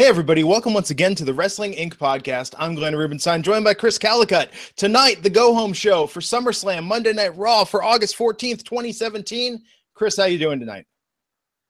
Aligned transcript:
Hey, 0.00 0.06
everybody, 0.06 0.44
welcome 0.44 0.72
once 0.72 0.88
again 0.88 1.14
to 1.16 1.26
the 1.26 1.34
Wrestling 1.34 1.74
Inc. 1.74 1.98
podcast. 1.98 2.54
I'm 2.58 2.74
Glenn 2.74 2.96
Rubenstein, 2.96 3.42
joined 3.42 3.64
by 3.64 3.74
Chris 3.74 3.98
Callicutt. 3.98 4.48
Tonight, 4.74 5.22
the 5.22 5.28
go 5.28 5.52
home 5.52 5.74
show 5.74 6.06
for 6.06 6.20
SummerSlam 6.20 6.84
Monday 6.84 7.12
Night 7.12 7.36
Raw 7.36 7.64
for 7.64 7.82
August 7.82 8.16
14th, 8.16 8.64
2017. 8.64 9.62
Chris, 9.92 10.16
how 10.16 10.24
you 10.24 10.38
doing 10.38 10.58
tonight? 10.58 10.86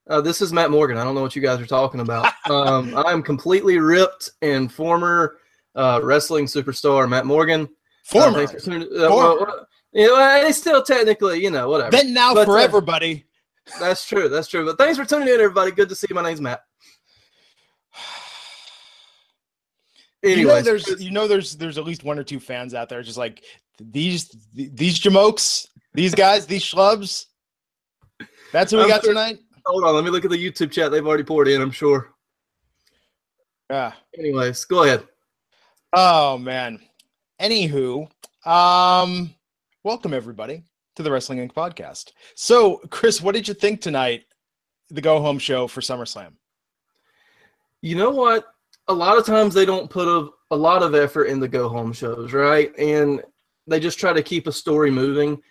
Uh, 0.09 0.21
this 0.21 0.41
is 0.41 0.53
Matt 0.53 0.71
Morgan. 0.71 0.95
I 0.95 1.03
don't 1.03 1.13
know 1.13 1.21
what 1.21 1.35
you 1.35 1.41
guys 1.41 1.59
are 1.59 1.65
talking 1.65 1.99
about. 1.99 2.31
um, 2.49 2.95
I'm 3.05 3.21
completely 3.21 3.79
ripped 3.79 4.29
and 4.41 4.71
former 4.71 5.35
uh, 5.75 5.99
wrestling 6.01 6.45
superstar 6.45 7.09
Matt 7.09 7.25
Morgan. 7.25 7.67
Former. 8.05 8.43
Uh, 8.43 8.47
for, 8.47 8.71
uh, 8.71 9.09
former. 9.09 9.45
Well, 9.45 9.67
you 9.91 10.07
know, 10.07 10.47
it's 10.47 10.57
still 10.57 10.81
technically, 10.81 11.43
you 11.43 11.51
know, 11.51 11.67
whatever. 11.67 11.91
Then 11.91 12.13
now 12.13 12.33
but, 12.33 12.45
forever, 12.45 12.79
buddy. 12.79 13.25
That's 13.77 14.07
true. 14.07 14.29
That's 14.29 14.47
true. 14.47 14.65
But 14.65 14.77
thanks 14.77 14.97
for 14.97 15.03
tuning 15.03 15.27
in, 15.27 15.33
everybody. 15.33 15.71
Good 15.71 15.89
to 15.89 15.95
see 15.95 16.07
you. 16.09 16.15
My 16.15 16.23
name's 16.23 16.39
Matt. 16.39 16.61
Anyways, 20.23 20.39
you 20.39 20.47
know 20.47 20.61
there's 20.61 21.01
you 21.01 21.11
know 21.11 21.27
there's 21.27 21.55
there's 21.57 21.77
at 21.77 21.83
least 21.83 22.03
one 22.03 22.19
or 22.19 22.23
two 22.23 22.39
fans 22.39 22.73
out 22.73 22.89
there 22.89 23.01
just 23.01 23.17
like 23.17 23.43
these 23.79 24.29
these 24.53 24.99
jamokes, 24.99 25.67
these 25.93 26.13
guys, 26.13 26.45
these 26.45 26.63
schlubs. 26.63 27.25
That's 28.51 28.71
what 28.71 28.83
we 28.83 28.89
got 28.89 29.03
sure, 29.03 29.13
tonight. 29.13 29.39
Hold 29.65 29.83
on, 29.83 29.95
let 29.95 30.03
me 30.03 30.11
look 30.11 30.25
at 30.25 30.31
the 30.31 30.37
YouTube 30.37 30.71
chat. 30.71 30.91
They've 30.91 31.05
already 31.05 31.23
poured 31.23 31.47
in, 31.47 31.61
I'm 31.61 31.71
sure. 31.71 32.11
Yeah. 33.69 33.93
Anyways, 34.17 34.65
go 34.65 34.83
ahead. 34.83 35.07
Oh 35.93 36.37
man. 36.37 36.79
Anywho, 37.41 38.07
um, 38.45 39.33
welcome 39.83 40.13
everybody 40.13 40.63
to 40.95 41.01
the 41.01 41.11
Wrestling 41.11 41.39
Inc. 41.39 41.53
podcast. 41.53 42.11
So, 42.35 42.77
Chris, 42.91 43.21
what 43.21 43.33
did 43.33 43.47
you 43.47 43.55
think 43.55 43.81
tonight? 43.81 44.25
The 44.91 45.01
go 45.01 45.19
home 45.21 45.39
show 45.39 45.67
for 45.67 45.81
SummerSlam. 45.81 46.33
You 47.81 47.95
know 47.95 48.11
what? 48.11 48.45
A 48.91 48.93
lot 48.93 49.17
of 49.17 49.25
times 49.25 49.53
they 49.53 49.65
don't 49.65 49.89
put 49.89 50.07
a, 50.07 50.29
a 50.51 50.55
lot 50.55 50.83
of 50.83 50.93
effort 50.93 51.25
in 51.25 51.39
the 51.39 51.47
go 51.47 51.69
home 51.69 51.93
shows, 51.93 52.33
right? 52.33 52.77
And 52.77 53.23
they 53.65 53.79
just 53.79 53.97
try 53.97 54.11
to 54.11 54.21
keep 54.21 54.47
a 54.47 54.51
story 54.51 54.91
moving. 54.91 55.41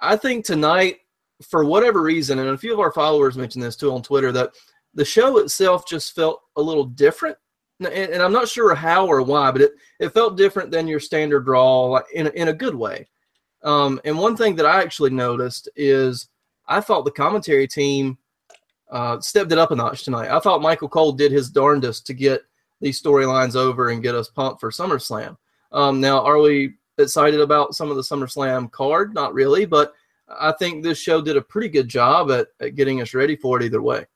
I 0.00 0.16
think 0.16 0.44
tonight, 0.44 0.98
for 1.42 1.64
whatever 1.64 2.02
reason, 2.02 2.40
and 2.40 2.48
a 2.48 2.58
few 2.58 2.72
of 2.72 2.80
our 2.80 2.92
followers 2.92 3.38
mentioned 3.38 3.62
this 3.62 3.76
too 3.76 3.92
on 3.92 4.02
Twitter, 4.02 4.32
that 4.32 4.50
the 4.94 5.04
show 5.04 5.38
itself 5.38 5.86
just 5.86 6.14
felt 6.14 6.42
a 6.56 6.62
little 6.62 6.84
different. 6.84 7.36
And, 7.78 7.88
and 7.88 8.20
I'm 8.20 8.32
not 8.32 8.48
sure 8.48 8.74
how 8.74 9.06
or 9.06 9.22
why, 9.22 9.52
but 9.52 9.62
it, 9.62 9.72
it 10.00 10.08
felt 10.08 10.36
different 10.36 10.72
than 10.72 10.88
your 10.88 10.98
standard 10.98 11.44
draw 11.44 12.00
in, 12.12 12.26
in 12.28 12.48
a 12.48 12.52
good 12.52 12.74
way. 12.74 13.06
Um, 13.62 14.00
and 14.04 14.18
one 14.18 14.36
thing 14.36 14.56
that 14.56 14.66
I 14.66 14.82
actually 14.82 15.10
noticed 15.10 15.68
is 15.76 16.28
I 16.66 16.80
thought 16.80 17.04
the 17.04 17.12
commentary 17.12 17.68
team 17.68 18.18
uh, 18.90 19.20
stepped 19.20 19.52
it 19.52 19.58
up 19.58 19.70
a 19.70 19.76
notch 19.76 20.02
tonight. 20.02 20.34
I 20.34 20.40
thought 20.40 20.62
Michael 20.62 20.88
Cole 20.88 21.12
did 21.12 21.30
his 21.30 21.50
darndest 21.50 22.04
to 22.06 22.14
get 22.14 22.42
these 22.80 23.00
storylines 23.00 23.56
over 23.56 23.90
and 23.90 24.02
get 24.02 24.14
us 24.14 24.28
pumped 24.28 24.60
for 24.60 24.70
SummerSlam. 24.70 25.36
Um, 25.72 26.00
now, 26.00 26.24
are 26.24 26.38
we 26.38 26.74
excited 26.98 27.40
about 27.40 27.74
some 27.74 27.90
of 27.90 27.96
the 27.96 28.02
SummerSlam 28.02 28.70
card? 28.70 29.14
Not 29.14 29.34
really, 29.34 29.66
but 29.66 29.94
I 30.28 30.52
think 30.52 30.82
this 30.82 30.98
show 30.98 31.20
did 31.22 31.36
a 31.36 31.42
pretty 31.42 31.68
good 31.68 31.88
job 31.88 32.30
at, 32.30 32.48
at 32.60 32.74
getting 32.74 33.00
us 33.00 33.14
ready 33.14 33.36
for 33.36 33.60
it 33.60 33.64
either 33.64 33.82
way. 33.82 34.06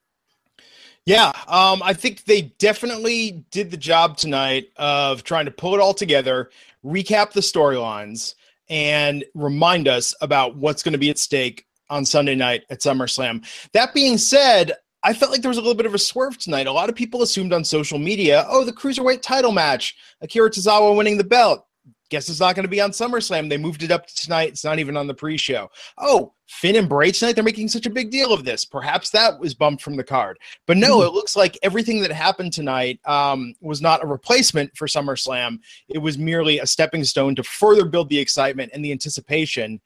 Yeah, 1.05 1.33
um, 1.47 1.81
I 1.83 1.93
think 1.93 2.23
they 2.23 2.53
definitely 2.59 3.43
did 3.51 3.71
the 3.71 3.77
job 3.77 4.15
tonight 4.15 4.69
of 4.77 5.23
trying 5.23 5.45
to 5.45 5.51
pull 5.51 5.73
it 5.73 5.81
all 5.81 5.93
together, 5.93 6.49
recap 6.85 7.33
the 7.33 7.41
storylines, 7.41 8.35
and 8.69 9.25
remind 9.33 9.89
us 9.89 10.15
about 10.21 10.55
what's 10.55 10.81
going 10.81 10.93
to 10.93 10.99
be 10.99 11.09
at 11.09 11.17
stake 11.17 11.65
on 11.89 12.05
Sunday 12.05 12.35
night 12.35 12.63
at 12.69 12.79
SummerSlam. 12.79 13.45
That 13.73 13.93
being 13.93 14.17
said, 14.17 14.71
I 15.03 15.13
felt 15.13 15.31
like 15.31 15.41
there 15.41 15.49
was 15.49 15.57
a 15.57 15.61
little 15.61 15.75
bit 15.75 15.85
of 15.85 15.93
a 15.93 15.99
swerve 15.99 16.37
tonight. 16.37 16.67
A 16.67 16.71
lot 16.71 16.89
of 16.89 16.95
people 16.95 17.23
assumed 17.23 17.51
on 17.51 17.65
social 17.65 17.99
media, 17.99 18.45
oh, 18.47 18.63
the 18.63 18.71
cruiserweight 18.71 19.21
title 19.21 19.51
match, 19.51 19.95
Akira 20.21 20.49
Tozawa 20.49 20.95
winning 20.95 21.17
the 21.17 21.25
belt. 21.25 21.65
Guess 22.09 22.29
it's 22.29 22.39
not 22.39 22.55
going 22.55 22.63
to 22.63 22.69
be 22.69 22.79
on 22.79 22.91
SummerSlam. 22.91 23.49
They 23.49 23.57
moved 23.57 23.83
it 23.83 23.91
up 23.91 24.05
to 24.05 24.15
tonight. 24.15 24.49
It's 24.49 24.63
not 24.63 24.77
even 24.79 24.95
on 24.95 25.07
the 25.07 25.13
pre-show. 25.13 25.69
Oh, 25.97 26.33
Finn 26.47 26.75
and 26.75 26.87
Bray 26.87 27.11
tonight. 27.11 27.33
They're 27.33 27.43
making 27.43 27.69
such 27.69 27.87
a 27.87 27.89
big 27.89 28.11
deal 28.11 28.31
of 28.31 28.45
this. 28.45 28.65
Perhaps 28.65 29.09
that 29.11 29.39
was 29.39 29.55
bumped 29.55 29.81
from 29.81 29.95
the 29.95 30.03
card. 30.03 30.37
But 30.67 30.77
no, 30.77 30.99
mm. 30.99 31.07
it 31.07 31.13
looks 31.13 31.35
like 31.35 31.57
everything 31.63 32.01
that 32.01 32.11
happened 32.11 32.53
tonight 32.53 32.99
um, 33.05 33.55
was 33.61 33.81
not 33.81 34.03
a 34.03 34.07
replacement 34.07 34.77
for 34.77 34.85
SummerSlam. 34.85 35.57
It 35.89 35.97
was 35.97 36.17
merely 36.17 36.59
a 36.59 36.67
stepping 36.67 37.03
stone 37.03 37.35
to 37.35 37.43
further 37.43 37.85
build 37.85 38.09
the 38.09 38.19
excitement 38.19 38.71
and 38.73 38.85
the 38.85 38.91
anticipation 38.91 39.81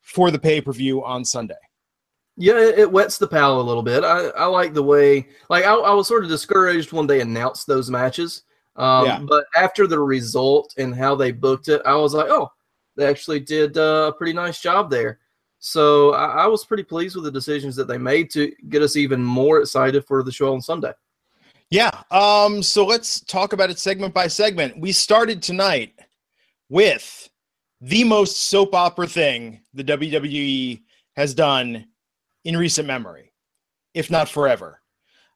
for 0.00 0.30
the 0.30 0.38
pay-per-view 0.38 1.04
on 1.04 1.24
Sunday 1.24 1.54
yeah, 2.40 2.58
it, 2.58 2.90
wets 2.90 3.18
the 3.18 3.26
palate 3.26 3.62
a 3.64 3.68
little 3.68 3.82
bit. 3.82 4.02
I, 4.02 4.28
I 4.28 4.46
like 4.46 4.72
the 4.72 4.82
way, 4.82 5.28
like, 5.50 5.64
I, 5.64 5.74
I 5.74 5.92
was 5.92 6.08
sort 6.08 6.24
of 6.24 6.30
discouraged 6.30 6.90
when 6.90 7.06
they 7.06 7.20
announced 7.20 7.66
those 7.66 7.90
matches. 7.90 8.44
Um, 8.76 9.04
yeah. 9.04 9.20
But 9.28 9.44
after 9.56 9.86
the 9.86 9.98
result 9.98 10.72
and 10.78 10.94
how 10.94 11.14
they 11.14 11.32
booked 11.32 11.68
it, 11.68 11.82
I 11.84 11.94
was 11.96 12.14
like, 12.14 12.30
oh, 12.30 12.50
they 12.96 13.06
actually 13.06 13.40
did 13.40 13.76
uh, 13.76 14.10
a 14.12 14.16
pretty 14.16 14.32
nice 14.32 14.60
job 14.62 14.90
there. 14.90 15.18
So 15.58 16.14
I, 16.14 16.44
I, 16.44 16.46
was 16.46 16.64
pretty 16.64 16.82
pleased 16.84 17.14
with 17.14 17.24
the 17.24 17.30
decisions 17.30 17.76
that 17.76 17.86
they 17.86 17.98
made 17.98 18.30
to 18.30 18.50
get 18.70 18.80
us 18.80 18.96
even 18.96 19.22
more 19.22 19.60
excited 19.60 20.06
for 20.06 20.22
the 20.22 20.32
show 20.32 20.54
on 20.54 20.62
Sunday. 20.62 20.92
Yeah. 21.68 21.90
Um, 22.10 22.62
so 22.62 22.86
let's 22.86 23.20
talk 23.20 23.52
about 23.52 23.68
it 23.68 23.78
segment 23.78 24.14
by 24.14 24.26
segment. 24.26 24.80
We 24.80 24.92
started 24.92 25.42
tonight 25.42 25.92
with 26.70 27.28
the 27.82 28.04
most 28.04 28.48
soap 28.48 28.74
opera 28.74 29.06
thing 29.06 29.60
the 29.74 29.84
WWE 29.84 30.80
has 31.16 31.34
done 31.34 31.86
in 32.44 32.56
recent 32.56 32.86
memory, 32.86 33.32
if 33.94 34.10
not 34.10 34.28
forever. 34.28 34.80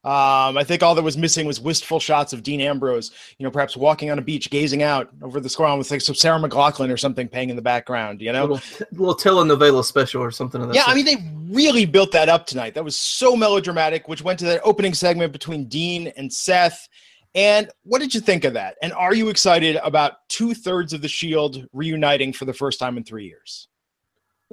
Um, 0.05 0.55
I 0.55 0.63
think 0.63 0.83
all 0.83 0.93
that 0.93 1.01
was 1.01 1.17
missing 1.17 1.47
was 1.47 1.59
wistful 1.59 1.99
shots 1.99 2.31
of 2.31 2.43
Dean 2.43 2.61
Ambrose, 2.61 3.09
you 3.39 3.43
know, 3.43 3.49
perhaps 3.49 3.75
walking 3.75 4.11
on 4.11 4.19
a 4.19 4.21
beach, 4.21 4.51
gazing 4.51 4.83
out 4.83 5.09
over 5.23 5.39
the 5.39 5.49
squad 5.49 5.77
with 5.77 5.89
like 5.89 6.01
some 6.01 6.13
Sarah 6.13 6.37
McLachlan 6.37 6.93
or 6.93 6.97
something 6.97 7.27
playing 7.27 7.49
in 7.49 7.55
the 7.55 7.61
background, 7.63 8.21
you 8.21 8.31
know, 8.31 8.45
little, 8.45 8.87
little 8.91 9.15
telenovela 9.15 9.83
special 9.83 10.21
or 10.21 10.29
something. 10.29 10.71
yeah, 10.75 10.83
I 10.85 10.93
mean, 10.93 11.05
they 11.05 11.17
really 11.49 11.87
built 11.87 12.11
that 12.11 12.29
up 12.29 12.45
tonight. 12.45 12.75
That 12.75 12.83
was 12.83 12.95
so 12.95 13.35
melodramatic, 13.35 14.07
which 14.07 14.21
went 14.21 14.37
to 14.39 14.45
that 14.45 14.61
opening 14.63 14.93
segment 14.93 15.31
between 15.31 15.65
Dean 15.65 16.13
and 16.15 16.31
Seth. 16.31 16.87
And 17.33 17.71
what 17.81 17.97
did 17.97 18.13
you 18.13 18.21
think 18.21 18.43
of 18.43 18.53
that? 18.53 18.75
And 18.83 18.93
are 18.93 19.15
you 19.15 19.29
excited 19.29 19.77
about 19.77 20.29
two 20.29 20.53
thirds 20.53 20.93
of 20.93 21.01
the 21.01 21.07
Shield 21.07 21.65
reuniting 21.73 22.31
for 22.31 22.45
the 22.45 22.53
first 22.53 22.79
time 22.79 22.97
in 22.97 23.03
three 23.03 23.25
years? 23.25 23.69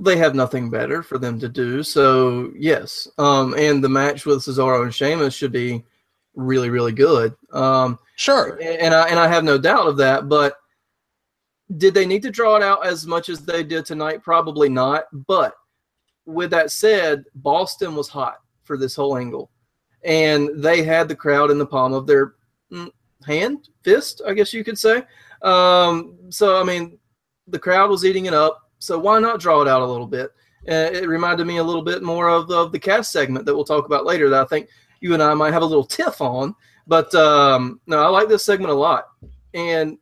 They 0.01 0.17
have 0.17 0.35
nothing 0.35 0.71
better 0.71 1.03
for 1.03 1.19
them 1.19 1.39
to 1.41 1.49
do. 1.49 1.83
So 1.83 2.53
yes, 2.57 3.09
um, 3.19 3.55
and 3.55 3.83
the 3.83 3.89
match 3.89 4.25
with 4.25 4.41
Cesaro 4.41 4.83
and 4.83 4.95
Sheamus 4.95 5.35
should 5.35 5.53
be 5.53 5.85
really, 6.35 6.71
really 6.71 6.93
good. 6.93 7.35
Um, 7.53 7.99
sure, 8.17 8.59
and 8.63 8.95
I 8.95 9.09
and 9.09 9.19
I 9.19 9.29
have 9.29 9.45
no 9.45 9.59
doubt 9.59 9.87
of 9.87 9.97
that. 9.99 10.29
But 10.29 10.55
did 11.77 11.95
they 11.95 12.07
need 12.07 12.23
to 12.23 12.31
draw 12.31 12.57
it 12.57 12.63
out 12.63 12.87
as 12.87 13.07
much 13.07 13.29
as 13.29 13.45
they 13.45 13.63
did 13.63 13.85
tonight? 13.85 14.23
Probably 14.23 14.69
not. 14.69 15.05
But 15.27 15.55
with 16.25 16.51
that 16.51 16.71
said, 16.71 17.25
Boston 17.35 17.95
was 17.95 18.09
hot 18.09 18.39
for 18.65 18.77
this 18.77 18.95
whole 18.95 19.17
angle, 19.17 19.51
and 20.05 20.51
they 20.63 20.83
had 20.83 21.09
the 21.09 21.17
crowd 21.17 21.51
in 21.51 21.59
the 21.59 21.67
palm 21.67 21.93
of 21.93 22.07
their 22.07 22.35
mm, 22.73 22.91
hand, 23.27 23.69
fist, 23.83 24.23
I 24.27 24.33
guess 24.33 24.55
you 24.55 24.65
could 24.65 24.79
say. 24.79 25.03
Um, 25.43 26.17
so 26.31 26.61
I 26.61 26.65
mean, 26.65 26.99
the 27.47 27.59
crowd 27.59 27.91
was 27.91 28.05
eating 28.07 28.27
it 28.27 28.35
up 28.35 28.62
so 28.83 28.99
why 28.99 29.21
not 29.21 29.39
draw 29.39 29.63
it 29.63 29.69
out 29.69 29.81
a 29.81 29.87
little 29.87 30.09
bit? 30.09 30.31
Uh, 30.69 30.91
it 30.93 31.09
reminded 31.09 31.47
me 31.47 31.59
a 31.59 31.65
little 31.65 31.83
bit 31.83 32.03
more 32.03 32.29
of, 32.29 32.51
of 32.51 32.73
the 32.73 32.79
cast 32.79 33.13
segment 33.13 33.47
that 33.47 33.55
we'll 33.55 33.65
talk 33.65 33.87
about 33.87 34.05
later 34.05 34.29
that 34.29 34.43
I 34.43 34.45
think 34.47 34.69
you 35.01 35.15
and 35.15 35.23
I 35.23 35.35
might 35.35 35.53
have 35.53 35.63
a 35.63 35.67
little 35.67 35.85
tiff 35.85 36.21
on. 36.21 36.55
But 36.89 37.15
um, 37.15 37.81
no, 37.87 38.03
I 38.03 38.09
like 38.09 38.29
this 38.29 38.45
segment 38.45 38.73
a 38.73 38.77
lot, 38.77 39.05
and 39.55 39.99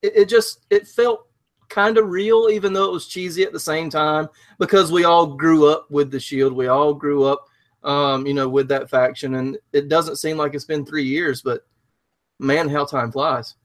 it, 0.00 0.16
it 0.16 0.28
just 0.30 0.64
it 0.70 0.88
felt 0.88 1.26
kind 1.68 1.98
of 1.98 2.08
real, 2.08 2.48
even 2.50 2.72
though 2.72 2.86
it 2.86 2.92
was 2.92 3.06
cheesy 3.06 3.42
at 3.42 3.52
the 3.52 3.60
same 3.60 3.90
time, 3.90 4.28
because 4.58 4.90
we 4.90 5.04
all 5.04 5.26
grew 5.26 5.66
up 5.66 5.90
with 5.90 6.10
the 6.10 6.18
Shield. 6.18 6.54
We 6.54 6.68
all 6.68 6.94
grew 6.94 7.24
up, 7.24 7.44
um, 7.82 8.26
you 8.26 8.32
know, 8.32 8.48
with 8.48 8.66
that 8.68 8.88
faction, 8.88 9.34
and 9.34 9.58
it 9.74 9.88
doesn't 9.90 10.16
seem 10.16 10.38
like 10.38 10.54
it's 10.54 10.64
been 10.64 10.86
three 10.86 11.04
years, 11.04 11.42
but 11.42 11.66
man, 12.38 12.66
how 12.66 12.86
time 12.86 13.12
flies. 13.12 13.56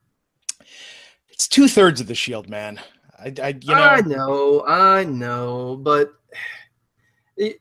It's 1.29 1.47
two 1.47 1.69
thirds 1.69 2.01
of 2.01 2.07
the 2.07 2.15
Shield, 2.15 2.49
man. 2.49 2.81
I, 3.25 3.33
I, 3.41 3.47
you 3.59 3.73
know, 3.73 3.81
I 3.81 4.01
know, 4.01 4.63
I 4.67 5.03
know, 5.03 5.77
but 5.81 6.13
it, 7.37 7.59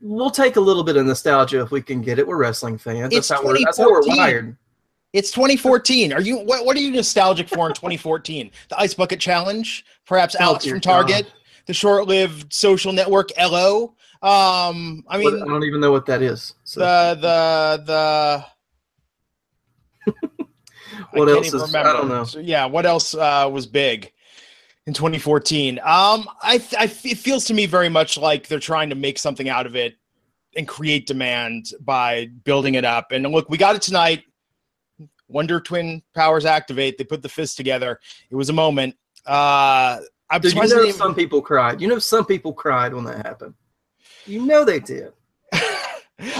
we'll 0.00 0.30
take 0.30 0.56
a 0.56 0.60
little 0.60 0.82
bit 0.82 0.96
of 0.96 1.04
nostalgia 1.04 1.60
if 1.60 1.70
we 1.70 1.82
can 1.82 2.00
get 2.00 2.18
it. 2.18 2.26
We're 2.26 2.38
wrestling 2.38 2.78
fans. 2.78 3.12
It's 3.14 3.28
That's 3.28 3.40
how, 3.40 3.46
we're, 3.46 3.58
that's 3.62 3.76
how 3.76 3.90
we're 3.90 4.00
2014. 4.02 4.16
wired. 4.16 4.56
It's 5.12 5.30
2014. 5.30 6.14
Are 6.14 6.22
you 6.22 6.38
what? 6.38 6.64
What 6.64 6.74
are 6.76 6.80
you 6.80 6.90
nostalgic 6.90 7.46
for 7.46 7.68
in 7.68 7.74
2014? 7.74 8.50
The 8.70 8.80
Ice 8.80 8.94
Bucket 8.94 9.20
Challenge, 9.20 9.84
perhaps 10.06 10.34
Oh, 10.40 10.44
Alex 10.44 10.64
from 10.64 10.80
Target, 10.80 11.30
the 11.66 11.74
short-lived 11.74 12.50
social 12.50 12.94
network 12.94 13.28
Ello. 13.36 13.94
Um, 14.22 15.04
I 15.08 15.18
What- 15.22 15.34
mean, 15.34 15.42
I 15.42 15.46
don't 15.46 15.64
even 15.64 15.80
know 15.80 15.92
what 15.92 16.06
that 16.06 16.22
is. 16.22 16.54
So 16.64 16.80
the 16.80 17.18
the 17.20 17.82
the. 17.84 18.46
What 21.12 21.28
I 21.28 21.32
else 21.32 21.50
can't 21.50 21.54
even 21.56 21.60
is- 21.68 21.74
I 21.74 21.82
don't 21.92 22.08
know. 22.08 22.24
So, 22.24 22.38
yeah, 22.38 22.64
what 22.64 22.86
else 22.86 23.14
uh, 23.14 23.46
was 23.52 23.66
big 23.66 24.10
in 24.86 24.94
2014? 24.94 25.78
Um, 25.78 26.28
I, 26.42 26.62
I 26.78 26.84
it 26.84 27.18
feels 27.18 27.44
to 27.46 27.54
me 27.54 27.66
very 27.66 27.88
much 27.88 28.16
like 28.16 28.48
they're 28.48 28.58
trying 28.58 28.90
to 28.90 28.96
make 28.96 29.18
something 29.18 29.48
out 29.48 29.66
of 29.66 29.76
it 29.76 29.96
and 30.56 30.68
create 30.68 31.06
demand 31.06 31.70
by 31.80 32.26
building 32.44 32.74
it 32.74 32.84
up. 32.84 33.12
And 33.12 33.26
look, 33.28 33.48
we 33.48 33.56
got 33.56 33.74
it 33.74 33.82
tonight. 33.82 34.24
Wonder 35.28 35.60
Twin 35.60 36.02
powers 36.14 36.44
activate. 36.44 36.98
They 36.98 37.04
put 37.04 37.22
the 37.22 37.28
fist 37.28 37.56
together. 37.56 37.98
It 38.30 38.36
was 38.36 38.50
a 38.50 38.52
moment. 38.52 38.96
Uh, 39.24 40.00
I'm 40.30 40.40
Did 40.40 40.54
you 40.54 40.66
know 40.66 40.90
some 40.90 41.14
people 41.14 41.40
cried? 41.42 41.80
You 41.80 41.88
know 41.88 41.98
some 41.98 42.24
people 42.24 42.52
cried 42.52 42.94
when 42.94 43.04
that 43.04 43.24
happened. 43.24 43.54
You 44.26 44.44
know 44.44 44.64
they 44.64 44.80
did. 44.80 45.12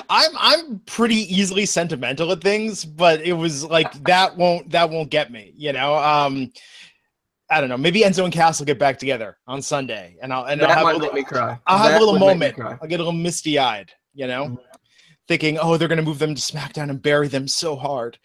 I'm 0.09 0.31
I'm 0.37 0.79
pretty 0.81 1.35
easily 1.35 1.67
sentimental 1.67 2.33
at 2.33 2.41
things, 2.41 2.85
but 2.85 3.21
it 3.23 3.33
was 3.33 3.65
like 3.65 3.93
that 4.05 4.37
won't 4.37 4.71
that 4.71 4.91
won't 4.91 5.11
get 5.11 5.31
me, 5.31 5.53
you 5.57 5.73
know. 5.73 5.97
Um 5.97 6.53
I 7.53 7.61
don't 7.61 7.69
know. 7.69 7.77
Maybe 7.77 8.01
Enzo 8.01 8.25
and 8.25 8.33
Cass 8.33 8.59
will 8.59 8.67
get 8.67 8.79
back 8.79 8.99
together 8.99 9.37
on 9.47 9.61
Sunday, 9.63 10.17
and 10.23 10.33
I'll 10.33 10.45
and 10.45 10.61
that 10.61 10.71
I'll 10.71 10.75
have, 10.77 10.85
might 10.85 10.91
a 10.91 10.95
make 10.95 11.03
little, 11.03 11.15
me 11.17 11.23
cry. 11.25 11.59
I'll 11.67 11.79
have 11.79 11.97
a 11.97 11.99
little 12.05 12.15
would 12.15 12.37
make 12.39 12.57
me 12.57 12.63
moment. 12.63 12.79
I'll 12.83 12.89
get 12.89 12.97
a 13.01 13.05
little 13.05 13.13
misty 13.13 13.59
eyed, 13.59 13.93
you 14.15 14.27
know, 14.27 14.47
Mhm. 14.47 14.59
thinking, 15.29 15.59
oh, 15.59 15.77
they're 15.77 15.89
gonna 15.89 16.03
move 16.03 16.19
them 16.19 16.35
to 16.35 16.41
SmackDown 16.41 16.89
and 16.91 17.01
bury 17.03 17.29
them 17.29 17.47
so 17.47 17.77
hard. 17.77 18.19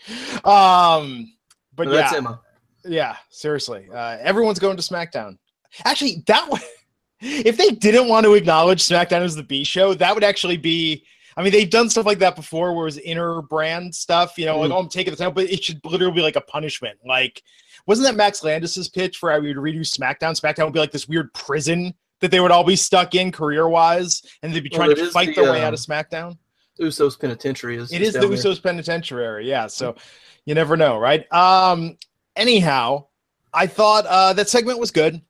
Um, 0.45 1.33
but 1.75 1.88
No, 1.88 1.94
yeah, 1.94 2.12
Emma. 2.15 2.39
yeah, 2.85 3.15
seriously, 3.29 3.88
uh, 3.94 4.18
everyone's 4.21 4.59
going 4.59 4.77
to 4.77 4.83
SmackDown. 4.83 5.38
Actually, 5.85 6.24
that 6.27 6.50
would 6.50 6.62
if 7.21 7.57
they 7.57 7.71
didn't 7.71 8.07
want 8.07 8.25
to 8.25 8.33
acknowledge 8.33 8.81
SmackDown 8.83 9.21
as 9.21 9.35
the 9.35 9.44
B 9.44 9.63
show, 9.63 9.94
that 9.95 10.13
would 10.15 10.24
actually 10.24 10.57
be. 10.57 11.03
I 11.35 11.44
mean, 11.44 11.51
they've 11.51 11.69
done 11.69 11.88
stuff 11.88 12.07
like 12.07 12.18
that 12.19 12.35
before, 12.35 12.74
where 12.74 12.81
it 12.83 12.85
was 12.85 12.97
inner 12.97 13.44
brand 13.44 13.94
stuff. 13.94 14.38
You 14.39 14.45
know, 14.47 14.57
like 14.59 14.71
Mhm. 14.71 14.74
oh, 14.75 14.79
I'm 14.79 14.89
taking 14.89 15.12
the 15.12 15.18
title, 15.18 15.33
but 15.33 15.50
it 15.50 15.63
should 15.63 15.79
literally 15.85 16.13
be 16.15 16.21
like 16.21 16.35
a 16.35 16.41
punishment. 16.41 16.97
Like, 17.06 17.44
wasn't 17.88 18.07
that 18.07 18.16
Max 18.16 18.44
Landis's 18.44 18.89
pitch 18.89 19.18
for 19.18 19.31
how 19.31 19.39
we 19.39 19.48
would 19.48 19.57
redo 19.57 19.80
SmackDown? 19.80 20.39
SmackDown 20.39 20.66
would 20.66 20.74
be 20.74 20.80
like 20.80 20.92
this 20.92 21.07
weird 21.07 21.34
prison 21.34 21.94
that 22.19 22.31
they 22.31 22.39
would 22.39 22.51
all 22.51 22.63
be 22.63 22.75
stuck 22.75 23.16
in 23.16 23.31
career 23.31 23.68
wise, 23.69 24.22
and 24.44 24.54
they'd 24.54 24.63
be 24.63 24.69
trying 24.69 24.92
it 24.92 24.95
to 24.95 25.10
fight 25.10 25.36
the, 25.36 25.42
their 25.42 25.51
way 25.51 25.63
uh, 25.63 25.68
out 25.68 25.74
of 25.74 25.80
SmackDown. 25.80 26.38
Usos 26.80 27.19
Penitentiary 27.19 27.78
is. 27.78 27.92
It 27.92 28.01
is 28.01 28.13
the 28.13 28.19
there. 28.19 28.30
Usos 28.30 28.62
Penitentiary, 28.62 29.48
yeah. 29.48 29.68
So 29.68 29.95
you 30.45 30.54
never 30.54 30.78
know, 30.78 31.00
right? 31.00 31.31
Um, 31.31 31.98
anyhow, 32.36 33.07
I 33.54 33.68
thought 33.68 34.06
uh, 34.06 34.34
that 34.34 34.50
segment 34.50 34.80
was 34.80 34.92
good, 34.92 35.22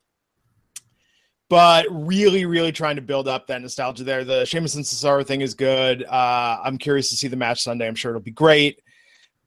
but 1.50 1.86
really, 1.90 2.46
really 2.46 2.72
trying 2.72 2.96
to 2.96 3.02
build 3.02 3.28
up 3.28 3.48
that 3.48 3.62
nostalgia 3.62 4.04
there. 4.04 4.24
The 4.24 4.46
Sheamus 4.46 4.76
and 4.76 4.84
Cesaro 4.84 5.26
thing 5.26 5.42
is 5.42 5.54
good. 5.54 6.04
Uh, 6.04 6.60
I'm 6.64 6.78
curious 6.78 7.10
to 7.12 7.16
see 7.16 7.28
the 7.28 7.38
match 7.38 7.62
Sunday. 7.62 7.88
I'm 7.88 7.96
sure 7.96 8.12
it'll 8.12 8.22
be 8.22 8.32
great. 8.32 8.82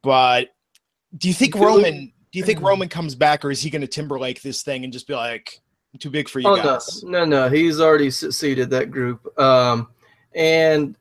But 0.03 0.49
do 1.17 1.29
you 1.29 1.35
think 1.35 1.55
Roman? 1.57 2.13
Do 2.33 2.39
you 2.39 2.45
think 2.45 2.61
Roman 2.61 2.89
comes 2.89 3.15
back, 3.15 3.45
or 3.45 3.51
is 3.51 3.61
he 3.61 3.71
going 3.71 3.81
to 3.83 3.89
Timberlake 3.89 4.41
this 4.43 4.63
thing 4.63 4.85
and 4.85 4.93
just 4.93 5.07
be 5.09 5.15
like, 5.15 5.61
too 5.99 6.11
big 6.11 6.29
for 6.29 6.39
you 6.41 6.49
Oh 6.49 6.57
guys"? 6.57 7.03
no, 7.03 7.25
no, 7.25 7.25
no. 7.25 7.49
He's 7.49 7.81
already 7.81 8.11
succeeded 8.11 8.71
that 8.71 8.91
group. 8.91 9.37
Um, 9.39 9.89
and 10.35 10.97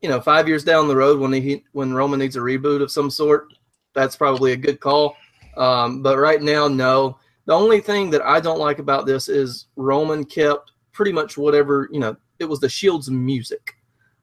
you 0.00 0.08
know, 0.08 0.20
five 0.20 0.48
years 0.48 0.64
down 0.64 0.88
the 0.88 0.96
road, 0.96 1.20
when 1.20 1.32
he 1.32 1.64
when 1.72 1.92
Roman 1.92 2.18
needs 2.20 2.36
a 2.36 2.40
reboot 2.40 2.82
of 2.82 2.90
some 2.90 3.10
sort, 3.10 3.52
that's 3.94 4.16
probably 4.16 4.52
a 4.52 4.56
good 4.56 4.80
call. 4.80 5.16
Um, 5.56 6.02
but 6.02 6.18
right 6.18 6.40
now, 6.42 6.66
no. 6.68 7.18
The 7.46 7.52
only 7.52 7.80
thing 7.80 8.08
that 8.10 8.22
I 8.22 8.40
don't 8.40 8.58
like 8.58 8.78
about 8.78 9.04
this 9.04 9.28
is 9.28 9.66
Roman 9.76 10.24
kept 10.24 10.72
pretty 10.92 11.12
much 11.12 11.36
whatever 11.36 11.88
you 11.92 12.00
know. 12.00 12.16
It 12.38 12.46
was 12.46 12.58
the 12.60 12.68
Shield's 12.70 13.10
music 13.10 13.76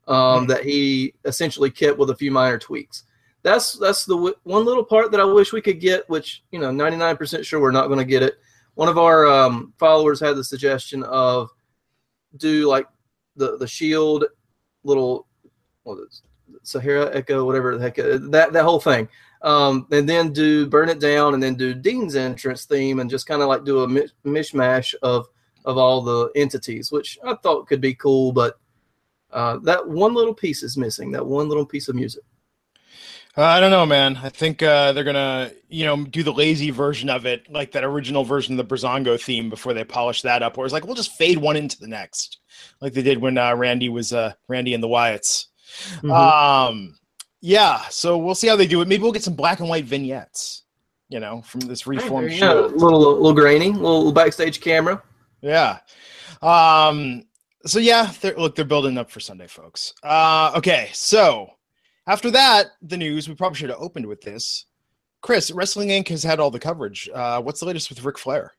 um, 0.07 0.41
Hmm. 0.41 0.47
that 0.47 0.63
he 0.65 1.13
essentially 1.25 1.69
kept 1.69 1.97
with 1.99 2.09
a 2.09 2.15
few 2.15 2.31
minor 2.31 2.57
tweaks. 2.57 3.03
That's 3.43 3.73
that's 3.73 4.05
the 4.05 4.15
w- 4.15 4.35
one 4.43 4.65
little 4.65 4.83
part 4.83 5.11
that 5.11 5.19
I 5.19 5.25
wish 5.25 5.51
we 5.51 5.61
could 5.61 5.79
get, 5.79 6.07
which 6.09 6.43
you 6.51 6.59
know, 6.59 6.71
ninety 6.71 6.97
nine 6.97 7.17
percent 7.17 7.45
sure 7.45 7.59
we're 7.59 7.71
not 7.71 7.87
going 7.87 7.99
to 7.99 8.05
get 8.05 8.23
it. 8.23 8.35
One 8.75 8.87
of 8.87 8.97
our 8.97 9.25
um, 9.27 9.73
followers 9.77 10.19
had 10.19 10.35
the 10.35 10.43
suggestion 10.43 11.03
of 11.03 11.49
do 12.37 12.67
like 12.67 12.87
the 13.35 13.57
the 13.57 13.67
shield 13.67 14.25
little 14.83 15.27
what 15.83 15.99
is 15.99 16.23
Sahara 16.63 17.15
Echo 17.15 17.45
whatever 17.45 17.77
the 17.77 17.83
heck 17.83 17.95
that 17.95 18.49
that 18.53 18.63
whole 18.63 18.79
thing. 18.79 19.07
Um, 19.41 19.87
and 19.91 20.07
then 20.07 20.31
do 20.33 20.67
burn 20.67 20.89
it 20.89 20.99
down 20.99 21.33
and 21.33 21.41
then 21.41 21.55
do 21.55 21.73
Dean's 21.73 22.15
entrance 22.15 22.65
theme 22.65 22.99
and 22.99 23.09
just 23.09 23.25
kind 23.25 23.41
of 23.41 23.47
like 23.47 23.63
do 23.63 23.81
a 23.81 23.87
mi- 23.87 24.07
mishmash 24.23 24.93
of 25.01 25.27
of 25.65 25.77
all 25.77 26.01
the 26.01 26.29
entities 26.35 26.91
which 26.91 27.17
I 27.23 27.33
thought 27.35 27.67
could 27.67 27.81
be 27.81 27.95
cool 27.95 28.31
but 28.31 28.59
uh, 29.31 29.57
that 29.63 29.87
one 29.87 30.13
little 30.13 30.33
piece 30.33 30.61
is 30.61 30.77
missing 30.77 31.11
that 31.11 31.25
one 31.25 31.49
little 31.49 31.65
piece 31.65 31.87
of 31.87 31.95
music 31.95 32.23
Uh, 33.37 33.43
I 33.43 33.61
don't 33.61 33.71
know, 33.71 33.85
man. 33.85 34.17
I 34.21 34.27
think 34.29 34.61
uh, 34.61 34.91
they're 34.91 35.05
gonna, 35.05 35.51
you 35.69 35.85
know, 35.85 36.03
do 36.03 36.21
the 36.21 36.33
lazy 36.33 36.69
version 36.69 37.09
of 37.09 37.25
it, 37.25 37.49
like 37.49 37.71
that 37.71 37.85
original 37.85 38.25
version 38.25 38.59
of 38.59 38.67
the 38.67 38.75
Brazongo 38.75 39.19
theme, 39.21 39.49
before 39.49 39.73
they 39.73 39.85
polish 39.85 40.21
that 40.23 40.43
up. 40.43 40.57
Where 40.57 40.65
it's 40.65 40.73
like 40.73 40.85
we'll 40.85 40.95
just 40.95 41.15
fade 41.15 41.37
one 41.37 41.55
into 41.55 41.79
the 41.79 41.87
next, 41.87 42.39
like 42.81 42.93
they 42.93 43.01
did 43.01 43.19
when 43.19 43.37
uh, 43.37 43.55
Randy 43.55 43.87
was 43.87 44.11
uh, 44.11 44.33
Randy 44.49 44.73
and 44.73 44.83
the 44.83 44.89
Wyatts. 44.89 45.45
Mhm. 46.01 46.11
Um, 46.11 46.97
yeah. 47.39 47.83
So 47.89 48.17
we'll 48.17 48.35
see 48.35 48.47
how 48.47 48.57
they 48.57 48.67
do 48.67 48.81
it. 48.81 48.87
Maybe 48.89 49.03
we'll 49.03 49.13
get 49.13 49.23
some 49.23 49.35
black 49.35 49.61
and 49.61 49.69
white 49.69 49.85
vignettes, 49.85 50.63
you 51.07 51.21
know, 51.21 51.41
from 51.43 51.61
this 51.61 51.87
reformed 51.87 52.31
yeah, 52.31 52.37
show. 52.37 52.65
little 52.75 52.99
little 52.99 53.33
grainy 53.33 53.71
little 53.71 54.11
backstage 54.11 54.59
camera 54.59 55.01
Yeah. 55.41 55.79
Um, 56.41 57.23
so 57.65 57.79
yeah, 57.79 58.11
they're, 58.19 58.35
look, 58.35 58.55
they're 58.55 58.65
building 58.65 58.97
up 58.97 59.09
for 59.09 59.19
Sunday, 59.19 59.47
folks. 59.47 59.93
Uh, 60.03 60.51
okay, 60.55 60.89
so 60.93 61.51
after 62.07 62.31
that, 62.31 62.67
the 62.81 62.97
news 62.97 63.27
we 63.27 63.35
probably 63.35 63.57
should 63.57 63.69
have 63.69 63.79
opened 63.79 64.05
with 64.05 64.21
this. 64.21 64.65
Chris, 65.21 65.51
Wrestling 65.51 65.89
Inc. 65.89 66.07
has 66.07 66.23
had 66.23 66.39
all 66.39 66.49
the 66.51 66.59
coverage. 66.59 67.09
Uh, 67.13 67.41
what's 67.41 67.59
the 67.59 67.65
latest 67.65 67.89
with 67.89 68.03
Ric 68.03 68.17
Flair? 68.17 68.53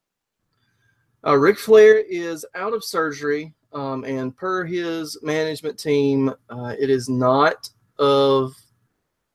Uh, 1.26 1.36
Ric 1.36 1.58
Flair 1.58 1.98
is 1.98 2.44
out 2.54 2.72
of 2.72 2.84
surgery, 2.84 3.52
um, 3.72 4.04
and 4.04 4.36
per 4.36 4.64
his 4.64 5.16
management 5.22 5.78
team, 5.78 6.32
uh, 6.50 6.74
it 6.78 6.90
is 6.90 7.08
not 7.08 7.68
of 7.98 8.54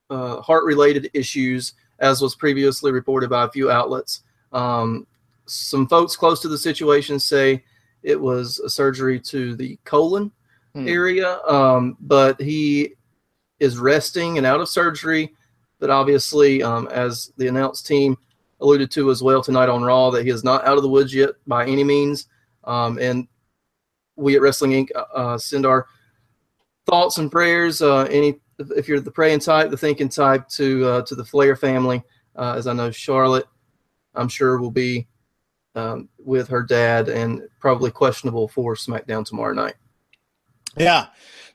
uh, 0.10 0.42
heart-related 0.42 1.10
issues, 1.14 1.74
as 2.00 2.22
was 2.22 2.36
previously 2.36 2.92
reported 2.92 3.30
by 3.30 3.44
a 3.44 3.50
few 3.50 3.70
outlets. 3.72 4.24
Um, 4.54 5.06
some 5.46 5.88
folks 5.88 6.16
close 6.16 6.42
to 6.42 6.48
the 6.48 6.58
situation 6.58 7.20
say 7.20 7.64
it 8.04 8.20
was 8.20 8.60
a 8.60 8.70
surgery 8.70 9.20
to 9.22 9.56
the 9.56 9.78
colon 9.84 10.32
Hmm. 10.74 10.88
area, 10.88 11.40
um, 11.48 11.98
but 12.02 12.40
he 12.40 12.94
is 13.60 13.78
resting 13.78 14.38
and 14.38 14.46
out 14.46 14.62
of 14.62 14.70
surgery. 14.70 15.34
But 15.80 15.90
obviously, 15.90 16.64
um, 16.64 16.88
as 16.88 17.32
the 17.38 17.48
announced 17.48 17.86
team 17.86 18.18
alluded 18.60 18.90
to 18.92 19.12
as 19.12 19.22
well 19.22 19.44
tonight 19.44 19.70
on 19.70 19.84
Raw 19.84 20.10
that 20.10 20.24
he 20.24 20.32
is 20.32 20.44
not 20.44 20.66
out 20.66 20.78
of 20.78 20.84
the 20.84 20.90
woods 20.90 21.14
yet 21.14 21.32
by 21.46 21.66
any 21.66 21.84
means. 21.84 22.28
Um, 22.64 22.98
and 23.00 23.28
we 24.16 24.36
at 24.36 24.42
Wrestling 24.42 24.72
Inc. 24.72 24.90
uh, 24.96 25.06
Uh, 25.14 25.38
send 25.38 25.66
our 25.66 25.88
thoughts 26.88 27.20
and 27.20 27.32
prayers. 27.32 27.82
Uh, 27.82 28.04
any 28.10 28.40
if 28.76 28.88
you're 28.88 29.00
the 29.00 29.12
praying 29.12 29.40
type, 29.40 29.70
the 29.70 29.78
thinking 29.78 30.10
type, 30.10 30.48
to 30.50 30.86
uh, 30.86 31.02
to 31.04 31.16
the 31.16 31.26
Flair 31.26 31.56
family. 31.56 32.02
Uh, 32.36 32.56
as 32.58 32.66
I 32.66 32.74
know 32.74 32.90
Charlotte, 32.90 33.46
I'm 34.16 34.28
sure 34.28 34.58
will 34.58 34.72
be 34.72 35.08
um, 35.76 36.10
with 36.18 36.48
her 36.48 36.64
dad 36.64 37.10
and 37.10 37.44
probably 37.60 37.92
questionable 37.92 38.48
for 38.48 38.76
SmackDown 38.76 39.26
tomorrow 39.26 39.54
night. 39.54 39.76
Yeah, 40.76 41.08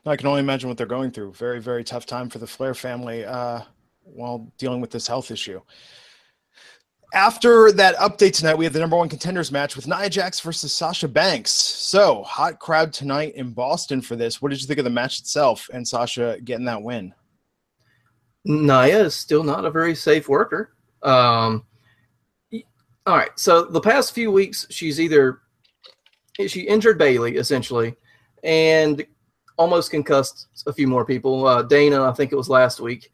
I 0.05 0.15
can 0.17 0.27
only 0.27 0.41
imagine 0.41 0.67
what 0.67 0.77
they're 0.77 0.85
going 0.85 1.11
through. 1.11 1.33
Very, 1.33 1.61
very 1.61 1.83
tough 1.83 2.05
time 2.05 2.29
for 2.29 2.39
the 2.39 2.47
Flair 2.47 2.73
family 2.73 3.23
uh, 3.23 3.61
while 4.03 4.51
dealing 4.57 4.81
with 4.81 4.91
this 4.91 5.07
health 5.07 5.31
issue. 5.31 5.61
After 7.13 7.71
that 7.73 7.95
update 7.97 8.33
tonight, 8.33 8.57
we 8.57 8.65
have 8.65 8.73
the 8.73 8.79
number 8.79 8.97
one 8.97 9.07
contenders 9.07 9.51
match 9.51 9.75
with 9.75 9.87
Nia 9.87 10.09
Jax 10.09 10.39
versus 10.39 10.73
Sasha 10.73 11.07
Banks. 11.07 11.51
So, 11.51 12.23
hot 12.23 12.59
crowd 12.59 12.91
tonight 12.91 13.35
in 13.35 13.51
Boston 13.51 14.01
for 14.01 14.15
this. 14.15 14.41
What 14.41 14.49
did 14.49 14.59
you 14.59 14.67
think 14.67 14.79
of 14.79 14.83
the 14.83 14.89
match 14.89 15.19
itself 15.19 15.69
and 15.71 15.87
Sasha 15.87 16.39
getting 16.43 16.65
that 16.65 16.81
win? 16.81 17.13
Nia 18.45 19.03
is 19.03 19.15
still 19.15 19.43
not 19.43 19.63
a 19.63 19.71
very 19.71 19.95
safe 19.95 20.27
worker. 20.27 20.73
Um, 21.03 21.65
all 23.05 23.17
right, 23.17 23.31
so 23.35 23.65
the 23.65 23.81
past 23.81 24.13
few 24.13 24.31
weeks, 24.31 24.65
she's 24.69 24.99
either 24.99 25.39
she 26.47 26.61
injured 26.61 26.97
Bayley 26.97 27.37
essentially, 27.37 27.95
and 28.43 29.05
almost 29.57 29.91
concussed 29.91 30.47
a 30.65 30.73
few 30.73 30.87
more 30.87 31.05
people. 31.05 31.45
Uh, 31.47 31.61
Dana, 31.63 32.09
I 32.09 32.13
think 32.13 32.31
it 32.31 32.37
was 32.37 32.49
last 32.49 32.79
week, 32.79 33.11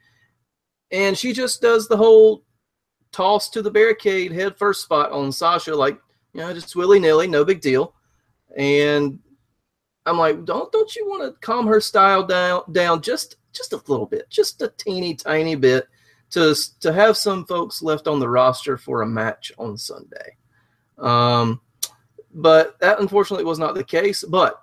and 0.92 1.18
she 1.18 1.34
just 1.34 1.62
does 1.62 1.88
the 1.88 1.98
whole 1.98 2.44
toss 3.12 3.50
to 3.50 3.62
the 3.62 3.72
barricade 3.72 4.32
head 4.32 4.58
first 4.58 4.82
spot 4.84 5.12
on 5.12 5.32
Sasha, 5.32 5.76
like 5.76 6.00
you 6.34 6.42
know, 6.42 6.54
just 6.54 6.76
willy 6.76 7.00
nilly, 7.00 7.28
no 7.28 7.44
big 7.44 7.62
deal. 7.62 7.94
And 8.58 9.20
I'm 10.06 10.18
like, 10.18 10.46
don't 10.46 10.72
don't 10.72 10.96
you 10.96 11.08
want 11.08 11.24
to 11.24 11.40
calm 11.40 11.68
her 11.68 11.82
style 11.82 12.26
down 12.26 12.62
down 12.72 13.02
just 13.02 13.36
just 13.54 13.74
a 13.74 13.82
little 13.88 14.06
bit, 14.06 14.30
just 14.30 14.62
a 14.62 14.74
teeny 14.78 15.16
tiny 15.16 15.56
bit, 15.56 15.88
to 16.32 16.56
to 16.82 16.94
have 16.94 17.18
some 17.18 17.46
folks 17.46 17.82
left 17.82 18.08
on 18.08 18.20
the 18.20 18.30
roster 18.30 18.78
for 18.78 19.02
a 19.02 19.08
match 19.08 19.52
on 19.58 19.78
Sunday. 19.78 20.36
Um, 20.98 21.62
but 22.34 22.80
that 22.80 23.00
unfortunately 23.00 23.46
was 23.46 23.60
not 23.60 23.76
the 23.76 23.84
case. 23.84 24.24
But 24.24 24.62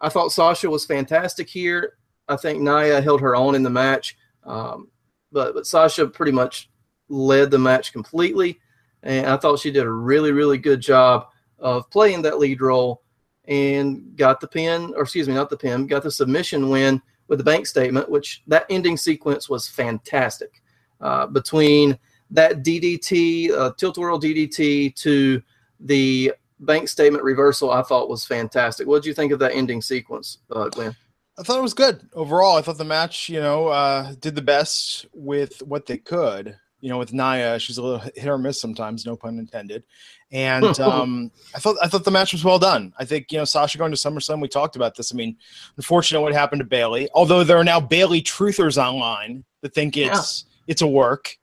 I 0.00 0.08
thought 0.08 0.32
Sasha 0.32 0.68
was 0.70 0.84
fantastic 0.84 1.48
here. 1.48 1.94
I 2.28 2.36
think 2.36 2.62
Nia 2.62 3.00
held 3.00 3.20
her 3.20 3.34
own 3.34 3.54
in 3.54 3.62
the 3.62 3.70
match, 3.70 4.16
um, 4.44 4.88
but 5.32 5.54
but 5.54 5.66
Sasha 5.66 6.06
pretty 6.06 6.32
much 6.32 6.70
led 7.08 7.50
the 7.50 7.58
match 7.58 7.92
completely, 7.92 8.60
and 9.02 9.26
I 9.26 9.36
thought 9.36 9.58
she 9.58 9.70
did 9.70 9.84
a 9.84 9.90
really 9.90 10.32
really 10.32 10.58
good 10.58 10.80
job 10.80 11.28
of 11.58 11.90
playing 11.90 12.22
that 12.22 12.38
lead 12.38 12.60
role 12.60 13.02
and 13.46 14.16
got 14.16 14.40
the 14.40 14.46
pin, 14.46 14.92
or 14.96 15.02
excuse 15.02 15.28
me, 15.28 15.34
not 15.34 15.50
the 15.50 15.56
pin, 15.56 15.86
got 15.86 16.02
the 16.02 16.10
submission 16.10 16.70
win 16.70 17.02
with 17.28 17.38
the 17.38 17.44
bank 17.44 17.66
statement, 17.66 18.10
which 18.10 18.42
that 18.46 18.66
ending 18.70 18.96
sequence 18.96 19.48
was 19.48 19.68
fantastic. 19.68 20.62
Uh, 21.00 21.26
between 21.26 21.98
that 22.30 22.62
DDT, 22.62 23.50
uh, 23.50 23.72
tilt 23.76 23.98
whirl 23.98 24.20
DDT 24.20 24.94
to 24.96 25.42
the 25.80 26.32
bank 26.60 26.88
statement 26.88 27.24
reversal, 27.24 27.70
I 27.70 27.82
thought 27.82 28.08
was 28.08 28.24
fantastic. 28.24 28.86
What 28.86 29.02
did 29.02 29.08
you 29.08 29.14
think 29.14 29.32
of 29.32 29.38
that 29.40 29.52
ending 29.52 29.82
sequence, 29.82 30.38
uh, 30.50 30.68
Glenn? 30.68 30.94
I 31.38 31.42
thought 31.42 31.58
it 31.58 31.62
was 31.62 31.74
good 31.74 32.08
overall. 32.12 32.58
I 32.58 32.62
thought 32.62 32.76
the 32.76 32.84
match, 32.84 33.28
you 33.28 33.40
know, 33.40 33.68
uh, 33.68 34.14
did 34.20 34.34
the 34.34 34.42
best 34.42 35.06
with 35.14 35.62
what 35.62 35.86
they 35.86 35.96
could. 35.96 36.56
You 36.80 36.88
know, 36.88 36.98
with 36.98 37.12
Nia, 37.12 37.58
she's 37.58 37.78
a 37.78 37.82
little 37.82 37.98
hit 37.98 38.26
or 38.26 38.38
miss 38.38 38.60
sometimes, 38.60 39.04
no 39.04 39.14
pun 39.14 39.38
intended. 39.38 39.84
And 40.32 40.78
um, 40.80 41.30
I 41.54 41.58
thought 41.58 41.76
I 41.82 41.88
thought 41.88 42.04
the 42.04 42.10
match 42.10 42.32
was 42.32 42.44
well 42.44 42.58
done. 42.58 42.92
I 42.98 43.04
think 43.04 43.32
you 43.32 43.38
know 43.38 43.44
Sasha 43.44 43.78
going 43.78 43.92
to 43.92 43.98
SummerSlam. 43.98 44.40
We 44.40 44.48
talked 44.48 44.76
about 44.76 44.96
this. 44.96 45.12
I 45.12 45.16
mean, 45.16 45.36
unfortunate 45.76 46.20
what 46.20 46.32
happened 46.32 46.60
to 46.60 46.66
Bayley. 46.66 47.08
Although 47.14 47.44
there 47.44 47.58
are 47.58 47.64
now 47.64 47.80
Bayley 47.80 48.22
truthers 48.22 48.82
online 48.82 49.44
that 49.62 49.74
think 49.74 49.96
it's 49.96 50.44
yeah. 50.46 50.72
it's 50.72 50.82
a 50.82 50.86
work, 50.86 51.36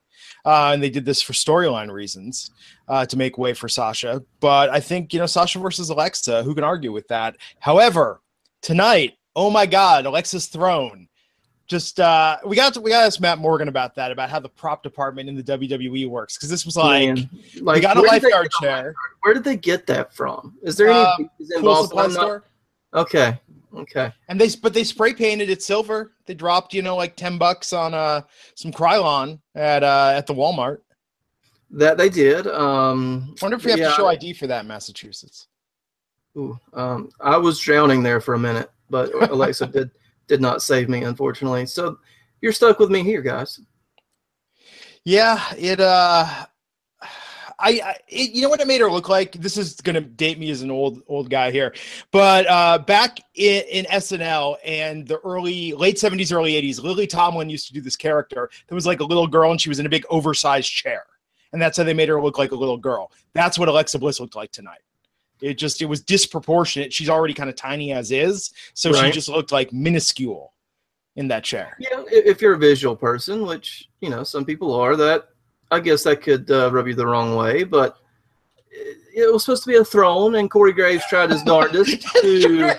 uh, 0.48 0.72
and 0.74 0.82
they 0.82 0.90
did 0.90 1.06
this 1.06 1.22
for 1.22 1.34
storyline 1.34 1.92
reasons 1.92 2.52
uh, 2.88 3.06
to 3.06 3.18
make 3.18 3.38
way 3.38 3.54
for 3.54 3.68
Sasha. 3.68 4.24
But 4.40 4.70
I 4.70 4.80
think 4.80 5.14
you 5.14 5.20
know 5.20 5.26
Sasha 5.26 5.60
versus 5.60 5.90
Alexa. 5.90 6.44
Who 6.44 6.56
can 6.56 6.64
argue 6.64 6.94
with 6.94 7.08
that? 7.10 7.36
However, 7.60 8.22
tonight, 8.62 9.18
oh 9.36 9.50
my 9.50 9.66
God, 9.66 10.06
Alexa's 10.06 10.48
throne 10.48 11.08
just 11.68 12.00
uh, 12.00 12.38
we 12.46 12.56
got 12.56 12.74
to, 12.74 12.82
we 12.82 12.90
got 12.90 13.02
to 13.02 13.06
ask 13.06 13.20
Matt 13.20 13.40
Morgan 13.40 13.68
about 13.68 13.94
that 13.96 14.12
about 14.12 14.30
how 14.30 14.40
the 14.40 14.50
prop 14.50 14.84
department 14.84 15.28
in 15.28 15.36
the 15.36 15.44
WWE 15.44 16.08
works 16.10 16.38
because 16.38 16.50
this 16.50 16.66
was 16.66 16.78
like, 16.78 17.18
like 17.62 17.76
we 17.76 17.82
got 17.82 17.98
a 17.98 18.02
lifeguard 18.02 18.50
chair. 18.62 18.96
Where 19.22 19.34
did 19.34 19.44
they 19.44 19.58
get 19.58 19.86
that 19.88 20.16
from? 20.16 20.56
Is 20.64 20.78
there 20.78 20.90
any 20.90 21.30
involved? 21.56 21.92
Cool 21.92 22.10
not... 22.10 22.44
Okay, 22.94 23.40
okay. 23.76 24.14
And 24.28 24.40
they 24.40 24.50
but 24.62 24.74
they 24.74 24.84
spray 24.84 25.14
painted 25.14 25.50
it 25.50 25.62
silver. 25.62 26.14
They 26.26 26.34
dropped 26.34 26.74
you 26.74 26.82
know 26.82 26.96
like 26.96 27.16
ten 27.16 27.38
bucks 27.38 27.74
on 27.74 27.94
uh 27.94 28.22
some 28.56 28.72
Krylon 28.72 29.40
at 29.56 29.84
uh 29.84 30.14
at 30.16 30.28
the 30.28 30.34
Walmart. 30.34 30.80
That 31.72 31.98
they 31.98 32.10
did. 32.10 32.48
Um, 32.48 33.36
I 33.42 33.46
wonder 33.46 33.58
if 33.58 33.66
we 33.66 33.72
have 33.72 33.80
yeah. 33.80 33.90
to 33.90 33.96
show 33.96 34.08
ID 34.08 34.34
for 34.34 34.48
that 34.48 34.62
in 34.62 34.68
Massachusetts. 34.68 35.48
Ooh, 36.38 36.58
um, 36.74 37.10
I 37.20 37.36
was 37.38 37.60
drowning 37.60 38.04
there 38.04 38.22
for 38.22 38.36
a 38.36 38.40
minute, 38.40 38.72
but 38.90 39.12
Alexa 39.32 39.68
did 39.68 39.92
did 40.28 40.42
not 40.42 40.62
save 40.62 40.88
me, 40.88 41.04
unfortunately. 41.04 41.66
So 41.66 42.00
you're 42.42 42.54
stuck 42.54 42.80
with 42.80 42.90
me 42.90 43.04
here, 43.04 43.22
guys. 43.22 43.60
Yeah, 45.04 45.44
it. 45.58 45.80
uh 45.80 46.46
I, 47.60 47.70
I 47.84 47.98
it, 48.08 48.32
you 48.32 48.42
know 48.42 48.50
what 48.50 48.60
it 48.60 48.68
made 48.68 48.82
her 48.82 48.92
look 48.92 49.10
like. 49.10 49.34
This 49.34 49.58
is 49.58 49.76
gonna 49.82 50.02
date 50.02 50.38
me 50.38 50.50
as 50.52 50.62
an 50.62 50.70
old 50.70 51.02
old 51.08 51.30
guy 51.30 51.52
here, 51.52 51.74
but 52.12 52.48
uh, 52.48 52.78
back 52.80 53.20
in, 53.36 53.64
in 53.64 53.86
SNL 53.86 54.58
and 54.64 55.08
the 55.08 55.20
early 55.20 55.74
late 55.74 55.98
seventies, 55.98 56.32
early 56.32 56.56
eighties, 56.56 56.80
Lily 56.80 57.08
Tomlin 57.08 57.50
used 57.50 57.68
to 57.68 57.74
do 57.74 57.82
this 57.82 57.96
character 57.96 58.50
that 58.68 58.76
was 58.76 58.86
like 58.86 59.00
a 59.00 59.04
little 59.04 59.28
girl, 59.28 59.52
and 59.52 59.60
she 59.60 59.70
was 59.70 59.80
in 59.80 59.86
a 59.86 59.90
big 59.90 60.06
oversized 60.10 60.72
chair, 60.72 61.04
and 61.52 61.62
that's 61.62 61.78
how 61.78 61.84
they 61.84 61.94
made 61.94 62.10
her 62.10 62.22
look 62.22 62.38
like 62.38 62.52
a 62.52 62.56
little 62.56 62.78
girl. 62.78 63.12
That's 63.34 63.58
what 63.58 63.70
Alexa 63.70 63.98
Bliss 63.98 64.20
looked 64.20 64.36
like 64.36 64.52
tonight. 64.52 64.82
It 65.42 65.56
just 65.56 65.82
it 65.82 65.86
was 65.86 66.02
disproportionate. 66.02 66.94
She's 66.94 67.10
already 67.10 67.34
kind 67.34 67.50
of 67.50 67.56
tiny 67.56 67.92
as 67.92 68.12
is, 68.12 68.54
so 68.74 68.92
right. 68.92 69.06
she 69.06 69.12
just 69.12 69.30
looked 69.30 69.52
like 69.52 69.74
minuscule 69.74 70.54
in 71.16 71.28
that 71.30 71.44
chair. 71.44 71.76
Yeah, 71.80 72.04
if 72.08 72.42
you're 72.42 72.54
a 72.54 72.58
visual 72.58 72.96
person, 72.96 73.46
which 73.46 73.90
you 74.02 74.10
know 74.10 74.24
some 74.24 74.46
people 74.46 74.74
are, 74.74 74.96
that 74.96 75.30
I 75.72 75.80
guess 75.80 76.04
that 76.04 76.22
could 76.22 76.50
uh, 76.50 76.72
rub 76.72 76.88
you 76.88 76.94
the 76.94 77.06
wrong 77.06 77.36
way. 77.36 77.64
But 77.64 77.98
it, 78.72 78.98
it, 79.16 79.34
was 79.34 79.44
supposed 79.44 79.64
to 79.64 79.70
be 79.70 79.78
a 79.78 79.84
throne, 79.84 80.36
and 80.36 80.50
Corey 80.50 80.74
Graves 80.74 81.04
tried 81.10 81.32
his 81.32 81.44
darndest 81.44 82.02
to. 82.22 82.76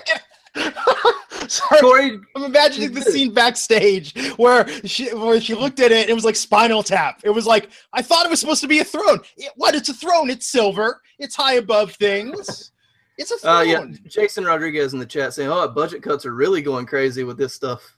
Sorry, 1.47 1.81
Corey, 1.81 2.19
I'm 2.35 2.43
imagining 2.43 2.93
the 2.93 3.01
scene 3.11 3.33
backstage 3.33 4.13
where 4.37 4.67
she 4.85 5.13
where 5.15 5.41
she 5.41 5.55
looked 5.55 5.79
at 5.79 5.91
it 5.91 6.01
and 6.01 6.09
it 6.09 6.13
was 6.13 6.25
like 6.25 6.35
Spinal 6.35 6.83
Tap. 6.83 7.21
It 7.23 7.31
was 7.31 7.47
like 7.47 7.69
I 7.93 8.01
thought 8.01 8.25
it 8.25 8.29
was 8.29 8.39
supposed 8.39 8.61
to 8.61 8.67
be 8.67 8.79
a 8.79 8.83
throne. 8.83 9.19
It, 9.37 9.51
what? 9.55 9.73
It's 9.73 9.89
a 9.89 9.93
throne. 9.93 10.29
It's 10.29 10.47
silver. 10.47 11.01
It's 11.17 11.35
high 11.35 11.55
above 11.55 11.93
things. 11.93 12.71
It's 13.17 13.31
a 13.31 13.37
throne. 13.37 13.55
Uh, 13.55 13.61
yeah, 13.61 13.85
Jason 14.07 14.45
Rodriguez 14.45 14.93
in 14.93 14.99
the 14.99 15.05
chat 15.05 15.33
saying, 15.33 15.49
"Oh, 15.49 15.67
budget 15.67 16.03
cuts 16.03 16.25
are 16.25 16.33
really 16.33 16.61
going 16.61 16.85
crazy 16.85 17.23
with 17.23 17.37
this 17.37 17.53
stuff." 17.53 17.97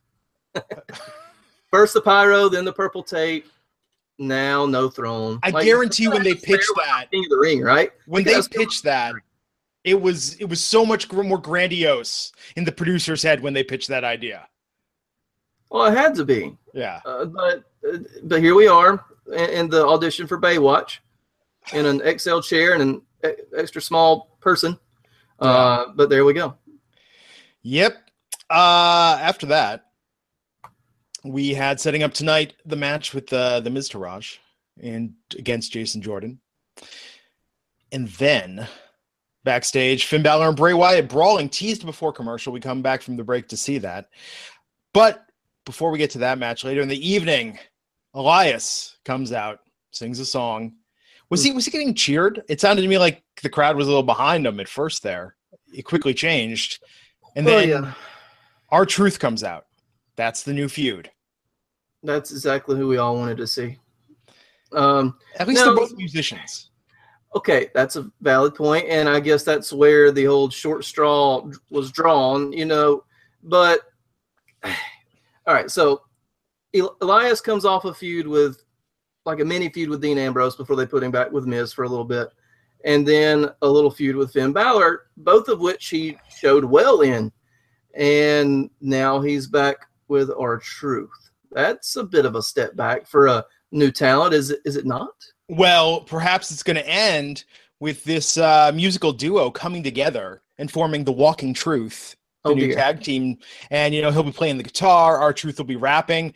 First 1.71 1.93
the 1.93 2.01
pyro, 2.01 2.47
then 2.47 2.65
the 2.65 2.73
purple 2.73 3.03
tape. 3.03 3.47
Now 4.21 4.67
no 4.67 4.87
throne. 4.87 5.39
I 5.41 5.49
like, 5.49 5.65
guarantee 5.65 6.07
when 6.07 6.21
they 6.21 6.35
pitched 6.35 6.71
that, 6.77 7.07
King 7.11 7.25
of 7.25 7.29
the 7.31 7.37
Ring, 7.37 7.61
right? 7.61 7.91
When 8.05 8.23
they 8.23 8.39
pitched 8.51 8.83
that, 8.83 9.15
it 9.83 9.99
was 9.99 10.35
it 10.35 10.45
was 10.45 10.63
so 10.63 10.85
much 10.85 11.11
more 11.11 11.39
grandiose 11.39 12.31
in 12.55 12.63
the 12.63 12.71
producer's 12.71 13.23
head 13.23 13.41
when 13.41 13.53
they 13.53 13.63
pitched 13.63 13.87
that 13.87 14.03
idea. 14.03 14.47
Well, 15.71 15.85
it 15.85 15.97
had 15.97 16.13
to 16.15 16.25
be. 16.25 16.55
Yeah. 16.73 16.99
Uh, 17.03 17.25
but 17.25 17.63
uh, 17.91 17.97
but 18.23 18.41
here 18.41 18.53
we 18.53 18.67
are 18.67 19.03
in, 19.27 19.49
in, 19.49 19.69
the 19.69 19.83
audition 19.87 20.27
for 20.27 20.39
Baywatch, 20.39 20.99
in 21.73 21.87
an 21.87 22.19
XL 22.19 22.41
chair 22.41 22.73
and 22.73 23.01
an 23.23 23.35
extra 23.57 23.81
small 23.81 24.37
person. 24.39 24.77
Uh, 25.39 25.85
but 25.95 26.09
there 26.09 26.25
we 26.25 26.33
go. 26.33 26.55
Yep. 27.63 27.97
Uh, 28.51 29.17
after 29.19 29.47
that, 29.47 29.87
we 31.23 31.53
had 31.53 31.79
setting 31.79 32.03
up 32.03 32.13
tonight 32.13 32.53
the 32.65 32.75
match 32.75 33.13
with 33.13 33.31
uh, 33.31 33.59
the 33.59 33.69
Miztourage 33.69 34.37
and 34.81 35.13
against 35.37 35.71
Jason 35.71 36.01
Jordan, 36.01 36.39
and 37.91 38.07
then 38.09 38.67
backstage. 39.43 40.05
Finn 40.05 40.23
Balor 40.23 40.47
and 40.47 40.57
Bray 40.57 40.73
Wyatt 40.73 41.09
brawling, 41.09 41.49
teased 41.49 41.85
before 41.85 42.13
commercial. 42.13 42.53
We 42.53 42.59
come 42.59 42.81
back 42.81 43.01
from 43.01 43.17
the 43.17 43.23
break 43.23 43.47
to 43.49 43.57
see 43.57 43.77
that. 43.79 44.09
But 44.93 45.25
before 45.65 45.91
we 45.91 45.97
get 45.97 46.11
to 46.11 46.19
that 46.19 46.37
match 46.37 46.63
later 46.63 46.81
in 46.81 46.87
the 46.87 47.09
evening, 47.09 47.59
Elias 48.13 48.97
comes 49.05 49.31
out, 49.31 49.59
sings 49.91 50.19
a 50.19 50.25
song. 50.25 50.73
Was 51.29 51.43
he 51.43 51.51
was 51.51 51.65
he 51.65 51.71
getting 51.71 51.95
cheered? 51.95 52.43
It 52.49 52.59
sounded 52.59 52.81
to 52.81 52.87
me 52.87 52.97
like 52.97 53.23
the 53.41 53.49
crowd 53.49 53.77
was 53.77 53.87
a 53.87 53.89
little 53.89 54.03
behind 54.03 54.45
him 54.45 54.59
at 54.59 54.67
first 54.67 55.01
there. 55.01 55.35
It 55.73 55.83
quickly 55.83 56.13
changed. 56.13 56.83
And 57.35 57.47
then 57.47 57.69
oh, 57.69 57.83
yeah. 57.83 57.93
R-Truth 58.69 59.19
comes 59.19 59.43
out. 59.43 59.65
That's 60.21 60.43
the 60.43 60.53
new 60.53 60.69
feud. 60.69 61.09
That's 62.03 62.29
exactly 62.29 62.77
who 62.77 62.87
we 62.87 62.97
all 62.97 63.15
wanted 63.15 63.37
to 63.37 63.47
see. 63.47 63.79
Um, 64.71 65.17
At 65.37 65.47
least 65.47 65.61
now, 65.61 65.65
they're 65.65 65.75
both 65.75 65.97
musicians. 65.97 66.69
Okay, 67.35 67.71
that's 67.73 67.95
a 67.95 68.07
valid 68.21 68.53
point, 68.53 68.85
and 68.87 69.09
I 69.09 69.19
guess 69.19 69.41
that's 69.41 69.73
where 69.73 70.11
the 70.11 70.27
old 70.27 70.53
short 70.53 70.85
straw 70.85 71.49
was 71.71 71.91
drawn, 71.91 72.53
you 72.53 72.65
know. 72.65 73.03
But 73.41 73.79
all 74.63 75.55
right, 75.55 75.71
so 75.71 76.03
Elias 77.01 77.41
comes 77.41 77.65
off 77.65 77.85
a 77.85 77.93
feud 77.93 78.27
with, 78.27 78.63
like 79.25 79.39
a 79.39 79.45
mini 79.45 79.69
feud 79.69 79.89
with 79.89 80.03
Dean 80.03 80.19
Ambrose 80.19 80.55
before 80.55 80.75
they 80.75 80.85
put 80.85 81.01
him 81.01 81.09
back 81.09 81.31
with 81.31 81.47
Miz 81.47 81.73
for 81.73 81.85
a 81.85 81.89
little 81.89 82.05
bit, 82.05 82.27
and 82.85 83.07
then 83.07 83.49
a 83.63 83.67
little 83.67 83.89
feud 83.89 84.15
with 84.15 84.33
Finn 84.33 84.53
Balor, 84.53 85.07
both 85.17 85.47
of 85.47 85.61
which 85.61 85.87
he 85.87 86.15
showed 86.29 86.63
well 86.63 87.01
in, 87.01 87.31
and 87.95 88.69
now 88.81 89.19
he's 89.19 89.47
back 89.47 89.87
with 90.11 90.29
R-Truth. 90.37 91.31
That's 91.51 91.95
a 91.95 92.03
bit 92.03 92.25
of 92.25 92.35
a 92.35 92.43
step 92.43 92.75
back 92.75 93.07
for 93.07 93.27
a 93.27 93.45
new 93.71 93.91
talent, 93.91 94.33
is 94.33 94.51
it? 94.51 94.59
Is 94.65 94.75
it 94.75 94.85
not? 94.85 95.13
Well, 95.47 96.01
perhaps 96.01 96.51
it's 96.51 96.63
going 96.63 96.75
to 96.75 96.87
end 96.87 97.45
with 97.79 98.03
this 98.03 98.37
uh, 98.37 98.71
musical 98.75 99.13
duo 99.13 99.49
coming 99.49 99.81
together 99.81 100.41
and 100.57 100.69
forming 100.69 101.05
the 101.05 101.11
Walking 101.13 101.53
Truth, 101.53 102.17
the 102.43 102.51
oh, 102.51 102.53
new 102.53 102.67
dear. 102.67 102.75
tag 102.75 103.01
team. 103.01 103.37
And 103.71 103.95
you 103.95 104.01
know 104.01 104.11
he'll 104.11 104.21
be 104.23 104.31
playing 104.31 104.57
the 104.57 104.63
guitar. 104.63 105.17
R-Truth 105.17 105.57
will 105.57 105.65
be 105.65 105.77
rapping. 105.77 106.33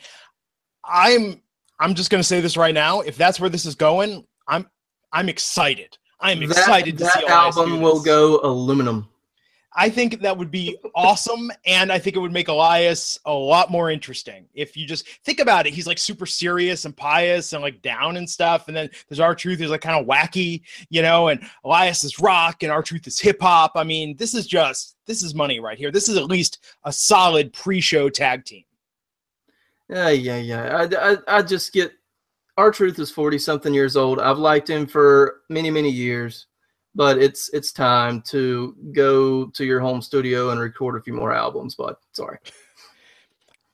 I'm 0.86 1.41
I'm 1.79 1.94
just 1.94 2.10
going 2.10 2.22
to 2.22 2.27
say 2.27 2.39
this 2.39 2.55
right 2.55 2.74
now. 2.74 3.01
If 3.01 3.17
that's 3.17 3.39
where 3.39 3.50
this 3.50 3.65
is 3.65 3.75
going, 3.75 4.25
I'm 4.48 4.67
I'm 5.12 5.27
excited. 5.27 5.98
I'm 6.22 6.39
That, 6.39 6.58
excited 6.58 6.98
to 6.98 7.03
that 7.03 7.13
see 7.13 7.20
do 7.22 7.27
album 7.27 7.82
will 7.82 8.01
go 8.01 8.39
aluminum. 8.41 9.10
I 9.77 9.89
think 9.89 10.22
that 10.22 10.38
would 10.38 10.51
be 10.51 10.77
awesome, 10.96 11.51
and 11.65 11.91
I 11.91 12.00
think 12.00 12.15
it 12.15 12.20
would 12.20 12.32
make 12.32 12.48
Elias 12.48 13.20
a 13.25 13.34
lot 13.34 13.70
more 13.70 13.91
interesting. 13.91 14.46
If 14.53 14.77
you 14.77 14.88
just 14.88 15.05
think 15.25 15.41
about 15.41 15.67
it, 15.67 15.74
he's 15.74 15.86
like 15.86 15.98
super 15.98 16.25
serious 16.25 16.86
and 16.86 16.96
pious 16.96 17.51
and 17.51 17.62
like 17.62 17.82
down 17.82 18.15
and 18.15 18.29
stuff, 18.29 18.70
and 18.70 18.77
then 18.77 18.89
there's 19.10 19.20
R-Truth 19.20 19.60
is 19.60 19.70
like 19.70 19.82
kind 19.82 20.00
of 20.00 20.08
wacky, 20.08 20.62
you 20.89 21.01
know, 21.01 21.27
and 21.27 21.44
Elias 21.65 22.05
is 22.05 22.20
rock 22.20 22.63
and 22.63 22.72
R-Truth 22.72 23.05
is 23.05 23.20
hip 23.20 23.41
hop. 23.41 23.74
I 23.75 23.84
mean, 23.84 24.15
this 24.15 24.34
is 24.34 24.48
just 24.48 24.96
this 25.05 25.22
is 25.22 25.36
money 25.36 25.60
right 25.60 25.77
here. 25.77 25.91
This 25.91 26.08
is 26.08 26.15
at 26.15 26.25
least 26.25 26.63
a 26.86 26.94
solid 26.94 27.51
pre-show 27.51 28.10
tag 28.10 28.46
team. 28.46 28.63
Yeah, 29.89 30.10
yeah, 30.10 30.38
yeah. 30.38 30.88
I, 30.89 31.12
I, 31.12 31.17
I 31.27 31.41
just 31.41 31.74
get 31.74 31.91
R-Truth 32.58 32.98
is 33.00 33.12
forty 33.12 33.38
something 33.38 33.74
years 33.74 33.98
old. 33.98 34.20
I've 34.20 34.38
liked 34.38 34.70
him 34.70 34.88
for 34.88 35.41
many, 35.50 35.70
many 35.70 35.89
years, 35.89 36.48
but 36.96 37.18
it's 37.18 37.50
it's 37.50 37.72
time 37.72 38.22
to 38.22 38.75
go 38.94 39.48
to 39.48 39.66
your 39.66 39.80
home 39.80 40.02
studio 40.02 40.50
and 40.50 40.60
record 40.60 40.96
a 40.96 41.02
few 41.02 41.14
more 41.14 41.34
albums. 41.34 41.75
But 41.75 42.00
sorry, 42.14 42.40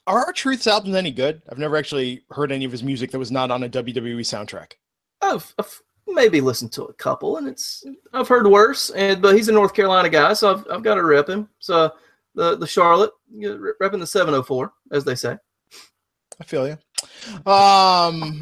Are 0.07 0.25
R-Truth's 0.25 0.67
albums 0.67 0.95
any 0.95 1.11
good? 1.11 1.41
I've 1.49 1.59
never 1.59 1.77
actually 1.77 2.23
heard 2.31 2.51
any 2.51 2.65
of 2.65 2.71
his 2.71 2.83
music 2.83 3.11
that 3.11 3.19
was 3.19 3.31
not 3.31 3.51
on 3.51 3.63
a 3.63 3.69
WWE 3.69 4.21
soundtrack. 4.21 4.73
I've, 5.21 5.53
I've 5.59 5.81
maybe 6.07 6.41
listened 6.41 6.71
to 6.73 6.85
a 6.85 6.93
couple, 6.93 7.37
and 7.37 7.47
it's 7.47 7.85
I've 8.11 8.27
heard 8.27 8.47
worse. 8.47 8.89
And 8.89 9.21
but 9.21 9.35
he's 9.35 9.47
a 9.47 9.53
North 9.53 9.73
Carolina 9.73 10.09
guy, 10.09 10.33
so 10.33 10.51
I've 10.51 10.65
I've 10.71 10.83
got 10.83 10.95
to 10.95 11.03
rep 11.03 11.29
him. 11.29 11.47
So 11.59 11.91
the 12.35 12.57
the 12.57 12.67
Charlotte 12.67 13.11
repping 13.33 13.99
the 13.99 14.07
seven 14.07 14.33
hundred 14.33 14.47
four, 14.47 14.73
as 14.91 15.05
they 15.05 15.15
say. 15.15 15.37
I 16.39 16.43
feel 16.43 16.67
you. 16.67 16.77
Um, 17.51 18.39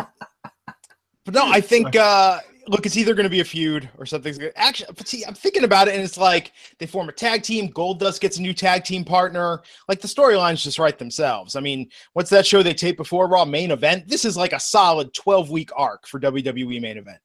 but 1.26 1.34
no, 1.34 1.46
I 1.46 1.60
think 1.60 1.96
uh, 1.96 2.40
look, 2.70 2.86
it's 2.86 2.96
either 2.98 3.16
going 3.16 3.26
to 3.26 3.30
be 3.30 3.40
a 3.40 3.46
feud 3.46 3.90
or 3.98 4.06
something's 4.06 4.38
going 4.38 4.52
to 4.52 4.60
actually. 4.60 4.94
But 4.96 5.08
see, 5.08 5.26
I'm 5.26 5.34
thinking 5.34 5.64
about 5.64 5.88
it, 5.88 5.96
and 5.96 6.04
it's 6.04 6.18
like 6.18 6.54
they 6.78 6.86
form 6.86 7.10
a 7.10 7.12
tag 7.12 7.42
team. 7.42 7.72
Goldust 7.74 8.22
gets 8.22 8.38
a 8.38 8.42
new 8.42 8.54
tag 8.54 8.84
team 8.84 9.04
partner. 9.04 9.62
Like 9.88 10.00
the 10.00 10.08
storylines 10.08 10.62
just 10.62 10.80
write 10.80 11.00
themselves. 11.00 11.56
I 11.56 11.62
mean, 11.62 11.90
what's 12.14 12.30
that 12.30 12.46
show 12.46 12.62
they 12.62 12.74
tape 12.74 12.98
before 12.98 13.28
Raw 13.28 13.44
main 13.44 13.72
event? 13.72 14.08
This 14.08 14.24
is 14.24 14.38
like 14.38 14.54
a 14.54 14.60
solid 14.60 15.14
12 15.14 15.50
week 15.50 15.72
arc 15.76 16.08
for 16.08 16.20
WWE 16.20 16.80
main 16.80 16.98
event. 16.98 17.20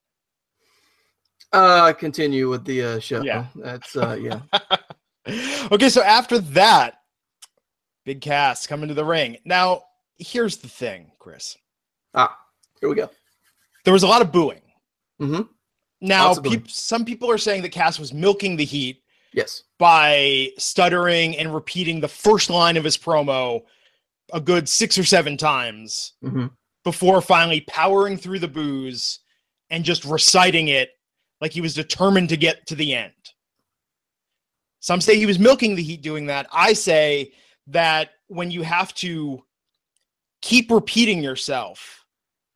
Uh, 1.52 1.92
continue 1.92 2.48
with 2.48 2.64
the 2.64 2.82
uh, 2.82 2.98
show. 2.98 3.22
Yeah. 3.22 3.46
that's 3.54 3.96
uh, 3.96 4.18
yeah. 4.20 4.40
okay, 5.70 5.88
so 5.88 6.02
after 6.02 6.38
that, 6.38 6.94
Big 8.04 8.20
Cass 8.20 8.66
coming 8.66 8.88
to 8.88 8.94
the 8.94 9.04
ring. 9.04 9.36
Now, 9.44 9.82
here's 10.16 10.56
the 10.56 10.68
thing, 10.68 11.12
Chris. 11.18 11.56
ah, 12.14 12.36
here 12.80 12.88
we 12.88 12.96
go. 12.96 13.10
There 13.84 13.92
was 13.92 14.02
a 14.02 14.08
lot 14.08 14.22
of 14.22 14.32
booing. 14.32 14.60
Hmm 15.26 15.42
Now, 16.00 16.26
Lots 16.26 16.38
of 16.38 16.44
booing. 16.44 16.60
peop- 16.60 16.70
some 16.70 17.04
people 17.04 17.30
are 17.30 17.38
saying 17.38 17.62
that 17.62 17.70
Cass 17.70 17.98
was 17.98 18.12
milking 18.12 18.56
the 18.56 18.64
heat 18.64 19.02
Yes. 19.32 19.62
by 19.78 20.50
stuttering 20.58 21.36
and 21.38 21.52
repeating 21.54 22.00
the 22.00 22.08
first 22.08 22.50
line 22.50 22.76
of 22.76 22.84
his 22.84 22.96
promo 22.98 23.62
a 24.32 24.40
good 24.40 24.68
six 24.68 24.96
or 24.98 25.04
seven 25.04 25.36
times 25.36 26.12
hmm 26.22 26.46
before 26.84 27.22
finally 27.22 27.62
powering 27.62 28.16
through 28.18 28.38
the 28.38 28.46
boos 28.48 29.20
and 29.70 29.84
just 29.86 30.04
reciting 30.04 30.68
it 30.68 30.90
like 31.40 31.50
he 31.52 31.62
was 31.62 31.72
determined 31.72 32.28
to 32.28 32.36
get 32.36 32.66
to 32.66 32.74
the 32.74 32.94
end. 32.94 33.12
Some 34.80 35.00
say 35.00 35.16
he 35.16 35.24
was 35.24 35.38
milking 35.38 35.74
the 35.76 35.82
heat 35.82 36.02
doing 36.02 36.26
that. 36.26 36.46
I 36.52 36.74
say 36.74 37.32
that 37.68 38.10
when 38.26 38.50
you 38.50 38.60
have 38.62 38.92
to 38.96 39.42
keep 40.42 40.70
repeating 40.70 41.22
yourself 41.22 42.03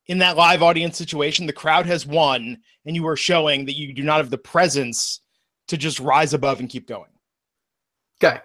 in 0.09 0.17
that 0.17 0.35
live 0.35 0.63
audience 0.63 0.97
situation, 0.97 1.45
the 1.45 1.53
crowd 1.53 1.85
has 1.85 2.05
won, 2.05 2.57
and 2.85 2.95
you 2.95 3.07
are 3.07 3.15
showing 3.15 3.63
that 3.65 3.77
you 3.77 3.93
do 3.93 4.01
not 4.01 4.17
have 4.17 4.31
the 4.31 4.37
presence 4.39 5.21
to 5.67 5.77
just 5.77 5.99
rise 5.99 6.33
above 6.33 6.59
and 6.59 6.67
keep 6.67 6.87
going. 6.87 7.11
Okay. 8.21 8.39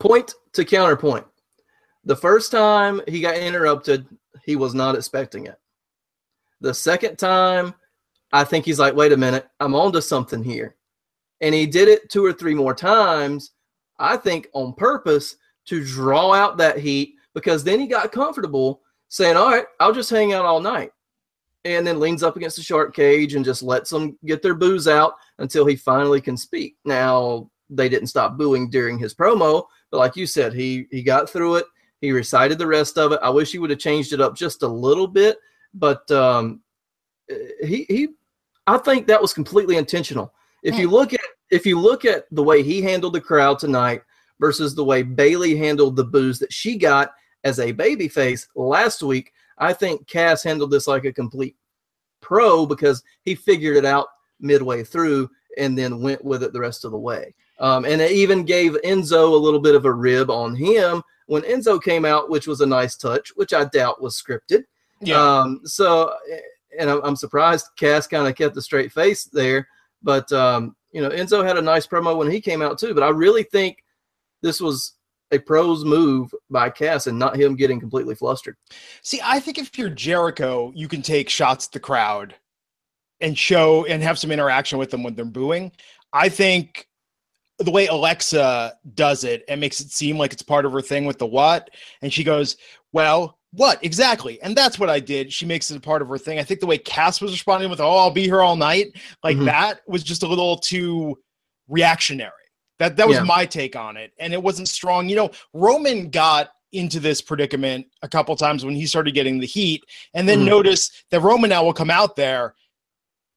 Point 0.00 0.32
to 0.54 0.64
counterpoint. 0.64 1.26
The 2.04 2.16
first 2.16 2.50
time 2.50 3.02
he 3.06 3.20
got 3.20 3.36
interrupted, 3.36 4.06
he 4.42 4.56
was 4.56 4.74
not 4.74 4.94
expecting 4.94 5.46
it. 5.46 5.60
The 6.62 6.72
second 6.72 7.18
time, 7.18 7.74
I 8.32 8.44
think 8.44 8.64
he's 8.64 8.78
like, 8.78 8.94
wait 8.94 9.12
a 9.12 9.18
minute, 9.18 9.46
I'm 9.60 9.74
onto 9.74 10.00
something 10.00 10.42
here. 10.42 10.76
And 11.42 11.54
he 11.54 11.66
did 11.66 11.88
it 11.88 12.08
two 12.08 12.24
or 12.24 12.32
three 12.32 12.54
more 12.54 12.74
times, 12.74 13.52
I 13.98 14.16
think 14.16 14.48
on 14.54 14.72
purpose 14.72 15.36
to 15.66 15.84
draw 15.84 16.32
out 16.32 16.56
that 16.56 16.78
heat 16.78 17.16
because 17.34 17.62
then 17.62 17.80
he 17.80 17.86
got 17.86 18.12
comfortable 18.12 18.80
saying, 19.08 19.36
all 19.36 19.50
right, 19.50 19.66
I'll 19.80 19.92
just 19.92 20.10
hang 20.10 20.32
out 20.32 20.44
all 20.44 20.60
night. 20.60 20.92
And 21.64 21.86
then 21.86 21.98
leans 21.98 22.22
up 22.22 22.36
against 22.36 22.56
the 22.56 22.62
shark 22.62 22.94
cage 22.94 23.34
and 23.34 23.44
just 23.44 23.62
lets 23.62 23.90
them 23.90 24.16
get 24.24 24.40
their 24.40 24.54
boos 24.54 24.86
out 24.86 25.14
until 25.38 25.66
he 25.66 25.74
finally 25.74 26.20
can 26.20 26.36
speak. 26.36 26.76
Now, 26.84 27.50
they 27.70 27.88
didn't 27.88 28.08
stop 28.08 28.36
booing 28.36 28.70
during 28.70 28.98
his 28.98 29.14
promo, 29.14 29.64
but 29.90 29.98
like 29.98 30.16
you 30.16 30.26
said, 30.26 30.52
he 30.52 30.86
he 30.90 31.02
got 31.02 31.28
through 31.28 31.56
it. 31.56 31.66
He 32.00 32.12
recited 32.12 32.58
the 32.58 32.66
rest 32.66 32.98
of 32.98 33.12
it. 33.12 33.20
I 33.22 33.30
wish 33.30 33.50
he 33.50 33.58
would 33.58 33.70
have 33.70 33.78
changed 33.78 34.12
it 34.12 34.20
up 34.20 34.36
just 34.36 34.62
a 34.62 34.68
little 34.68 35.08
bit, 35.08 35.38
but 35.74 36.08
um, 36.10 36.60
he 37.28 37.84
he 37.88 38.08
I 38.66 38.78
think 38.78 39.06
that 39.06 39.20
was 39.20 39.32
completely 39.34 39.76
intentional. 39.76 40.32
If 40.62 40.78
you 40.78 40.90
look 40.90 41.12
at 41.12 41.20
if 41.50 41.64
you 41.66 41.78
look 41.80 42.04
at 42.04 42.26
the 42.32 42.42
way 42.42 42.62
he 42.62 42.82
handled 42.82 43.14
the 43.14 43.20
crowd 43.20 43.58
tonight 43.58 44.02
versus 44.40 44.74
the 44.74 44.84
way 44.84 45.02
Bayley 45.02 45.56
handled 45.56 45.96
the 45.96 46.04
boos 46.04 46.38
that 46.40 46.52
she 46.52 46.76
got 46.76 47.12
as 47.46 47.60
a 47.60 47.72
babyface 47.72 48.48
last 48.56 49.04
week, 49.04 49.32
I 49.56 49.72
think 49.72 50.08
Cass 50.08 50.42
handled 50.42 50.72
this 50.72 50.88
like 50.88 51.04
a 51.04 51.12
complete 51.12 51.54
pro 52.20 52.66
because 52.66 53.04
he 53.22 53.36
figured 53.36 53.76
it 53.76 53.84
out 53.84 54.08
midway 54.40 54.82
through 54.82 55.30
and 55.56 55.78
then 55.78 56.02
went 56.02 56.24
with 56.24 56.42
it 56.42 56.52
the 56.52 56.60
rest 56.60 56.84
of 56.84 56.90
the 56.90 56.98
way. 56.98 57.32
Um, 57.60 57.84
and 57.84 58.02
it 58.02 58.10
even 58.10 58.44
gave 58.44 58.72
Enzo 58.82 59.32
a 59.32 59.42
little 59.46 59.60
bit 59.60 59.76
of 59.76 59.84
a 59.84 59.92
rib 59.92 60.28
on 60.28 60.56
him 60.56 61.02
when 61.26 61.42
Enzo 61.42 61.80
came 61.80 62.04
out, 62.04 62.28
which 62.28 62.48
was 62.48 62.60
a 62.60 62.66
nice 62.66 62.96
touch, 62.96 63.32
which 63.36 63.54
I 63.54 63.64
doubt 63.66 64.02
was 64.02 64.20
scripted. 64.20 64.64
Um, 65.18 65.60
so, 65.64 66.12
and 66.78 66.90
I'm, 66.90 67.00
I'm 67.04 67.16
surprised 67.16 67.68
Cass 67.78 68.08
kind 68.08 68.26
of 68.26 68.34
kept 68.34 68.56
a 68.56 68.62
straight 68.62 68.90
face 68.90 69.24
there. 69.24 69.68
But, 70.02 70.30
um, 70.32 70.74
you 70.90 71.00
know, 71.00 71.10
Enzo 71.10 71.46
had 71.46 71.56
a 71.56 71.62
nice 71.62 71.86
promo 71.86 72.16
when 72.16 72.30
he 72.30 72.40
came 72.40 72.60
out 72.60 72.76
too. 72.76 72.92
But 72.92 73.04
I 73.04 73.10
really 73.10 73.44
think 73.44 73.84
this 74.42 74.60
was 74.60 74.95
a 75.32 75.38
pro's 75.38 75.84
move 75.84 76.32
by 76.50 76.70
Cass 76.70 77.06
and 77.06 77.18
not 77.18 77.36
him 77.36 77.56
getting 77.56 77.80
completely 77.80 78.14
flustered. 78.14 78.56
See, 79.02 79.20
I 79.22 79.40
think 79.40 79.58
if 79.58 79.76
you're 79.76 79.90
Jericho, 79.90 80.72
you 80.74 80.88
can 80.88 81.02
take 81.02 81.28
shots 81.28 81.66
at 81.66 81.72
the 81.72 81.80
crowd 81.80 82.34
and 83.20 83.36
show 83.36 83.84
and 83.86 84.02
have 84.02 84.18
some 84.18 84.30
interaction 84.30 84.78
with 84.78 84.90
them 84.90 85.02
when 85.02 85.14
they're 85.14 85.24
booing. 85.24 85.72
I 86.12 86.28
think 86.28 86.86
the 87.58 87.70
way 87.70 87.86
Alexa 87.86 88.74
does 88.94 89.24
it 89.24 89.42
and 89.48 89.60
makes 89.60 89.80
it 89.80 89.90
seem 89.90 90.18
like 90.18 90.32
it's 90.32 90.42
part 90.42 90.66
of 90.66 90.72
her 90.72 90.82
thing 90.82 91.06
with 91.06 91.18
the 91.18 91.26
what, 91.26 91.70
and 92.02 92.12
she 92.12 92.22
goes, 92.22 92.56
Well, 92.92 93.38
what 93.52 93.82
exactly? 93.82 94.40
And 94.42 94.54
that's 94.54 94.78
what 94.78 94.90
I 94.90 95.00
did. 95.00 95.32
She 95.32 95.46
makes 95.46 95.70
it 95.70 95.76
a 95.78 95.80
part 95.80 96.02
of 96.02 96.08
her 96.08 96.18
thing. 96.18 96.38
I 96.38 96.42
think 96.42 96.60
the 96.60 96.66
way 96.66 96.76
Cass 96.76 97.20
was 97.22 97.32
responding 97.32 97.70
with, 97.70 97.80
Oh, 97.80 97.96
I'll 97.96 98.10
be 98.10 98.24
here 98.24 98.42
all 98.42 98.56
night, 98.56 98.88
like 99.24 99.38
Mhm. 99.38 99.46
that 99.46 99.80
was 99.88 100.02
just 100.02 100.22
a 100.22 100.28
little 100.28 100.58
too 100.58 101.18
reactionary. 101.68 102.32
That 102.78 102.96
that 102.96 103.08
was 103.08 103.16
Yeah. 103.18 103.22
my 103.24 103.46
take 103.46 103.76
on 103.76 103.96
it. 103.96 104.12
And 104.18 104.32
it 104.32 104.42
wasn't 104.42 104.68
strong. 104.68 105.08
You 105.08 105.16
know, 105.16 105.30
Roman 105.52 106.10
got 106.10 106.50
into 106.72 107.00
this 107.00 107.22
predicament 107.22 107.86
a 108.02 108.08
couple 108.08 108.34
times 108.36 108.64
when 108.64 108.74
he 108.74 108.86
started 108.86 109.14
getting 109.14 109.38
the 109.38 109.46
heat, 109.46 109.84
and 110.14 110.28
then 110.28 110.40
Mhm. 110.40 110.46
notice 110.46 110.90
that 111.10 111.20
Roman 111.20 111.48
now 111.50 111.64
will 111.64 111.72
come 111.72 111.90
out 111.90 112.16
there 112.16 112.54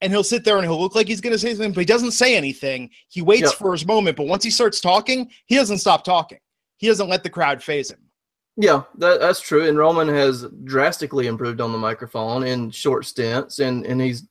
and 0.02 0.12
he'll 0.12 0.24
sit 0.24 0.44
there 0.44 0.58
and 0.58 0.66
he'll 0.66 0.80
look 0.80 0.96
like 0.96 1.08
he's 1.08 1.22
going 1.22 1.34
to 1.34 1.40
say 1.40 1.52
something, 1.54 1.72
but 1.72 1.80
he 1.82 1.86
doesn't 1.86 2.12
say 2.12 2.36
anything. 2.36 2.90
He 3.08 3.22
waits 3.22 3.44
Yep. 3.44 3.54
for 3.54 3.72
his 3.72 3.86
moment, 3.86 4.18
but 4.18 4.28
once 4.28 4.44
he 4.44 4.50
starts 4.50 4.80
talking, 4.82 5.30
he 5.46 5.56
doesn't 5.56 5.78
stop 5.80 6.04
talking. 6.04 6.40
He 6.78 6.88
doesn't 6.88 7.08
let 7.10 7.24
the 7.24 7.30
crowd 7.30 7.62
faze 7.64 7.92
him. 7.92 8.00
Yeah, 8.58 8.84
that, 8.98 9.20
that's 9.22 9.40
true. 9.40 9.68
And 9.68 9.78
Roman 9.78 10.08
has 10.10 10.46
drastically 10.66 11.28
improved 11.28 11.62
on 11.62 11.72
the 11.72 11.78
microphone 11.78 12.44
in 12.44 12.72
short 12.72 13.06
stints, 13.06 13.60
and 13.60 13.86
and 13.86 14.02
he's 14.02 14.24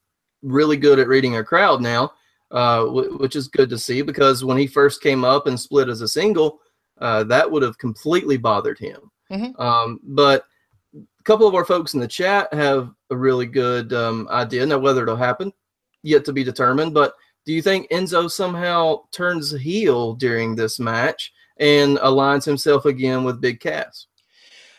really 0.43 0.77
good 0.77 0.99
at 0.99 1.09
reading 1.09 1.37
a 1.37 1.45
crowd 1.45 1.81
now, 1.81 2.13
uh, 2.51 2.85
w- 2.85 3.17
which 3.19 3.37
is 3.37 3.49
good 3.49 3.69
to 3.71 3.79
see. 3.79 4.03
Because 4.03 4.45
when 4.45 4.59
he 4.59 4.67
first 4.67 5.03
came 5.03 5.25
up 5.25 5.47
and 5.47 5.59
split 5.59 5.89
as 5.89 6.01
a 6.01 6.09
single, 6.09 6.61
uh, 6.99 7.25
that 7.25 7.51
would 7.51 7.63
have 7.63 7.79
completely 7.79 8.37
bothered 8.37 8.79
him. 8.79 9.11
Mhm. 9.31 9.59
Um, 9.61 10.01
but 10.03 10.45
a 10.95 11.23
couple 11.25 11.47
of 11.47 11.55
our 11.55 11.65
folks 11.65 11.95
in 11.95 12.01
the 12.01 12.09
chat 12.09 12.53
have 12.53 12.91
a 13.11 13.17
really 13.17 13.47
good 13.47 13.93
um, 13.93 14.27
idea. 14.31 14.65
Now, 14.67 14.79
whether 14.79 15.03
it'll 15.03 15.17
happen, 15.17 15.53
yet 16.03 16.25
to 16.25 16.33
be 16.33 16.45
determined. 16.45 16.95
But 16.95 17.15
do 17.45 17.53
you 17.53 17.63
think 17.63 17.91
Enzo 17.91 18.31
somehow 18.31 19.03
turns 19.11 19.57
heel 19.57 20.15
during 20.15 20.55
this 20.55 20.79
match 20.79 21.33
and 21.59 21.99
aligns 21.99 22.45
himself 22.45 22.85
again 22.85 23.25
with 23.25 23.41
Big 23.41 23.61
Cass? 23.61 24.07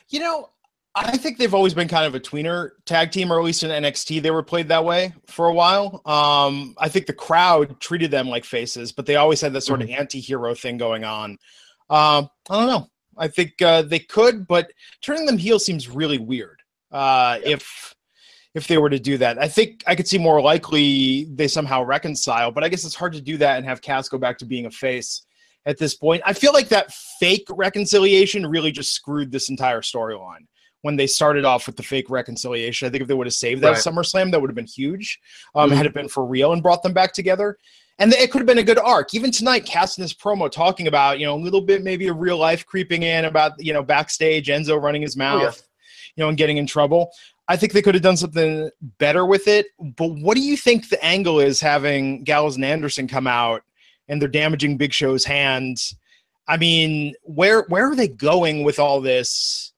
You 0.10 0.20
know, 0.20 0.50
I 0.96 1.18
think 1.18 1.38
they've 1.38 1.54
always 1.54 1.74
been 1.74 1.88
kind 1.88 2.06
of 2.06 2.16
a 2.16 2.20
tweener 2.20 2.72
tag 2.86 3.12
team, 3.12 3.32
or 3.32 3.40
at 3.40 3.46
least 3.46 3.64
in 3.64 3.70
NXT, 3.70 4.22
they 4.22 4.32
were 4.32 4.44
played 4.44 4.68
that 4.70 4.84
way 4.84 5.14
for 5.28 5.48
a 5.48 5.54
while. 5.54 6.02
Um, 6.06 6.76
I 6.78 6.90
think 6.90 7.06
the 7.06 7.14
crowd 7.14 7.80
treated 7.80 8.12
them 8.12 8.28
like 8.28 8.44
faces, 8.44 8.92
but 8.92 9.06
they 9.06 9.16
always 9.16 9.40
had 9.40 9.54
that 9.54 9.62
sort 9.62 9.82
of 9.82 9.90
anti-hero 9.90 10.56
thing 10.56 10.78
going 10.78 11.04
on. 11.04 11.32
Um, 11.90 12.30
I 12.50 12.58
don't 12.58 12.68
know. 12.68 12.88
I 13.18 13.28
think 13.28 13.62
uh, 13.62 13.84
they 13.84 14.00
could, 14.00 14.48
but 14.48 14.72
turning 15.02 15.26
them 15.26 15.38
heel 15.38 15.60
seems 15.60 15.90
really 15.90 16.18
weird. 16.18 16.62
uh, 16.92 17.40
yeah. 17.44 17.52
if 17.52 17.96
if 18.56 18.68
they 18.68 18.80
were 18.80 18.90
to 18.90 19.00
do 19.00 19.18
that. 19.18 19.38
I 19.38 19.48
think 19.48 19.84
I 19.86 19.96
could 19.96 20.08
see 20.08 20.18
more 20.18 20.42
likely 20.42 21.26
they 21.26 21.48
somehow 21.48 21.84
reconcile, 21.84 22.52
but 22.52 22.64
I 22.64 22.70
guess 22.70 22.84
it's 22.84 22.96
hard 22.96 23.14
to 23.14 23.22
do 23.22 23.38
that 23.38 23.58
and 23.58 23.66
have 23.66 23.82
Cass 23.82 24.10
go 24.10 24.18
back 24.18 24.40
to 24.40 24.46
being 24.46 24.66
a 24.66 24.72
face 24.72 25.22
at 25.68 25.78
this 25.78 25.94
point. 25.94 26.24
I 26.26 26.34
feel 26.34 26.52
like 26.52 26.70
that 26.70 26.92
fake 27.20 27.48
reconciliation 27.52 28.46
really 28.48 28.72
just 28.72 28.94
screwed 28.94 29.32
this 29.32 29.50
entire 29.50 29.82
storyline 29.82 30.48
when 30.82 30.96
they 30.96 31.08
started 31.08 31.46
off 31.46 31.66
with 31.66 31.76
the 31.76 31.84
fake 31.84 32.10
reconciliation. 32.10 32.88
I 32.88 32.92
think 32.92 33.02
if 33.02 33.08
they 33.08 33.14
would 33.14 33.28
have 33.28 33.34
saved 33.34 33.62
that 33.64 33.70
right. 33.72 33.78
SummerSlam, 33.78 34.32
that 34.32 34.40
would 34.40 34.50
have 34.50 34.56
been 34.56 34.66
huge. 34.66 35.20
Um, 35.56 35.70
mm-hmm. 35.70 35.78
Had 35.78 35.86
it 35.86 35.94
been 35.94 36.10
for 36.10 36.26
real 36.26 36.54
and 36.54 36.64
brought 36.64 36.84
them 36.84 36.94
back 36.94 37.14
together. 37.14 37.58
And 38.00 38.14
it 38.14 38.32
could 38.32 38.40
have 38.40 38.48
been 38.48 38.60
a 38.60 38.64
good 38.64 38.80
arc. 38.80 39.14
Even 39.14 39.30
tonight, 39.30 39.66
casting 39.66 40.02
this 40.04 40.14
promo 40.14 40.50
talking 40.50 40.88
about, 40.88 41.20
you 41.20 41.26
know, 41.26 41.36
a 41.36 41.38
little 41.38 41.60
bit 41.60 41.84
maybe 41.84 42.08
of 42.08 42.18
real 42.18 42.38
life 42.38 42.66
creeping 42.66 43.04
in 43.04 43.26
about, 43.26 43.62
you 43.62 43.74
know, 43.74 43.84
backstage, 43.84 44.48
Enzo 44.48 44.82
running 44.82 45.02
his 45.02 45.18
mouth, 45.18 45.42
oh, 45.42 45.44
yeah. 45.44 45.52
you 46.16 46.24
know, 46.24 46.30
and 46.30 46.38
getting 46.38 46.56
in 46.56 46.66
trouble. 46.66 47.12
I 47.50 47.58
think 47.58 47.74
they 47.74 47.82
could 47.82 47.96
have 47.96 48.04
done 48.04 48.16
something 48.16 48.70
better 49.00 49.26
with 49.26 49.50
it. 49.50 49.66
But 49.98 50.12
what 50.12 50.36
do 50.36 50.42
you 50.42 50.56
think 50.56 50.88
the 50.88 51.04
angle 51.04 51.42
is 51.42 51.60
having 51.60 52.24
Gallows 52.24 52.56
and 52.56 52.64
Anderson 52.64 53.06
come 53.06 53.28
out 53.28 53.64
and 54.08 54.22
they're 54.22 54.30
damaging 54.30 54.78
Big 54.78 54.94
Show's 54.94 55.26
hands? 55.26 55.94
I 56.48 56.56
mean, 56.56 57.16
where 57.24 57.64
where 57.64 57.92
are 57.92 57.96
they 57.96 58.08
going 58.08 58.64
with 58.64 58.80
all 58.80 59.02
this? 59.02 59.74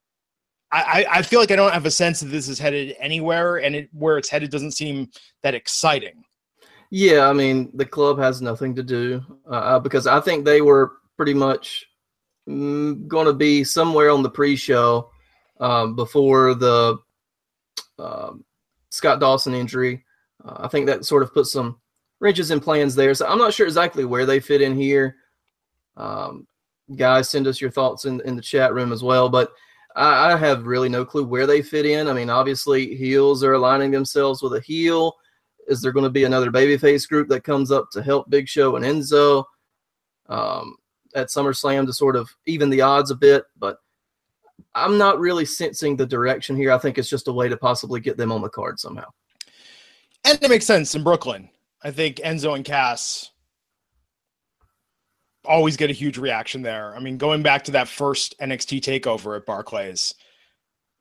I, 0.72 1.06
I 1.12 1.22
feel 1.22 1.40
like 1.40 1.52
I 1.52 1.58
don't 1.58 1.74
have 1.74 1.86
a 1.86 1.92
sense 1.92 2.22
that 2.22 2.28
this 2.28 2.48
is 2.48 2.58
headed 2.58 2.96
anywhere, 3.00 3.58
and 3.58 3.76
it, 3.76 3.90
where 3.92 4.18
it's 4.18 4.30
headed 4.30 4.52
doesn't 4.52 4.72
seem 4.72 5.10
that 5.44 5.54
exciting. 5.54 6.24
Yeah, 6.90 7.28
I 7.28 7.34
mean, 7.34 7.72
the 7.74 7.86
club 7.86 8.20
has 8.20 8.42
nothing 8.42 8.76
to 8.76 8.84
do 8.84 9.22
uh, 9.50 9.54
uh 9.56 9.80
because 9.80 10.08
I 10.08 10.20
think 10.20 10.44
they 10.44 10.62
were 10.62 10.94
pretty 11.18 11.34
much 11.34 11.86
mm, 12.48 13.08
going 13.08 13.28
to 13.28 13.34
be 13.34 13.64
somewhere 13.64 14.10
on 14.10 14.24
the 14.24 14.30
pre-show 14.30 15.10
um, 15.60 15.96
before 15.96 16.54
the 16.54 16.98
uh, 18.00 18.32
Scott 18.90 19.20
Dawson 19.20 19.54
injury. 19.54 20.04
Uh, 20.44 20.56
I 20.62 20.68
think 20.68 20.88
that 20.88 21.06
sort 21.06 21.24
of 21.24 21.34
put 21.34 21.48
some 21.48 21.80
wrenches 22.20 22.52
in 22.52 22.60
plans 22.60 22.96
there. 22.96 23.14
So 23.14 23.28
I'm 23.28 23.38
not 23.38 23.54
sure 23.54 23.68
exactly 23.68 24.06
where 24.06 24.26
they 24.26 24.40
fit 24.40 24.62
in 24.62 24.76
here. 24.76 25.16
Um, 25.98 26.48
guys, 26.96 27.30
send 27.30 27.48
us 27.48 27.62
your 27.62 27.72
thoughts 27.72 28.06
in, 28.06 28.22
in 28.22 28.36
the 28.36 28.42
chat 28.42 28.74
room 28.74 28.92
as 28.92 29.04
well. 29.04 29.30
But 29.30 29.52
I, 29.96 30.34
I, 30.34 30.38
have 30.38 30.66
really 30.66 30.90
no 30.90 31.06
clue 31.06 31.26
where 31.26 31.48
they 31.48 31.62
fit 31.62 31.86
in. 31.86 32.08
I 32.08 32.14
mean, 32.14 32.30
obviously, 32.30 32.96
heels 32.96 33.44
are 33.44 33.54
aligning 33.54 33.92
themselves 33.92 34.42
with 34.42 34.54
a 34.54 34.62
heel. 34.62 35.14
Is 35.68 35.82
there 35.82 35.92
going 35.92 36.04
to 36.04 36.10
be 36.10 36.24
another 36.24 36.52
babyface 36.52 37.08
group 37.08 37.28
that 37.30 37.44
comes 37.44 37.72
up 37.72 37.90
to 37.92 38.02
help 38.02 38.30
Big 38.30 38.48
Show 38.48 38.76
and 38.76 38.86
Enzo 38.86 39.44
um, 40.30 40.76
at 41.16 41.28
SummerSlam 41.28 41.86
to 41.86 41.94
sort 41.94 42.16
of 42.16 42.30
even 42.46 42.70
the 42.70 42.82
odds 42.82 43.12
a 43.12 43.16
bit? 43.16 43.44
But 43.58 43.78
I'm 44.76 44.98
not 44.98 45.20
really 45.20 45.46
sensing 45.46 45.96
the 45.96 46.06
direction 46.06 46.56
here. 46.56 46.72
I 46.72 46.78
think 46.78 46.98
it's 46.98 47.10
just 47.10 47.28
a 47.28 47.34
way 47.34 47.50
to 47.50 47.58
possibly 47.58 48.00
get 48.00 48.18
them 48.18 48.32
on 48.32 48.42
the 48.42 48.50
card 48.50 48.80
somehow. 48.80 49.10
And 50.24 50.42
it 50.42 50.50
makes 50.50 50.66
sense 50.66 50.96
in 50.96 51.04
Brooklyn. 51.04 51.50
I 51.84 51.92
think 51.92 52.18
Enzo 52.18 52.56
and 52.56 52.64
Cass 52.64 53.32
always 55.46 55.78
get 55.78 55.90
a 55.90 55.94
huge 55.94 56.18
reaction 56.18 56.62
there. 56.62 56.96
I 56.96 57.00
mean, 57.00 57.18
going 57.18 57.42
back 57.42 57.64
to 57.66 57.72
that 57.72 57.88
first 57.88 58.36
NXT 58.40 58.82
takeover 58.82 59.36
at 59.36 59.46
Barclays, 59.46 60.14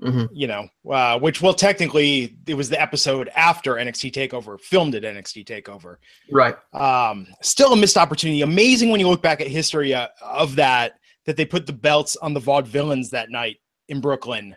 mm-hmm. 0.02 0.24
you 0.32 0.46
know, 0.46 0.68
uh, 0.90 1.18
which 1.18 1.42
well, 1.42 1.54
technically 1.54 2.36
it 2.46 2.54
was 2.54 2.68
the 2.68 2.80
episode 2.80 3.28
after 3.34 3.74
NXT 3.74 4.12
takeover, 4.12 4.58
filmed 4.60 4.94
at 4.94 5.02
NXT 5.02 5.44
takeover. 5.44 5.96
Right. 6.30 6.56
Um, 6.72 7.26
still 7.42 7.72
a 7.72 7.76
missed 7.76 7.96
opportunity. 7.96 8.42
Amazing 8.42 8.90
when 8.90 9.00
you 9.00 9.08
look 9.08 9.22
back 9.22 9.40
at 9.40 9.48
history 9.48 9.94
uh, 9.94 10.08
of 10.22 10.56
that, 10.56 10.94
that 11.26 11.36
they 11.36 11.44
put 11.44 11.66
the 11.66 11.72
belts 11.72 12.16
on 12.16 12.32
the 12.32 12.40
Vaudevillains 12.40 13.10
that 13.10 13.30
night 13.30 13.58
in 13.88 14.00
Brooklyn 14.00 14.56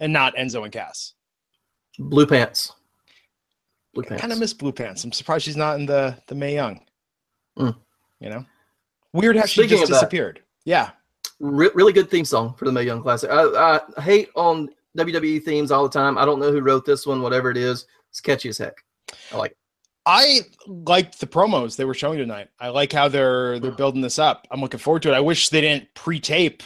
and 0.00 0.12
not 0.12 0.36
Enzo 0.36 0.62
and 0.62 0.72
Cass. 0.72 1.14
Blue 1.98 2.26
pants. 2.26 2.72
Blue 3.94 4.04
pants. 4.04 4.20
I 4.20 4.20
kind 4.20 4.32
of 4.32 4.38
miss 4.38 4.54
blue 4.54 4.72
pants. 4.72 5.02
I'm 5.02 5.10
surprised 5.10 5.44
she's 5.44 5.56
not 5.56 5.80
in 5.80 5.86
the, 5.86 6.16
the 6.28 6.34
Mae 6.36 6.54
Young. 6.54 6.80
Mm. 7.58 7.76
You 8.20 8.30
know? 8.30 8.44
Weird 9.12 9.36
how 9.36 9.46
Speaking 9.46 9.70
she 9.70 9.76
just 9.76 9.92
disappeared. 9.92 10.36
That, 10.36 10.70
yeah. 10.70 10.90
Re- 11.40 11.70
really 11.74 11.92
good 11.92 12.10
theme 12.10 12.24
song 12.24 12.54
for 12.54 12.64
the 12.64 12.72
Mae 12.72 12.82
Young 12.82 13.02
Classic. 13.02 13.30
I, 13.30 13.80
I, 13.96 14.02
hate 14.02 14.28
on 14.34 14.68
WWE 14.96 15.42
themes 15.44 15.70
all 15.70 15.84
the 15.84 15.88
time. 15.88 16.18
I 16.18 16.24
don't 16.24 16.40
know 16.40 16.50
who 16.50 16.60
wrote 16.60 16.84
this 16.84 17.06
one, 17.06 17.22
whatever 17.22 17.50
it 17.50 17.56
is. 17.56 17.86
It's 18.10 18.20
catchy 18.20 18.48
as 18.48 18.58
heck. 18.58 18.74
I 19.32 19.36
like 19.36 19.50
it. 19.52 19.56
I 20.04 20.40
liked 20.66 21.20
the 21.20 21.26
promos 21.26 21.76
they 21.76 21.84
were 21.84 21.94
showing 21.94 22.18
tonight. 22.18 22.48
I 22.58 22.68
like 22.68 22.92
how 22.92 23.08
they're 23.08 23.60
they're 23.60 23.70
building 23.70 24.00
this 24.00 24.18
up. 24.18 24.46
I'm 24.50 24.60
looking 24.60 24.80
forward 24.80 25.02
to 25.02 25.12
it. 25.12 25.14
I 25.14 25.20
wish 25.20 25.50
they 25.50 25.60
didn't 25.60 25.92
pre-tape 25.94 26.62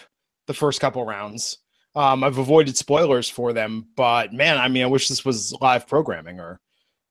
the 0.46 0.54
first 0.54 0.80
couple 0.80 1.04
rounds. 1.04 1.58
Um, 1.96 2.22
I've 2.22 2.38
avoided 2.38 2.76
spoilers 2.76 3.28
for 3.28 3.52
them, 3.52 3.88
but 3.96 4.32
man, 4.32 4.58
I 4.58 4.68
mean, 4.68 4.84
I 4.84 4.86
wish 4.86 5.08
this 5.08 5.24
was 5.24 5.52
live 5.60 5.88
programming 5.88 6.38
or 6.38 6.60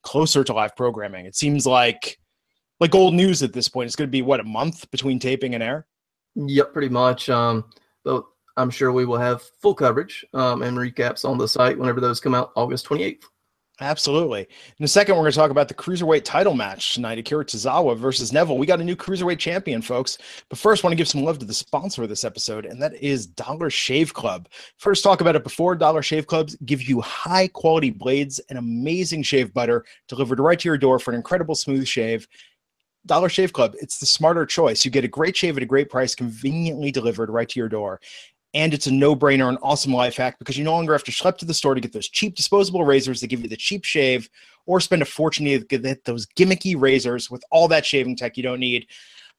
closer 0.03 0.43
to 0.45 0.53
live 0.53 0.75
programming. 0.75 1.25
It 1.25 1.35
seems 1.35 1.67
like 1.67 2.17
like 2.81 2.95
old 2.95 3.13
news 3.13 3.43
at 3.43 3.53
this 3.53 3.69
point. 3.69 3.85
It's 3.85 3.95
going 3.95 4.09
to 4.09 4.11
be 4.11 4.23
what 4.23 4.41
a 4.41 4.43
month 4.43 4.89
between 4.91 5.19
taping 5.19 5.53
and 5.53 5.63
air. 5.63 5.85
Yep, 6.35 6.73
pretty 6.73 6.89
much. 6.89 7.29
Um, 7.29 7.65
but 8.03 8.25
I'm 8.57 8.71
sure 8.71 8.91
we 8.91 9.05
will 9.05 9.19
have 9.19 9.43
full 9.61 9.75
coverage 9.75 10.25
um, 10.33 10.63
and 10.63 10.77
recaps 10.77 11.23
on 11.23 11.37
the 11.37 11.47
site 11.47 11.77
whenever 11.77 12.01
those 12.01 12.19
come 12.19 12.35
out, 12.35 12.51
August 12.55 12.87
28th. 12.87 13.23
Absolutely. 13.79 14.47
In 14.77 14.85
a 14.85 14.87
second, 14.87 15.15
we're 15.15 15.23
going 15.23 15.31
to 15.31 15.37
talk 15.37 15.49
about 15.49 15.67
the 15.67 15.73
cruiserweight 15.73 16.23
title 16.23 16.53
match 16.53 16.93
tonight: 16.93 17.17
Akira 17.17 17.43
Tozawa 17.43 17.97
versus 17.97 18.31
Neville. 18.31 18.59
We 18.59 18.67
got 18.67 18.79
a 18.79 18.83
new 18.83 18.95
cruiserweight 18.95 19.39
champion, 19.39 19.81
folks. 19.81 20.19
But 20.49 20.59
first, 20.59 20.83
I 20.83 20.87
want 20.87 20.91
to 20.91 20.97
give 20.97 21.07
some 21.07 21.23
love 21.23 21.39
to 21.39 21.45
the 21.45 21.53
sponsor 21.53 22.03
of 22.03 22.09
this 22.09 22.23
episode, 22.23 22.67
and 22.67 22.79
that 22.79 22.93
is 23.01 23.25
Dollar 23.25 23.71
Shave 23.71 24.13
Club. 24.13 24.49
First, 24.77 25.03
talk 25.03 25.21
about 25.21 25.35
it 25.35 25.43
before. 25.43 25.75
Dollar 25.75 26.03
Shave 26.03 26.27
Clubs 26.27 26.55
give 26.63 26.83
you 26.83 27.01
high 27.01 27.47
quality 27.47 27.89
blades 27.89 28.39
and 28.49 28.59
amazing 28.59 29.23
shave 29.23 29.51
butter 29.51 29.83
delivered 30.07 30.39
right 30.39 30.59
to 30.59 30.69
your 30.69 30.77
door 30.77 30.99
for 30.99 31.09
an 31.09 31.17
incredible 31.17 31.55
smooth 31.55 31.87
shave. 31.87 32.27
Dollar 33.05 33.29
Shave 33.29 33.53
Club, 33.53 33.73
it's 33.79 33.99
the 33.99 34.05
smarter 34.05 34.45
choice. 34.45 34.85
You 34.85 34.91
get 34.91 35.03
a 35.03 35.07
great 35.07 35.35
shave 35.35 35.57
at 35.57 35.63
a 35.63 35.65
great 35.65 35.89
price, 35.89 36.13
conveniently 36.13 36.91
delivered 36.91 37.29
right 37.29 37.49
to 37.49 37.59
your 37.59 37.69
door. 37.69 37.99
And 38.53 38.73
it's 38.73 38.87
a 38.87 38.91
no 38.91 39.15
brainer, 39.15 39.49
an 39.49 39.57
awesome 39.61 39.93
life 39.93 40.17
hack 40.17 40.37
because 40.37 40.57
you 40.57 40.63
no 40.63 40.73
longer 40.73 40.93
have 40.93 41.05
to 41.05 41.11
schlep 41.11 41.37
to 41.37 41.45
the 41.45 41.53
store 41.53 41.73
to 41.73 41.81
get 41.81 41.93
those 41.93 42.09
cheap 42.09 42.35
disposable 42.35 42.83
razors 42.83 43.21
that 43.21 43.27
give 43.27 43.41
you 43.41 43.47
the 43.47 43.55
cheap 43.55 43.85
shave 43.85 44.29
or 44.65 44.79
spend 44.79 45.01
a 45.01 45.05
fortune 45.05 45.45
to 45.45 45.59
get 45.59 46.03
those 46.05 46.27
gimmicky 46.37 46.79
razors 46.79 47.31
with 47.31 47.43
all 47.49 47.67
that 47.69 47.85
shaving 47.85 48.15
tech 48.15 48.37
you 48.37 48.43
don't 48.43 48.59
need 48.59 48.87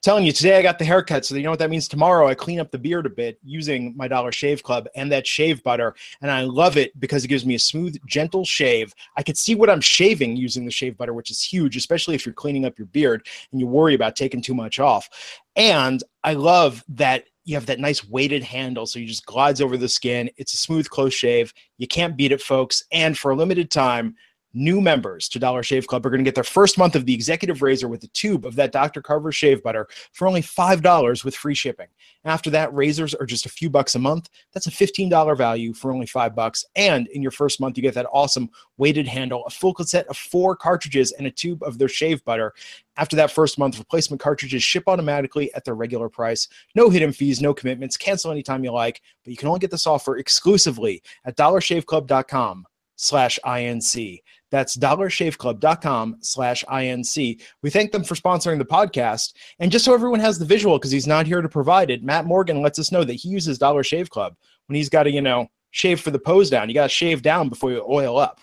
telling 0.03 0.25
you 0.25 0.33
today 0.33 0.59
I 0.59 0.62
got 0.62 0.79
the 0.81 0.85
haircut, 0.85 1.25
so 1.25 1.37
you 1.37 1.45
know 1.45 1.51
what 1.51 1.61
that 1.61 1.71
means. 1.71 1.87
Tomorrow 1.87 2.27
I 2.27 2.35
clean 2.35 2.59
up 2.59 2.71
the 2.71 2.79
beard 2.79 3.07
a 3.07 3.11
bit 3.11 3.38
using 3.45 3.97
my 3.97 4.09
Dollar 4.09 4.33
Shave 4.33 4.62
Club 4.62 4.88
and 4.97 5.11
that 5.12 5.27
shave 5.27 5.62
butter, 5.62 5.95
and 6.21 6.31
I 6.31 6.43
love 6.43 6.77
it 6.77 6.99
because 7.01 7.25
it 7.25 7.29
gives 7.29 7.47
me 7.47 7.55
a 7.55 7.59
smooth, 7.59 7.97
gentle 8.07 8.45
shave. 8.45 8.93
I 9.17 9.23
can 9.23 9.37
see 9.37 9.55
what 9.55 9.71
I'm 9.71 9.81
shaving 9.81 10.37
using 10.37 10.65
the 10.65 10.73
shave 10.73 10.99
butter, 10.99 11.15
which 11.15 11.31
is 11.31 11.41
huge, 11.41 11.77
especially 11.77 12.17
if 12.17 12.27
you're 12.27 12.35
cleaning 12.35 12.65
up 12.65 12.79
your 12.79 12.87
beard 12.87 13.27
and 13.53 13.61
you 13.61 13.67
worry 13.67 13.95
about 13.95 14.17
taking 14.17 14.43
too 14.43 14.55
much 14.55 14.81
off. 14.81 15.09
And 15.55 16.03
I 16.25 16.35
love 16.35 16.83
that 16.88 17.27
you 17.45 17.55
have 17.55 17.67
that 17.67 17.81
nice 17.81 18.09
weighted 18.09 18.43
handle, 18.43 18.87
so 18.87 18.99
you 18.99 19.07
just 19.07 19.27
glides 19.27 19.61
over 19.61 19.77
the 19.77 19.88
skin. 19.88 20.31
It's 20.37 20.55
a 20.55 20.57
smooth, 20.57 20.88
close 20.88 21.15
shave. 21.15 21.53
You 21.79 21.87
can't 21.87 22.17
beat 22.17 22.33
it, 22.33 22.43
folks. 22.43 22.85
And 22.93 23.17
for 23.17 23.31
a 23.31 23.37
limited 23.37 23.71
time 23.71 24.17
new 24.55 24.81
members 24.81 25.29
to 25.31 25.38
Dollar 25.38 25.62
Shave 25.62 25.87
Club 25.87 26.05
are 26.05 26.11
going 26.11 26.21
to 26.21 26.25
get 26.25 26.35
their 26.35 26.45
first 26.45 26.79
month 26.79 26.95
of 26.95 27.07
the 27.07 27.15
executive 27.15 27.62
razor 27.62 27.88
with 27.88 28.03
a 28.05 28.09
tube 28.09 28.45
of 28.45 28.55
that 28.57 28.73
Dr. 28.73 29.01
Carver 29.01 29.33
shave 29.33 29.62
butter 29.62 29.88
for 30.12 30.27
only 30.27 30.43
$5 30.43 31.25
with 31.25 31.35
free 31.35 31.55
shipping. 31.55 31.88
After 32.25 32.51
that, 32.51 32.73
razors 32.75 33.15
are 33.15 33.27
just 33.27 33.47
a 33.47 33.51
few 33.51 33.71
bucks 33.71 33.95
a 33.95 33.99
month. 33.99 34.29
That's 34.53 34.67
a 34.67 34.71
$15 34.71 35.37
value 35.37 35.73
for 35.73 35.93
only 35.93 36.07
5 36.07 36.35
bucks. 36.35 36.65
And 36.77 37.09
in 37.09 37.23
your 37.23 37.31
first 37.31 37.61
month, 37.61 37.77
you 37.77 37.83
get 37.83 37.95
that 37.95 38.07
awesome 38.12 38.51
weighted 38.77 39.07
handle, 39.07 39.45
a 39.47 39.51
full 39.51 39.75
set 39.85 40.07
of 40.07 40.17
4 40.17 40.57
cartridges 40.57 41.12
and 41.12 41.27
a 41.27 41.31
tube 41.31 41.62
of 41.62 41.79
their 41.79 41.88
shave 41.88 42.25
butter. 42.25 42.53
After 42.97 43.17
that 43.17 43.31
first 43.31 43.59
month, 43.59 43.79
replacement 43.79 44.21
cartridges 44.21 44.62
ship 44.62 44.85
automatically 44.87 45.53
at 45.55 45.65
their 45.65 45.75
regular 45.75 46.09
price. 46.09 46.49
No 46.75 46.91
hidden 46.91 47.12
fees, 47.12 47.41
no 47.41 47.55
commitments. 47.55 47.97
Cancel 47.97 48.31
anytime 48.31 48.65
you 48.65 48.71
like, 48.71 49.01
but 49.25 49.31
you 49.31 49.37
can 49.37 49.49
only 49.49 49.61
get 49.61 49.71
this 49.71 49.87
offer 49.87 50.19
exclusively 50.19 51.03
at 51.25 51.37
dollarshaveclub.com 51.37 52.67
slash 52.97 53.38
INC. 53.45 54.21
That's 54.53 54.77
dollarshaveclub.com 54.77 56.19
slash 56.21 56.62
INC. 56.69 57.41
We 57.62 57.71
thank 57.71 57.91
them 57.91 58.05
for 58.05 58.15
sponsoring 58.15 58.59
the 58.59 58.67
podcast. 58.67 59.33
And 59.59 59.73
just 59.73 59.87
so 59.87 59.95
everyone 59.95 60.21
has 60.21 60.38
the 60.38 60.45
visual, 60.45 60.79
because 60.79 60.91
he's 60.91 61.07
not 61.07 61.27
here 61.27 61.41
to 61.41 61.49
provide 61.49 61.91
it, 61.91 62.05
Matt 62.05 62.27
Morgan 62.27 62.61
lets 62.61 62.79
us 62.79 62.93
know 62.93 63.03
that 63.03 63.15
he 63.15 63.31
uses 63.31 63.59
Dollar 63.59 63.83
Shave 63.83 64.11
Club 64.11 64.37
when 64.67 64.77
he's 64.77 64.91
got 64.91 65.05
to, 65.05 65.11
you 65.11 65.23
know, 65.23 65.49
shave 65.71 66.01
for 66.01 66.11
the 66.11 66.19
pose 66.19 66.51
down. 66.51 66.69
You 66.69 66.75
got 66.75 66.85
to 66.85 66.88
shave 66.91 67.23
down 67.23 67.49
before 67.49 67.73
you 67.73 67.83
oil 67.88 68.19
up. 68.19 68.43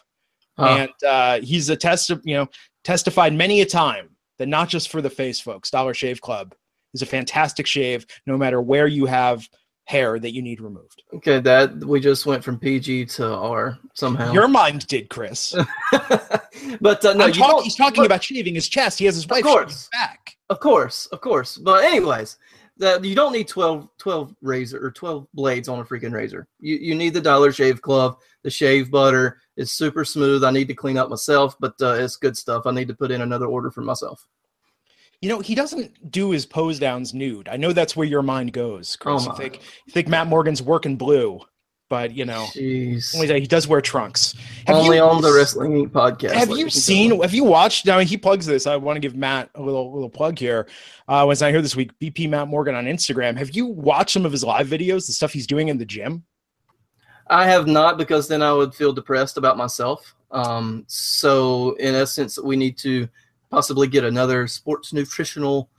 Huh. 0.58 0.88
And 0.88 1.08
uh, 1.08 1.46
he's 1.46 1.70
a 1.70 1.76
test, 1.76 2.10
you 2.10 2.34
know, 2.34 2.48
testified 2.84 3.34
many 3.34 3.62
a 3.62 3.66
time 3.66 4.10
that 4.40 4.48
not 4.48 4.68
just 4.68 4.90
for 4.90 5.04
the 5.04 5.12
face, 5.12 5.40
folks, 5.40 5.70
Dollar 5.70 5.94
Shave 5.94 6.22
Club 6.22 6.56
is 6.96 7.04
a 7.04 7.06
fantastic 7.06 7.68
shave 7.68 8.08
no 8.26 8.36
matter 8.36 8.64
where 8.64 8.88
you 8.88 9.06
have 9.06 9.48
hair 9.90 10.20
that 10.20 10.36
you 10.36 10.42
need 10.44 10.62
removed. 10.62 11.02
Okay, 11.16 11.40
that 11.40 11.84
we 11.84 12.00
just 12.00 12.28
went 12.28 12.44
from 12.44 12.60
PG 12.60 13.06
to 13.06 13.34
R 13.34 13.80
somehow. 13.96 14.32
Your 14.32 14.48
mind 14.48 14.86
did, 14.86 15.10
Chris. 15.10 15.56
but 16.80 17.04
uh, 17.04 17.14
no, 17.14 17.32
talk, 17.32 17.64
he's 17.64 17.76
talking 17.76 18.04
but, 18.04 18.06
about 18.06 18.24
shaving 18.24 18.54
his 18.54 18.70
chest. 18.70 19.00
He 19.00 19.06
has 19.06 19.16
his 19.16 19.28
wife 19.28 19.44
course, 19.44 19.90
back. 19.92 20.36
Of 20.52 20.60
course, 20.60 21.08
of 21.08 21.22
course. 21.22 21.58
But 21.58 21.86
anyways, 21.86 22.38
that 22.78 23.04
you 23.04 23.16
don't 23.16 23.34
need 23.34 23.48
12, 23.48 23.90
12 23.98 24.36
razor 24.42 24.86
or 24.86 24.92
12 24.92 25.26
blades 25.34 25.68
on 25.68 25.80
a 25.80 25.84
freaking 25.84 26.14
razor. 26.14 26.48
You 26.60 26.76
you 26.76 26.94
need 26.94 27.16
the 27.16 27.22
Dollar 27.22 27.52
Shave 27.52 27.82
Club, 27.82 28.20
the 28.44 28.52
shave 28.52 28.92
butter. 28.92 29.40
It's 29.58 29.72
super 29.72 30.06
smooth. 30.06 30.44
I 30.44 30.52
need 30.52 30.68
to 30.68 30.76
clean 30.76 31.00
up 31.00 31.10
myself, 31.10 31.56
but 31.60 31.74
uh, 31.82 31.96
it's 31.96 32.16
good 32.16 32.38
stuff. 32.38 32.68
I 32.68 32.72
need 32.72 32.90
to 32.90 32.96
put 32.96 33.10
in 33.10 33.22
another 33.22 33.48
order 33.48 33.72
for 33.72 33.82
myself. 33.82 34.24
You 35.22 35.28
know, 35.30 35.40
he 35.42 35.54
doesn't 35.54 36.12
do 36.12 36.32
his 36.32 36.46
pose 36.46 36.80
downs 36.80 37.14
nude. 37.14 37.50
I 37.50 37.58
know 37.58 37.74
that's 37.74 37.96
where 37.96 38.08
your 38.08 38.22
mind 38.22 38.54
goes, 38.54 38.96
Chris. 38.96 39.26
Oh 39.28 39.32
you 39.32 39.38
think 39.38 39.62
you 39.86 39.92
think 39.94 40.08
Matt 40.08 40.28
Morgan's 40.28 40.62
working 40.62 40.96
blue, 40.96 41.42
but 41.90 42.14
you 42.14 42.24
know, 42.24 42.46
Jeez. 42.54 43.12
he 43.40 43.46
does 43.46 43.68
wear 43.68 43.82
trunks. 43.82 44.34
Have 44.66 44.78
Only 44.78 44.96
you- 44.98 45.04
on 45.04 45.22
the 45.22 45.34
Wrestling 45.34 45.90
podcast. 45.90 46.32
Have 46.32 46.52
you 46.52 46.70
seen? 46.70 47.20
Have 47.22 47.34
you 47.34 47.44
watched? 47.44 47.86
Now 47.86 48.00
he 48.00 48.16
plugs 48.18 48.46
this. 48.46 48.66
I 48.66 48.78
want 48.78 48.96
to 48.96 49.02
give 49.02 49.14
Matt 49.16 49.50
a 49.56 49.62
little 49.62 49.92
little 49.94 50.10
plug 50.10 50.40
here. 50.40 50.68
Uh, 51.08 51.26
when 51.26 51.36
I 51.44 51.52
here 51.52 51.62
this 51.62 51.76
week, 51.76 51.92
BP 52.00 52.30
Matt 52.30 52.48
Morgan 52.48 52.76
on 52.76 52.86
Instagram. 52.86 53.38
Have 53.38 53.52
you 53.52 53.66
watched 53.66 54.12
some 54.12 54.26
of 54.26 54.32
his 54.32 54.44
live 54.44 54.68
videos? 54.68 55.06
The 55.08 55.14
stuff 55.14 55.34
he's 55.34 55.48
doing 55.48 55.68
in 55.68 55.78
the 55.78 55.86
gym. 55.86 56.24
I 57.28 57.46
have 57.46 57.68
not 57.68 57.98
because 57.98 58.28
then 58.28 58.42
I 58.42 58.54
would 58.54 58.74
feel 58.74 58.94
depressed 58.94 59.38
about 59.38 59.58
myself. 59.58 60.16
Um, 60.32 60.86
so 60.88 61.74
in 61.76 61.94
essence, 61.94 62.40
we 62.40 62.56
need 62.56 62.78
to 62.80 63.08
possibly 63.50 63.88
get 63.88 64.04
another 64.04 64.48
sports 64.48 64.94
nutritional 64.94 65.70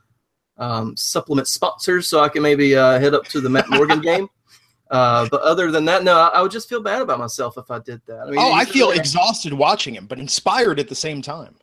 um, 0.58 0.96
supplement 0.96 1.48
sponsor 1.48 2.02
so 2.02 2.20
I 2.20 2.28
can 2.28 2.42
maybe 2.42 2.76
uh, 2.76 3.00
head 3.00 3.14
up 3.14 3.24
to 3.26 3.40
the 3.40 3.48
Matt 3.48 3.68
Morgan 3.70 4.00
game. 4.02 4.28
Uh, 4.90 5.28
but 5.30 5.40
other 5.42 5.70
than 5.70 5.84
that, 5.84 6.02
no, 6.02 6.16
I, 6.16 6.28
I 6.28 6.42
would 6.42 6.50
just 6.50 6.68
feel 6.68 6.82
bad 6.82 7.00
about 7.00 7.18
myself 7.18 7.56
if 7.56 7.70
I 7.70 7.78
did 7.78 8.02
that. 8.06 8.22
I 8.26 8.30
mean, 8.30 8.38
oh, 8.38 8.52
I 8.52 8.64
feel 8.64 8.90
exhausted 8.90 9.52
watching 9.52 9.94
him, 9.94 10.06
but 10.06 10.18
inspired 10.18 10.80
at 10.80 10.88
the 10.88 10.96
same 10.96 11.22
time. 11.22 11.54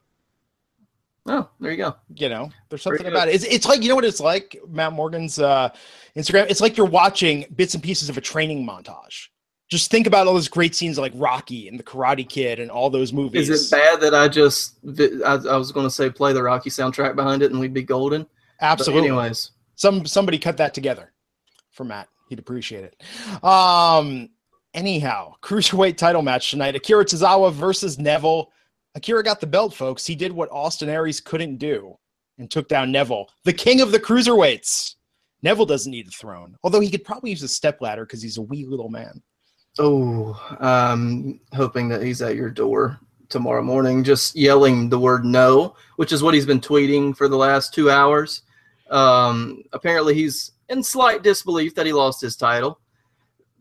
Oh, 1.27 1.49
there 1.59 1.71
you 1.71 1.77
go. 1.77 1.95
You 2.15 2.29
know, 2.29 2.51
there's 2.69 2.81
something 2.81 3.05
about 3.05 3.27
it. 3.27 3.35
It's, 3.35 3.43
it's 3.43 3.65
like 3.65 3.83
you 3.83 3.89
know 3.89 3.95
what 3.95 4.05
it's 4.05 4.21
like. 4.21 4.57
Matt 4.69 4.93
Morgan's 4.93 5.39
uh, 5.39 5.69
Instagram. 6.15 6.49
It's 6.49 6.61
like 6.61 6.77
you're 6.77 6.85
watching 6.85 7.45
bits 7.53 7.73
and 7.73 7.83
pieces 7.83 8.07
of 8.07 8.17
a 8.17 8.21
training 8.21 8.65
montage. 8.65 9.27
Just 9.69 9.91
think 9.91 10.07
about 10.07 10.27
all 10.27 10.33
those 10.33 10.47
great 10.47 10.75
scenes 10.75 10.97
like 10.97 11.11
Rocky 11.15 11.67
and 11.67 11.77
the 11.77 11.83
Karate 11.83 12.27
Kid 12.27 12.59
and 12.59 12.71
all 12.71 12.89
those 12.89 13.11
movies. 13.11 13.49
Is 13.49 13.71
it 13.71 13.75
bad 13.75 13.99
that 13.99 14.15
I 14.15 14.29
just 14.29 14.77
I, 15.25 15.33
I 15.33 15.57
was 15.57 15.73
going 15.73 15.85
to 15.85 15.89
say 15.89 16.09
play 16.09 16.31
the 16.31 16.43
Rocky 16.43 16.69
soundtrack 16.69 17.15
behind 17.15 17.41
it 17.41 17.51
and 17.51 17.59
we'd 17.59 17.73
be 17.73 17.83
golden? 17.83 18.23
But 18.23 18.65
Absolutely. 18.65 19.09
anyways, 19.09 19.51
Some 19.75 20.05
somebody 20.05 20.39
cut 20.39 20.57
that 20.57 20.73
together 20.73 21.11
for 21.71 21.83
Matt. 21.83 22.07
He'd 22.29 22.39
appreciate 22.39 22.85
it. 22.85 23.43
Um. 23.43 24.29
Anyhow, 24.73 25.33
cruiserweight 25.41 25.97
title 25.97 26.21
match 26.21 26.51
tonight: 26.51 26.75
Akira 26.75 27.03
Tozawa 27.03 27.51
versus 27.51 27.97
Neville. 27.97 28.51
Akira 28.95 29.23
got 29.23 29.39
the 29.41 29.47
belt, 29.47 29.73
folks. 29.73 30.05
He 30.05 30.15
did 30.15 30.31
what 30.31 30.51
Austin 30.51 30.89
Aries 30.89 31.19
couldn't 31.19 31.57
do 31.57 31.97
and 32.37 32.49
took 32.49 32.67
down 32.67 32.91
Neville, 32.91 33.27
the 33.43 33.53
king 33.53 33.81
of 33.81 33.91
the 33.91 33.99
cruiserweights. 33.99 34.95
Neville 35.41 35.65
doesn't 35.65 35.91
need 35.91 36.07
a 36.07 36.11
throne, 36.11 36.55
although 36.63 36.79
he 36.79 36.89
could 36.89 37.03
probably 37.03 37.29
use 37.29 37.43
a 37.43 37.47
step 37.47 37.81
ladder 37.81 38.05
because 38.05 38.21
he's 38.21 38.37
a 38.37 38.41
wee 38.41 38.65
little 38.65 38.89
man. 38.89 39.21
Oh, 39.79 40.39
I'm 40.59 41.39
hoping 41.53 41.87
that 41.89 42.01
he's 42.01 42.21
at 42.21 42.35
your 42.35 42.49
door 42.49 42.99
tomorrow 43.29 43.61
morning, 43.61 44.03
just 44.03 44.35
yelling 44.35 44.89
the 44.89 44.99
word 44.99 45.25
no, 45.25 45.75
which 45.97 46.11
is 46.11 46.23
what 46.23 46.33
he's 46.33 46.45
been 46.45 46.61
tweeting 46.61 47.15
for 47.15 47.27
the 47.27 47.37
last 47.37 47.73
two 47.73 47.89
hours. 47.89 48.43
Um, 48.89 49.63
apparently, 49.73 50.13
he's 50.13 50.51
in 50.69 50.81
slight 50.83 51.23
disbelief 51.23 51.75
that 51.75 51.85
he 51.85 51.93
lost 51.93 52.21
his 52.21 52.35
title. 52.35 52.79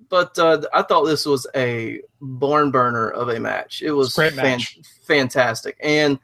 But 0.09 0.39
uh, 0.39 0.63
I 0.73 0.83
thought 0.83 1.05
this 1.05 1.27
was 1.27 1.47
a 1.57 2.01
barn 2.21 2.71
burner 2.71 3.11
of 3.11 3.29
a 3.29 3.41
match. 3.41 3.83
It 3.83 3.91
was 3.91 4.17
match. 4.17 4.79
fantastic, 5.07 5.77
and 5.81 6.19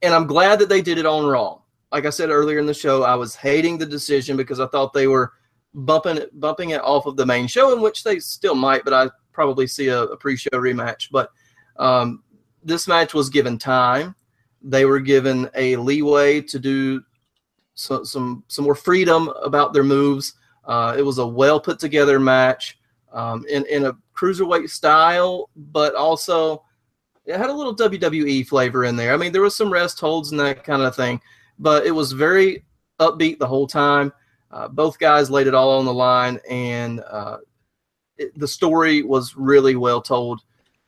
and 0.00 0.14
I'm 0.14 0.26
glad 0.26 0.58
that 0.60 0.68
they 0.68 0.80
did 0.80 0.98
it 0.98 1.06
on 1.06 1.26
Raw. 1.26 1.58
Like 1.92 2.06
I 2.06 2.10
said 2.10 2.30
earlier 2.30 2.58
in 2.58 2.66
the 2.66 2.74
show, 2.74 3.02
I 3.02 3.14
was 3.14 3.36
hating 3.36 3.78
the 3.78 3.86
decision 3.86 4.36
because 4.36 4.58
I 4.58 4.66
thought 4.66 4.92
they 4.92 5.06
were 5.06 5.32
bumping 5.74 6.18
it, 6.18 6.40
bumping 6.40 6.70
it 6.70 6.80
off 6.82 7.06
of 7.06 7.16
the 7.16 7.26
main 7.26 7.46
show, 7.46 7.72
in 7.72 7.80
which 7.80 8.04
they 8.04 8.18
still 8.18 8.54
might, 8.54 8.84
but 8.84 8.92
I 8.92 9.10
probably 9.32 9.66
see 9.66 9.88
a, 9.88 10.02
a 10.02 10.16
pre-show 10.16 10.50
rematch. 10.52 11.08
But 11.10 11.30
um, 11.76 12.22
this 12.62 12.88
match 12.88 13.14
was 13.14 13.28
given 13.28 13.58
time; 13.58 14.14
they 14.62 14.84
were 14.84 15.00
given 15.00 15.50
a 15.54 15.76
leeway 15.76 16.40
to 16.42 16.58
do 16.58 17.02
so, 17.74 18.04
some 18.04 18.44
some 18.48 18.64
more 18.64 18.74
freedom 18.74 19.28
about 19.42 19.72
their 19.72 19.84
moves. 19.84 20.34
Uh, 20.64 20.94
it 20.96 21.02
was 21.02 21.18
a 21.18 21.26
well 21.26 21.60
put 21.60 21.78
together 21.78 22.18
match 22.18 22.78
um, 23.12 23.44
in 23.48 23.66
in 23.66 23.86
a 23.86 23.96
cruiserweight 24.14 24.70
style, 24.70 25.50
but 25.56 25.94
also 25.94 26.64
it 27.26 27.36
had 27.36 27.50
a 27.50 27.54
little 27.54 27.74
WWE 27.74 28.46
flavor 28.46 28.84
in 28.84 28.96
there. 28.96 29.12
I 29.12 29.16
mean, 29.16 29.32
there 29.32 29.42
was 29.42 29.56
some 29.56 29.72
rest 29.72 29.98
holds 29.98 30.30
and 30.30 30.40
that 30.40 30.62
kind 30.62 30.82
of 30.82 30.94
thing, 30.94 31.20
but 31.58 31.86
it 31.86 31.90
was 31.90 32.12
very 32.12 32.64
upbeat 33.00 33.38
the 33.38 33.46
whole 33.46 33.66
time. 33.66 34.12
Uh, 34.54 34.68
both 34.68 35.00
guys 35.00 35.32
laid 35.32 35.48
it 35.48 35.54
all 35.54 35.78
on 35.78 35.84
the 35.84 35.92
line, 35.92 36.38
and 36.48 37.00
uh, 37.10 37.38
it, 38.16 38.38
the 38.38 38.46
story 38.46 39.02
was 39.02 39.34
really 39.36 39.74
well 39.74 40.00
told 40.00 40.42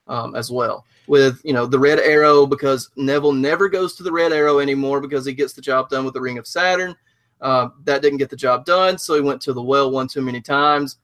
um, 0.06 0.36
as 0.36 0.52
well. 0.52 0.86
With 1.08 1.40
you 1.44 1.52
know 1.52 1.66
the 1.66 1.78
Red 1.78 1.98
Arrow, 1.98 2.46
because 2.46 2.90
Neville 2.96 3.32
never 3.32 3.68
goes 3.68 3.96
to 3.96 4.04
the 4.04 4.12
Red 4.12 4.32
Arrow 4.32 4.60
anymore 4.60 5.00
because 5.00 5.26
he 5.26 5.32
gets 5.32 5.52
the 5.52 5.60
job 5.60 5.90
done 5.90 6.04
with 6.04 6.14
the 6.14 6.20
Ring 6.20 6.38
of 6.38 6.46
Saturn. 6.46 6.94
Uh, 7.40 7.70
that 7.82 8.02
didn't 8.02 8.18
get 8.18 8.30
the 8.30 8.36
job 8.36 8.64
done, 8.64 8.98
so 8.98 9.14
he 9.16 9.20
went 9.20 9.42
to 9.42 9.52
the 9.52 9.62
well 9.62 9.90
one 9.90 10.06
too 10.06 10.22
many 10.22 10.40
times, 10.40 10.98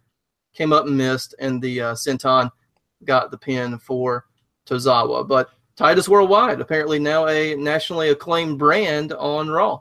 came 0.55 0.73
up 0.73 0.87
and 0.87 0.97
missed, 0.97 1.35
and 1.41 1.61
the 1.61 1.81
uh, 1.81 1.95
Senton 1.95 2.49
got 3.05 3.33
the 3.33 3.39
pin 3.39 3.77
for 3.81 4.27
Tozawa. 4.67 5.27
But 5.27 5.51
Titus 5.75 6.09
Worldwide, 6.09 6.61
apparently 6.61 7.01
now 7.01 7.27
a 7.27 7.57
nationally 7.57 8.11
acclaimed 8.11 8.61
brand 8.61 9.13
on 9.13 9.51
Raw. 9.51 9.81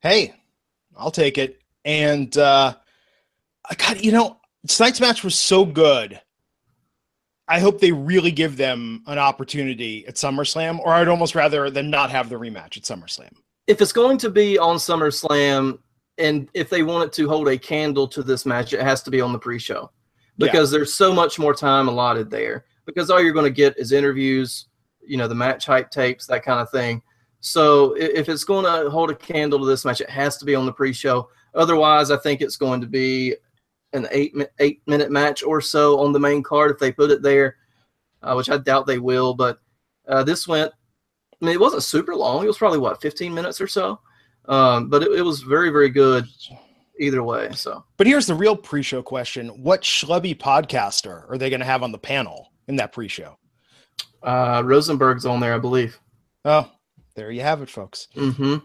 Hey, 0.00 0.34
I'll 0.94 1.10
take 1.10 1.38
it. 1.38 1.59
And 1.84 2.36
uh 2.36 2.74
I 3.68 3.74
got 3.74 4.04
you 4.04 4.12
know, 4.12 4.40
tonight's 4.66 5.00
match 5.00 5.24
was 5.24 5.34
so 5.34 5.64
good. 5.64 6.20
I 7.48 7.58
hope 7.58 7.80
they 7.80 7.90
really 7.90 8.30
give 8.30 8.56
them 8.56 9.02
an 9.06 9.18
opportunity 9.18 10.06
at 10.06 10.14
SummerSlam, 10.14 10.78
or 10.78 10.92
I'd 10.92 11.08
almost 11.08 11.34
rather 11.34 11.68
than 11.68 11.90
not 11.90 12.10
have 12.10 12.28
the 12.28 12.36
rematch 12.36 12.76
at 12.76 12.84
SummerSlam. 12.84 13.32
if 13.66 13.80
it's 13.80 13.92
going 13.92 14.18
to 14.18 14.30
be 14.30 14.58
on 14.58 14.76
SummerSlam, 14.76 15.78
and 16.18 16.48
if 16.54 16.68
they 16.68 16.82
wanted 16.82 17.12
to 17.12 17.28
hold 17.28 17.48
a 17.48 17.56
candle 17.56 18.06
to 18.08 18.22
this 18.22 18.44
match, 18.44 18.72
it 18.72 18.82
has 18.82 19.02
to 19.04 19.10
be 19.10 19.20
on 19.20 19.32
the 19.32 19.38
pre-show 19.38 19.90
because 20.38 20.70
there's 20.70 20.94
so 20.94 21.12
much 21.12 21.38
more 21.38 21.54
time 21.54 21.88
allotted 21.88 22.30
there. 22.30 22.64
Because 22.84 23.10
all 23.10 23.22
you're 23.22 23.32
going 23.32 23.44
to 23.44 23.50
get 23.50 23.78
is 23.78 23.92
interviews, 23.92 24.66
you 25.00 25.16
know, 25.16 25.28
the 25.28 25.34
match 25.34 25.66
hype 25.66 25.90
tapes, 25.90 26.26
that 26.26 26.42
kind 26.42 26.60
of 26.60 26.70
thing. 26.70 27.02
So 27.40 27.94
if 27.94 28.28
it's 28.28 28.44
going 28.44 28.64
to 28.64 28.90
hold 28.90 29.10
a 29.10 29.14
candle 29.14 29.58
to 29.60 29.66
this 29.66 29.84
match, 29.84 30.00
it 30.00 30.10
has 30.10 30.36
to 30.38 30.44
be 30.44 30.54
on 30.54 30.66
the 30.66 30.72
pre-show. 30.72 31.28
Otherwise, 31.54 32.10
I 32.10 32.16
think 32.16 32.40
it's 32.40 32.56
going 32.56 32.80
to 32.80 32.86
be 32.86 33.34
an 33.92 34.06
eight 34.12 34.34
eight 34.60 34.82
minute 34.86 35.10
match 35.10 35.42
or 35.42 35.60
so 35.60 35.98
on 36.00 36.12
the 36.12 36.20
main 36.20 36.42
card 36.42 36.70
if 36.70 36.78
they 36.78 36.92
put 36.92 37.10
it 37.10 37.22
there, 37.22 37.56
uh, 38.22 38.34
which 38.34 38.50
I 38.50 38.58
doubt 38.58 38.86
they 38.86 38.98
will. 38.98 39.34
But 39.34 39.58
uh, 40.06 40.22
this 40.22 40.46
went 40.46 40.72
I 41.40 41.44
mean, 41.44 41.54
it 41.54 41.60
wasn't 41.60 41.82
super 41.82 42.14
long. 42.14 42.44
It 42.44 42.48
was 42.48 42.58
probably 42.58 42.78
what 42.78 43.00
15 43.00 43.32
minutes 43.32 43.60
or 43.60 43.66
so, 43.66 44.00
um, 44.46 44.88
but 44.88 45.02
it, 45.02 45.12
it 45.12 45.22
was 45.22 45.40
very, 45.40 45.70
very 45.70 45.88
good 45.88 46.26
either 46.98 47.22
way. 47.22 47.50
So 47.52 47.84
But 47.96 48.06
here's 48.06 48.26
the 48.26 48.34
real 48.34 48.56
pre-show 48.56 49.02
question: 49.02 49.48
What 49.62 49.82
schlubby 49.82 50.36
podcaster 50.36 51.30
are 51.30 51.38
they 51.38 51.50
going 51.50 51.60
to 51.60 51.66
have 51.66 51.82
on 51.82 51.92
the 51.92 51.98
panel 51.98 52.52
in 52.68 52.76
that 52.76 52.92
pre-show? 52.92 53.36
uh, 54.22 54.62
Rosenberg's 54.64 55.26
on 55.26 55.40
there, 55.40 55.54
I 55.54 55.58
believe. 55.58 55.98
Oh, 56.44 56.70
there 57.14 57.30
you 57.30 57.40
have 57.40 57.62
it, 57.62 57.70
folks. 57.70 58.08
Mm-hmm. 58.14 58.56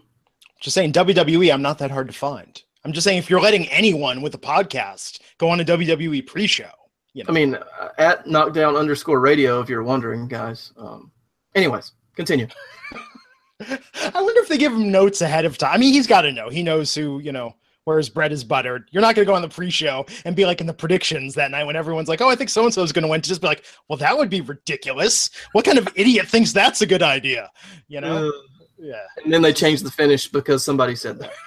Just 0.60 0.74
saying, 0.74 0.92
WWE. 0.92 1.52
I'm 1.52 1.62
not 1.62 1.78
that 1.78 1.90
hard 1.90 2.08
to 2.08 2.12
find. 2.12 2.62
I'm 2.86 2.92
just 2.92 3.02
saying, 3.02 3.18
if 3.18 3.28
you're 3.28 3.40
letting 3.40 3.66
anyone 3.68 4.22
with 4.22 4.32
a 4.34 4.38
podcast 4.38 5.18
go 5.38 5.48
on 5.48 5.58
a 5.58 5.64
WWE 5.64 6.24
pre-show, 6.24 6.70
you 7.14 7.24
know, 7.24 7.30
I 7.30 7.32
mean, 7.32 7.56
uh, 7.56 7.88
at 7.98 8.28
knockdown 8.28 8.76
underscore 8.76 9.18
radio, 9.18 9.58
if 9.60 9.68
you're 9.68 9.82
wondering, 9.82 10.28
guys. 10.28 10.72
Um, 10.76 11.10
anyways, 11.56 11.90
continue. 12.14 12.46
I 13.60 14.22
wonder 14.22 14.40
if 14.40 14.46
they 14.48 14.56
give 14.56 14.72
him 14.72 14.92
notes 14.92 15.20
ahead 15.20 15.46
of 15.46 15.58
time. 15.58 15.72
I 15.74 15.78
mean, 15.78 15.92
he's 15.92 16.06
got 16.06 16.20
to 16.20 16.30
know. 16.30 16.48
He 16.48 16.62
knows 16.62 16.94
who, 16.94 17.18
you 17.18 17.32
know, 17.32 17.56
where 17.86 17.98
his 17.98 18.08
bread 18.08 18.30
is 18.30 18.44
buttered. 18.44 18.88
You're 18.92 19.00
not 19.02 19.16
going 19.16 19.26
to 19.26 19.30
go 19.30 19.34
on 19.34 19.42
the 19.42 19.48
pre-show 19.48 20.06
and 20.24 20.36
be 20.36 20.46
like 20.46 20.60
in 20.60 20.68
the 20.68 20.72
predictions 20.72 21.34
that 21.34 21.50
night 21.50 21.64
when 21.64 21.74
everyone's 21.74 22.08
like, 22.08 22.20
"Oh, 22.20 22.28
I 22.28 22.36
think 22.36 22.50
so 22.50 22.62
and 22.66 22.72
so 22.72 22.84
is 22.84 22.92
going 22.92 23.02
to 23.02 23.08
win." 23.08 23.20
To 23.20 23.28
just 23.28 23.40
be 23.40 23.48
like, 23.48 23.64
"Well, 23.88 23.96
that 23.96 24.16
would 24.16 24.30
be 24.30 24.42
ridiculous. 24.42 25.28
What 25.50 25.64
kind 25.64 25.78
of 25.78 25.88
idiot 25.96 26.28
thinks 26.28 26.52
that's 26.52 26.82
a 26.82 26.86
good 26.86 27.02
idea?" 27.02 27.50
You 27.88 28.00
know? 28.00 28.28
Uh, 28.28 28.32
Yeah. 28.78 29.02
and 29.24 29.32
then 29.32 29.42
they 29.42 29.52
changed 29.52 29.84
the 29.84 29.90
finish 29.90 30.28
because 30.28 30.64
somebody 30.64 30.94
said 30.94 31.18
that. 31.18 31.32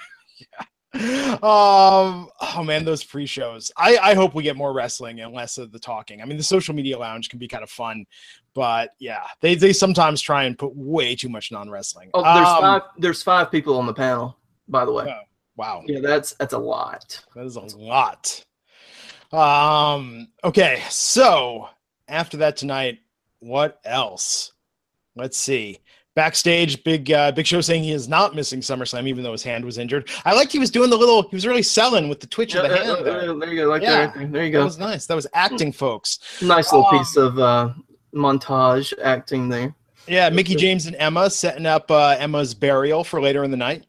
Um. 0.92 2.28
Oh 2.40 2.62
man, 2.64 2.84
those 2.84 3.04
pre-shows. 3.04 3.70
I 3.76 3.96
I 3.98 4.14
hope 4.14 4.34
we 4.34 4.42
get 4.42 4.56
more 4.56 4.72
wrestling 4.72 5.20
and 5.20 5.32
less 5.32 5.56
of 5.56 5.70
the 5.70 5.78
talking. 5.78 6.20
I 6.20 6.24
mean, 6.24 6.36
the 6.36 6.42
social 6.42 6.74
media 6.74 6.98
lounge 6.98 7.28
can 7.28 7.38
be 7.38 7.46
kind 7.46 7.62
of 7.62 7.70
fun, 7.70 8.06
but 8.54 8.90
yeah, 8.98 9.22
they 9.40 9.54
they 9.54 9.72
sometimes 9.72 10.20
try 10.20 10.44
and 10.44 10.58
put 10.58 10.74
way 10.74 11.14
too 11.14 11.28
much 11.28 11.52
non-wrestling. 11.52 12.10
Oh, 12.12 12.22
there's 12.22 12.48
Um, 12.48 12.60
five. 12.60 12.82
There's 12.98 13.22
five 13.22 13.52
people 13.52 13.78
on 13.78 13.86
the 13.86 13.94
panel, 13.94 14.36
by 14.68 14.84
the 14.84 14.92
way. 14.92 15.06
Oh, 15.08 15.22
wow. 15.56 15.82
Yeah, 15.86 16.00
that's 16.00 16.34
that's 16.34 16.54
a 16.54 16.58
lot. 16.58 17.22
That 17.36 17.44
is 17.46 17.56
a 17.56 17.60
lot. 17.60 18.44
Um, 19.32 20.28
okay, 20.42 20.82
so 20.90 21.68
after 22.08 22.38
that 22.38 22.56
tonight, 22.56 22.98
what 23.38 23.80
else? 23.84 24.52
Let's 25.14 25.36
see. 25.36 25.78
Backstage, 26.16 26.82
big 26.82 27.10
uh, 27.12 27.30
Big 27.32 27.46
Show 27.46 27.60
saying 27.60 27.84
he 27.84 27.92
is 27.92 28.08
not 28.08 28.34
missing 28.34 28.60
SummerSlam, 28.60 29.06
even 29.06 29.22
though 29.22 29.32
his 29.32 29.44
hand 29.44 29.64
was 29.64 29.78
injured. 29.78 30.08
I 30.24 30.34
liked 30.34 30.50
he 30.50 30.58
was 30.58 30.70
doing 30.70 30.90
the 30.90 30.96
little. 30.96 31.22
He 31.28 31.36
was 31.36 31.46
really 31.46 31.62
selling 31.62 32.08
with 32.08 32.18
the 32.20 32.26
twitch 32.26 32.54
Yeah, 32.54 32.62
of 32.62 32.68
the 32.70 32.74
uh, 32.74 32.84
hand. 32.84 32.90
uh, 32.90 33.02
There, 33.02 33.34
there 33.38 33.48
you 33.52 33.62
go. 33.62 33.68
Like 33.68 33.82
Yeah. 33.82 34.06
that. 34.14 34.32
There 34.32 34.44
you 34.44 34.50
go. 34.50 34.58
that 34.58 34.64
was 34.64 34.78
nice. 34.78 35.06
That 35.06 35.14
was 35.14 35.26
acting, 35.34 35.70
folks. 35.72 36.18
Nice 36.42 36.72
little 36.72 36.86
Um, 36.88 36.98
piece 36.98 37.16
of 37.16 37.38
uh, 37.38 37.70
montage 38.12 38.92
acting 39.02 39.48
there. 39.48 39.74
Yeah, 40.08 40.28
Mickie 40.30 40.56
James 40.56 40.86
and 40.86 40.96
Emma 40.96 41.30
setting 41.30 41.66
up 41.66 41.90
uh, 41.90 42.16
Emma's 42.18 42.54
burial 42.54 43.04
for 43.04 43.20
later 43.22 43.44
in 43.44 43.50
the 43.52 43.56
night. 43.56 43.84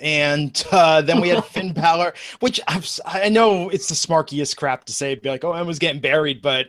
And 0.00 0.62
uh, 0.72 1.00
then 1.00 1.20
we 1.20 1.30
had 1.30 1.42
Finn 1.46 1.72
Balor, 1.72 2.12
which 2.40 2.60
s- 2.68 3.00
I 3.06 3.28
know 3.30 3.70
it's 3.70 3.88
the 3.88 3.94
smarkiest 3.94 4.56
crap 4.56 4.84
to 4.84 4.92
say, 4.92 5.14
be 5.14 5.30
like, 5.30 5.44
oh, 5.44 5.52
Emma's 5.52 5.78
getting 5.78 6.00
buried, 6.02 6.42
but 6.42 6.66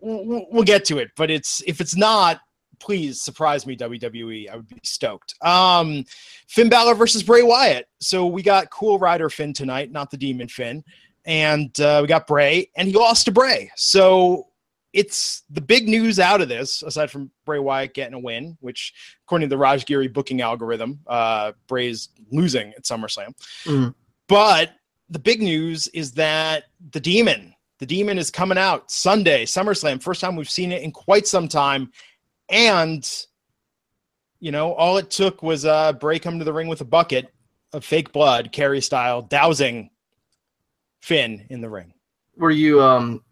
we'll, 0.00 0.46
we'll 0.50 0.62
get 0.64 0.84
to 0.86 0.98
it. 0.98 1.08
But 1.16 1.30
it's 1.30 1.62
if 1.66 1.80
it's 1.80 1.96
not, 1.96 2.40
please 2.78 3.20
surprise 3.20 3.66
me, 3.66 3.76
WWE. 3.76 4.50
I 4.50 4.56
would 4.56 4.68
be 4.68 4.78
stoked. 4.82 5.34
Um, 5.42 6.04
Finn 6.48 6.68
Balor 6.68 6.94
versus 6.94 7.22
Bray 7.22 7.42
Wyatt. 7.42 7.88
So 8.00 8.26
we 8.26 8.42
got 8.42 8.70
Cool 8.70 8.98
Rider 8.98 9.30
Finn 9.30 9.52
tonight, 9.52 9.92
not 9.92 10.10
the 10.10 10.16
Demon 10.16 10.48
Finn. 10.48 10.84
And 11.24 11.78
uh, 11.80 11.98
we 12.02 12.08
got 12.08 12.26
Bray, 12.26 12.70
and 12.76 12.86
he 12.86 12.94
lost 12.94 13.24
to 13.24 13.32
Bray. 13.32 13.70
So 13.74 14.46
it's 14.92 15.42
the 15.50 15.60
big 15.60 15.88
news 15.88 16.18
out 16.18 16.40
of 16.40 16.48
this, 16.48 16.82
aside 16.82 17.10
from 17.10 17.30
Bray 17.44 17.58
Wyatt 17.58 17.92
getting 17.92 18.14
a 18.14 18.18
win, 18.18 18.56
which 18.60 18.94
according 19.24 19.48
to 19.48 19.54
the 19.54 19.58
Raj 19.58 19.84
Giri 19.84 20.08
booking 20.08 20.40
algorithm, 20.40 21.00
uh, 21.06 21.52
Bray's 21.66 22.08
losing 22.30 22.72
at 22.72 22.84
SummerSlam. 22.84 23.34
Mhm. 23.64 23.94
But 24.28 24.72
the 25.10 25.18
big 25.18 25.42
news 25.42 25.86
is 25.88 26.12
that 26.12 26.64
the 26.92 27.00
Demon, 27.00 27.54
the 27.78 27.86
Demon 27.86 28.18
is 28.18 28.30
coming 28.30 28.56
out 28.56 28.90
Sunday, 28.90 29.44
SummerSlam. 29.44 30.02
First 30.02 30.22
time 30.22 30.34
we've 30.34 30.48
seen 30.48 30.72
it 30.72 30.82
in 30.82 30.92
quite 30.92 31.26
some 31.26 31.46
time, 31.46 31.92
and 32.48 33.08
you 34.40 34.52
know, 34.52 34.74
all 34.74 34.98
it 34.98 35.10
took 35.10 35.42
was 35.42 35.64
uh, 35.64 35.92
Bray 35.94 36.18
come 36.18 36.38
to 36.38 36.44
the 36.44 36.52
ring 36.52 36.68
with 36.68 36.80
a 36.82 36.84
bucket 36.84 37.32
of 37.72 37.84
fake 37.84 38.12
blood, 38.12 38.52
Carrie 38.52 38.82
style, 38.82 39.22
dousing 39.22 39.90
Finn 41.00 41.46
in 41.50 41.60
the 41.60 41.68
ring. 41.70 41.92
Were 42.36 42.50
you 42.50 42.82
um 42.82 43.22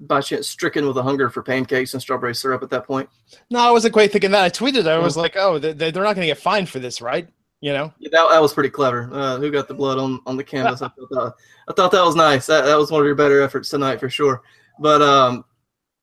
by 0.00 0.20
chance 0.20 0.48
stricken 0.48 0.86
with 0.86 0.96
a 0.98 1.02
hunger 1.02 1.30
for 1.30 1.42
pancakes 1.42 1.94
and 1.94 2.00
strawberry 2.02 2.34
syrup 2.34 2.62
at 2.62 2.70
that 2.70 2.86
point? 2.86 3.08
No, 3.50 3.60
I 3.60 3.70
wasn't 3.70 3.92
quite 3.94 4.12
thinking 4.12 4.30
that. 4.32 4.44
I 4.44 4.50
tweeted. 4.50 4.86
I 4.86 4.98
was 4.98 5.16
like, 5.16 5.36
"Oh, 5.36 5.58
they- 5.58 5.72
they're 5.72 5.90
not 5.92 6.14
going 6.14 6.26
to 6.26 6.26
get 6.26 6.38
fined 6.38 6.68
for 6.68 6.78
this, 6.78 7.00
right?" 7.00 7.28
You 7.60 7.72
know. 7.72 7.92
Yeah, 7.98 8.10
that, 8.12 8.28
that 8.30 8.42
was 8.42 8.52
pretty 8.52 8.68
clever. 8.70 9.08
Uh, 9.12 9.38
who 9.38 9.50
got 9.50 9.66
the 9.68 9.74
blood 9.74 9.98
on, 9.98 10.20
on 10.26 10.36
the 10.36 10.44
canvas? 10.44 10.82
I 10.82 10.88
thought 10.88 11.08
that, 11.10 11.34
I 11.68 11.72
thought 11.72 11.90
that 11.92 12.04
was 12.04 12.14
nice. 12.14 12.46
That, 12.46 12.64
that 12.66 12.76
was 12.76 12.90
one 12.90 13.00
of 13.00 13.06
your 13.06 13.14
better 13.14 13.40
efforts 13.40 13.70
tonight 13.70 13.98
for 13.98 14.10
sure. 14.10 14.42
But 14.78 15.00
um, 15.02 15.44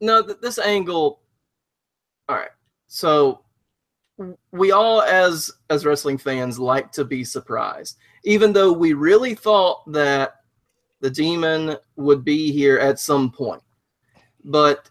no, 0.01 0.23
th- 0.23 0.39
this 0.41 0.57
angle. 0.59 1.21
All 2.29 2.35
right, 2.37 2.49
so 2.87 3.41
we 4.51 4.71
all 4.71 5.01
as 5.01 5.51
as 5.69 5.85
wrestling 5.85 6.17
fans 6.17 6.59
like 6.59 6.91
to 6.93 7.03
be 7.03 7.23
surprised, 7.23 7.97
even 8.23 8.53
though 8.53 8.71
we 8.71 8.93
really 8.93 9.35
thought 9.35 9.91
that 9.91 10.35
the 11.01 11.09
demon 11.09 11.75
would 11.97 12.23
be 12.23 12.51
here 12.51 12.77
at 12.77 12.99
some 12.99 13.29
point. 13.29 13.61
But 14.45 14.89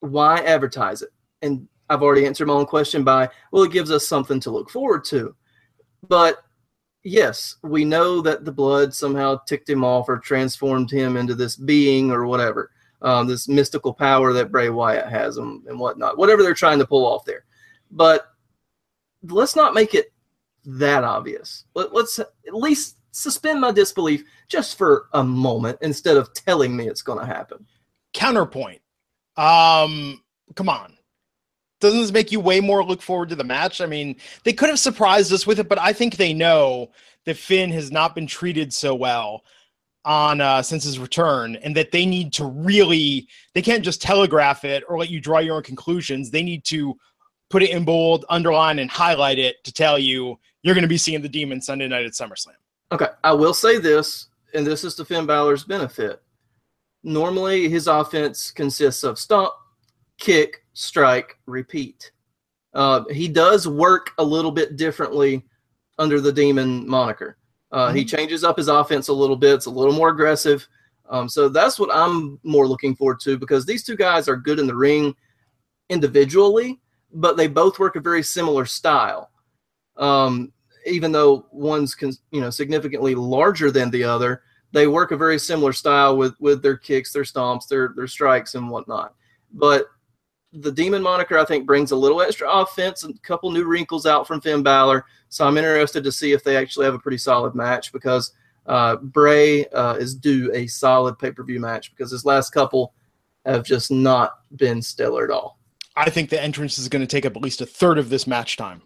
why 0.00 0.40
advertise 0.40 1.00
it? 1.00 1.10
And 1.40 1.66
I've 1.88 2.02
already 2.02 2.26
answered 2.26 2.48
my 2.48 2.54
own 2.54 2.66
question 2.66 3.04
by, 3.04 3.28
well, 3.50 3.62
it 3.62 3.72
gives 3.72 3.90
us 3.90 4.06
something 4.06 4.40
to 4.40 4.50
look 4.50 4.68
forward 4.68 5.04
to. 5.06 5.34
But 6.06 6.42
yes, 7.02 7.56
we 7.62 7.84
know 7.84 8.20
that 8.20 8.44
the 8.44 8.52
blood 8.52 8.94
somehow 8.94 9.40
ticked 9.46 9.68
him 9.68 9.84
off 9.84 10.08
or 10.08 10.18
transformed 10.18 10.90
him 10.90 11.16
into 11.16 11.34
this 11.34 11.56
being 11.56 12.10
or 12.10 12.26
whatever, 12.26 12.70
um, 13.04 13.26
this 13.26 13.46
mystical 13.46 13.92
power 13.92 14.32
that 14.32 14.50
Bray 14.50 14.70
Wyatt 14.70 15.08
has 15.08 15.36
and, 15.36 15.64
and 15.66 15.78
whatnot, 15.78 16.18
whatever 16.18 16.42
they're 16.42 16.54
trying 16.54 16.78
to 16.78 16.86
pull 16.86 17.06
off 17.06 17.24
there. 17.24 17.44
But 17.90 18.26
let's 19.22 19.54
not 19.54 19.74
make 19.74 19.94
it 19.94 20.12
that 20.64 21.04
obvious. 21.04 21.66
Let, 21.74 21.92
let's 21.92 22.18
at 22.18 22.28
least 22.52 22.96
suspend 23.12 23.60
my 23.60 23.70
disbelief 23.70 24.24
just 24.48 24.78
for 24.78 25.06
a 25.12 25.22
moment 25.22 25.78
instead 25.82 26.16
of 26.16 26.32
telling 26.32 26.74
me 26.74 26.88
it's 26.88 27.02
going 27.02 27.20
to 27.20 27.26
happen. 27.26 27.66
Counterpoint. 28.14 28.80
Um, 29.36 30.22
come 30.54 30.70
on. 30.70 30.96
Doesn't 31.80 32.00
this 32.00 32.12
make 32.12 32.32
you 32.32 32.40
way 32.40 32.60
more 32.60 32.82
look 32.82 33.02
forward 33.02 33.28
to 33.28 33.36
the 33.36 33.44
match? 33.44 33.82
I 33.82 33.86
mean, 33.86 34.16
they 34.44 34.54
could 34.54 34.70
have 34.70 34.78
surprised 34.78 35.30
us 35.30 35.46
with 35.46 35.58
it, 35.58 35.68
but 35.68 35.78
I 35.78 35.92
think 35.92 36.16
they 36.16 36.32
know 36.32 36.90
that 37.26 37.36
Finn 37.36 37.70
has 37.72 37.92
not 37.92 38.14
been 38.14 38.26
treated 38.26 38.72
so 38.72 38.94
well 38.94 39.44
on 40.04 40.40
uh, 40.40 40.62
since 40.62 40.84
his 40.84 40.98
return, 40.98 41.56
and 41.56 41.76
that 41.76 41.92
they 41.92 42.06
need 42.06 42.32
to 42.34 42.44
really 42.44 43.28
they 43.54 43.62
can't 43.62 43.84
just 43.84 44.02
telegraph 44.02 44.64
it 44.64 44.84
or 44.88 44.98
let 44.98 45.10
you 45.10 45.20
draw 45.20 45.38
your 45.38 45.56
own 45.56 45.62
conclusions. 45.62 46.30
They 46.30 46.42
need 46.42 46.64
to 46.64 46.96
put 47.50 47.62
it 47.62 47.70
in 47.70 47.84
bold, 47.84 48.24
underline, 48.28 48.78
and 48.78 48.90
highlight 48.90 49.38
it 49.38 49.62
to 49.64 49.72
tell 49.72 49.98
you 49.98 50.38
you're 50.62 50.74
going 50.74 50.82
to 50.82 50.88
be 50.88 50.98
seeing 50.98 51.22
the 51.22 51.28
demon 51.28 51.60
Sunday 51.60 51.88
night 51.88 52.04
at 52.04 52.12
SummerSlam. 52.12 52.56
Okay, 52.92 53.08
I 53.22 53.32
will 53.32 53.54
say 53.54 53.78
this, 53.78 54.28
and 54.54 54.66
this 54.66 54.84
is 54.84 54.94
to 54.96 55.04
Finn 55.04 55.26
Balor's 55.26 55.64
benefit. 55.64 56.22
Normally, 57.02 57.68
his 57.68 57.86
offense 57.86 58.50
consists 58.50 59.04
of 59.04 59.18
stomp, 59.18 59.52
kick, 60.18 60.64
strike, 60.72 61.38
repeat. 61.46 62.10
Uh, 62.72 63.04
he 63.10 63.28
does 63.28 63.68
work 63.68 64.12
a 64.18 64.24
little 64.24 64.50
bit 64.50 64.76
differently 64.76 65.44
under 65.98 66.20
the 66.20 66.32
Demon 66.32 66.88
moniker. 66.88 67.36
Uh, 67.74 67.92
He 67.92 68.04
changes 68.04 68.44
up 68.44 68.56
his 68.56 68.68
offense 68.68 69.08
a 69.08 69.12
little 69.12 69.36
bit. 69.36 69.54
It's 69.54 69.66
a 69.66 69.70
little 69.70 69.92
more 69.92 70.10
aggressive. 70.10 70.66
Um, 71.10 71.28
so 71.28 71.48
that's 71.48 71.78
what 71.78 71.90
I'm 71.92 72.38
more 72.44 72.66
looking 72.68 72.94
forward 72.94 73.20
to 73.20 73.36
because 73.36 73.66
these 73.66 73.82
two 73.82 73.96
guys 73.96 74.28
are 74.28 74.36
good 74.36 74.58
in 74.60 74.66
the 74.66 74.76
ring 74.76 75.14
individually, 75.90 76.80
but 77.12 77.36
they 77.36 77.48
both 77.48 77.78
work 77.78 77.96
a 77.96 78.00
very 78.00 78.22
similar 78.22 78.64
style. 78.64 79.30
Um, 79.96 80.52
even 80.86 81.12
though 81.12 81.46
one's 81.50 81.94
con- 81.94 82.12
you 82.30 82.40
know 82.40 82.50
significantly 82.50 83.14
larger 83.14 83.70
than 83.70 83.90
the 83.90 84.04
other, 84.04 84.42
they 84.72 84.86
work 84.86 85.10
a 85.10 85.16
very 85.16 85.38
similar 85.38 85.72
style 85.72 86.16
with 86.16 86.34
with 86.40 86.62
their 86.62 86.76
kicks, 86.76 87.12
their 87.12 87.22
stomps, 87.24 87.68
their 87.68 87.92
their 87.96 88.06
strikes, 88.06 88.54
and 88.54 88.70
whatnot. 88.70 89.14
But 89.52 89.86
the 90.54 90.70
Demon 90.72 91.02
moniker, 91.02 91.38
I 91.38 91.44
think, 91.44 91.66
brings 91.66 91.90
a 91.90 91.96
little 91.96 92.22
extra 92.22 92.48
offense 92.50 93.02
and 93.04 93.14
a 93.14 93.18
couple 93.20 93.50
new 93.50 93.64
wrinkles 93.64 94.06
out 94.06 94.26
from 94.26 94.40
Finn 94.40 94.62
Balor. 94.62 95.04
So 95.28 95.46
I'm 95.46 95.58
interested 95.58 96.04
to 96.04 96.12
see 96.12 96.32
if 96.32 96.44
they 96.44 96.56
actually 96.56 96.84
have 96.86 96.94
a 96.94 96.98
pretty 96.98 97.18
solid 97.18 97.54
match 97.54 97.92
because 97.92 98.32
uh, 98.66 98.96
Bray 98.96 99.66
uh, 99.66 99.94
is 99.94 100.14
due 100.14 100.50
a 100.54 100.66
solid 100.66 101.18
pay 101.18 101.30
per 101.32 101.42
view 101.42 101.60
match 101.60 101.90
because 101.94 102.10
his 102.10 102.24
last 102.24 102.50
couple 102.50 102.94
have 103.44 103.64
just 103.64 103.90
not 103.90 104.38
been 104.56 104.80
stellar 104.80 105.24
at 105.24 105.30
all. 105.30 105.58
I 105.96 106.08
think 106.08 106.30
the 106.30 106.42
entrance 106.42 106.78
is 106.78 106.88
going 106.88 107.02
to 107.02 107.06
take 107.06 107.26
up 107.26 107.36
at 107.36 107.42
least 107.42 107.60
a 107.60 107.66
third 107.66 107.98
of 107.98 108.08
this 108.08 108.26
match 108.26 108.56
time. 108.56 108.82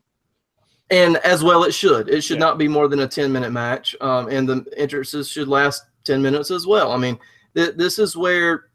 and 0.90 1.18
as 1.18 1.44
well 1.44 1.64
it 1.64 1.72
should 1.74 2.08
it 2.08 2.22
should 2.22 2.38
Yeah. 2.38 2.46
not 2.46 2.58
be 2.58 2.66
more 2.66 2.88
than 2.88 3.00
a 3.00 3.06
10 3.08 3.30
minute 3.30 3.50
match 3.52 3.94
um, 4.00 4.28
and 4.28 4.48
the 4.48 4.64
entrances 4.76 5.28
should 5.28 5.46
last 5.48 5.82
10 6.04 6.22
minutes 6.22 6.50
as 6.50 6.66
well 6.66 6.92
i 6.92 6.96
mean 6.96 7.18
th- 7.54 7.74
this 7.76 7.98
is 7.98 8.16
where 8.16 8.70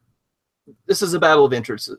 this 0.86 1.02
is 1.02 1.16
a 1.16 1.20
battle 1.20 1.44
of 1.46 1.54
entrances 1.54 1.98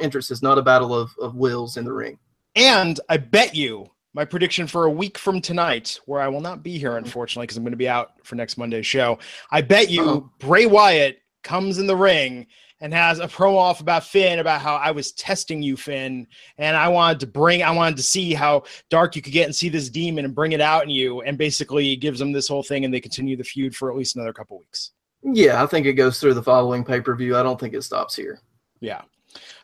entrances 0.00 0.42
not 0.42 0.58
a 0.58 0.62
battle 0.62 0.94
of, 0.94 1.10
of 1.20 1.34
wills 1.34 1.76
in 1.76 1.84
the 1.84 1.92
ring 1.92 2.18
And 2.54 2.98
I 3.08 3.16
bet 3.18 3.54
you 3.54 3.90
my 4.14 4.24
prediction 4.24 4.66
for 4.66 4.84
a 4.84 4.90
week 4.90 5.18
from 5.18 5.42
tonight, 5.42 6.00
where 6.06 6.22
I 6.22 6.28
will 6.28 6.40
not 6.40 6.62
be 6.62 6.78
here, 6.78 6.92
mm-hmm. 6.92 7.04
unfortunately, 7.04 7.44
because 7.44 7.58
I'm 7.58 7.64
going 7.64 7.72
to 7.72 7.76
be 7.76 7.88
out 7.88 8.12
for 8.24 8.34
next 8.34 8.56
Monday's 8.56 8.86
show. 8.86 9.18
I 9.50 9.60
bet 9.60 9.90
you 9.90 10.02
Uh-oh. 10.02 10.30
Bray 10.38 10.64
Wyatt 10.64 11.18
comes 11.44 11.78
in 11.78 11.86
the 11.86 11.94
ring 11.96 12.46
and 12.80 12.94
has 12.94 13.18
a 13.20 13.28
promo 13.28 13.56
off 13.56 13.80
about 13.80 14.04
Finn, 14.04 14.38
about 14.38 14.60
how 14.62 14.76
I 14.76 14.90
was 14.90 15.12
testing 15.12 15.62
you, 15.62 15.76
Finn, 15.76 16.26
and 16.56 16.76
I 16.76 16.88
wanted 16.88 17.20
to 17.20 17.26
bring, 17.26 17.62
I 17.62 17.70
wanted 17.70 17.96
to 17.98 18.02
see 18.02 18.32
how 18.34 18.64
dark 18.90 19.16
you 19.16 19.22
could 19.22 19.32
get 19.34 19.44
and 19.46 19.54
see 19.54 19.68
this 19.68 19.88
demon 19.90 20.24
and 20.24 20.34
bring 20.34 20.52
it 20.52 20.60
out 20.60 20.82
in 20.82 20.90
you, 20.90 21.20
and 21.22 21.36
basically 21.38 21.94
gives 21.96 22.18
them 22.18 22.32
this 22.32 22.48
whole 22.48 22.62
thing, 22.62 22.84
and 22.84 22.92
they 22.92 23.00
continue 23.00 23.36
the 23.36 23.44
feud 23.44 23.74
for 23.76 23.90
at 23.90 23.96
least 23.96 24.16
another 24.16 24.32
couple 24.32 24.58
weeks. 24.58 24.92
yeah 25.22 25.62
i 25.62 25.66
think 25.66 25.86
it 25.86 25.94
goes 25.94 26.20
through 26.20 26.34
the 26.34 26.42
following 26.42 26.84
pay-per-view 26.84 27.36
i 27.36 27.42
don't 27.42 27.58
think 27.58 27.74
it 27.74 27.82
stops 27.82 28.14
here 28.14 28.40
Yeah. 28.80 29.02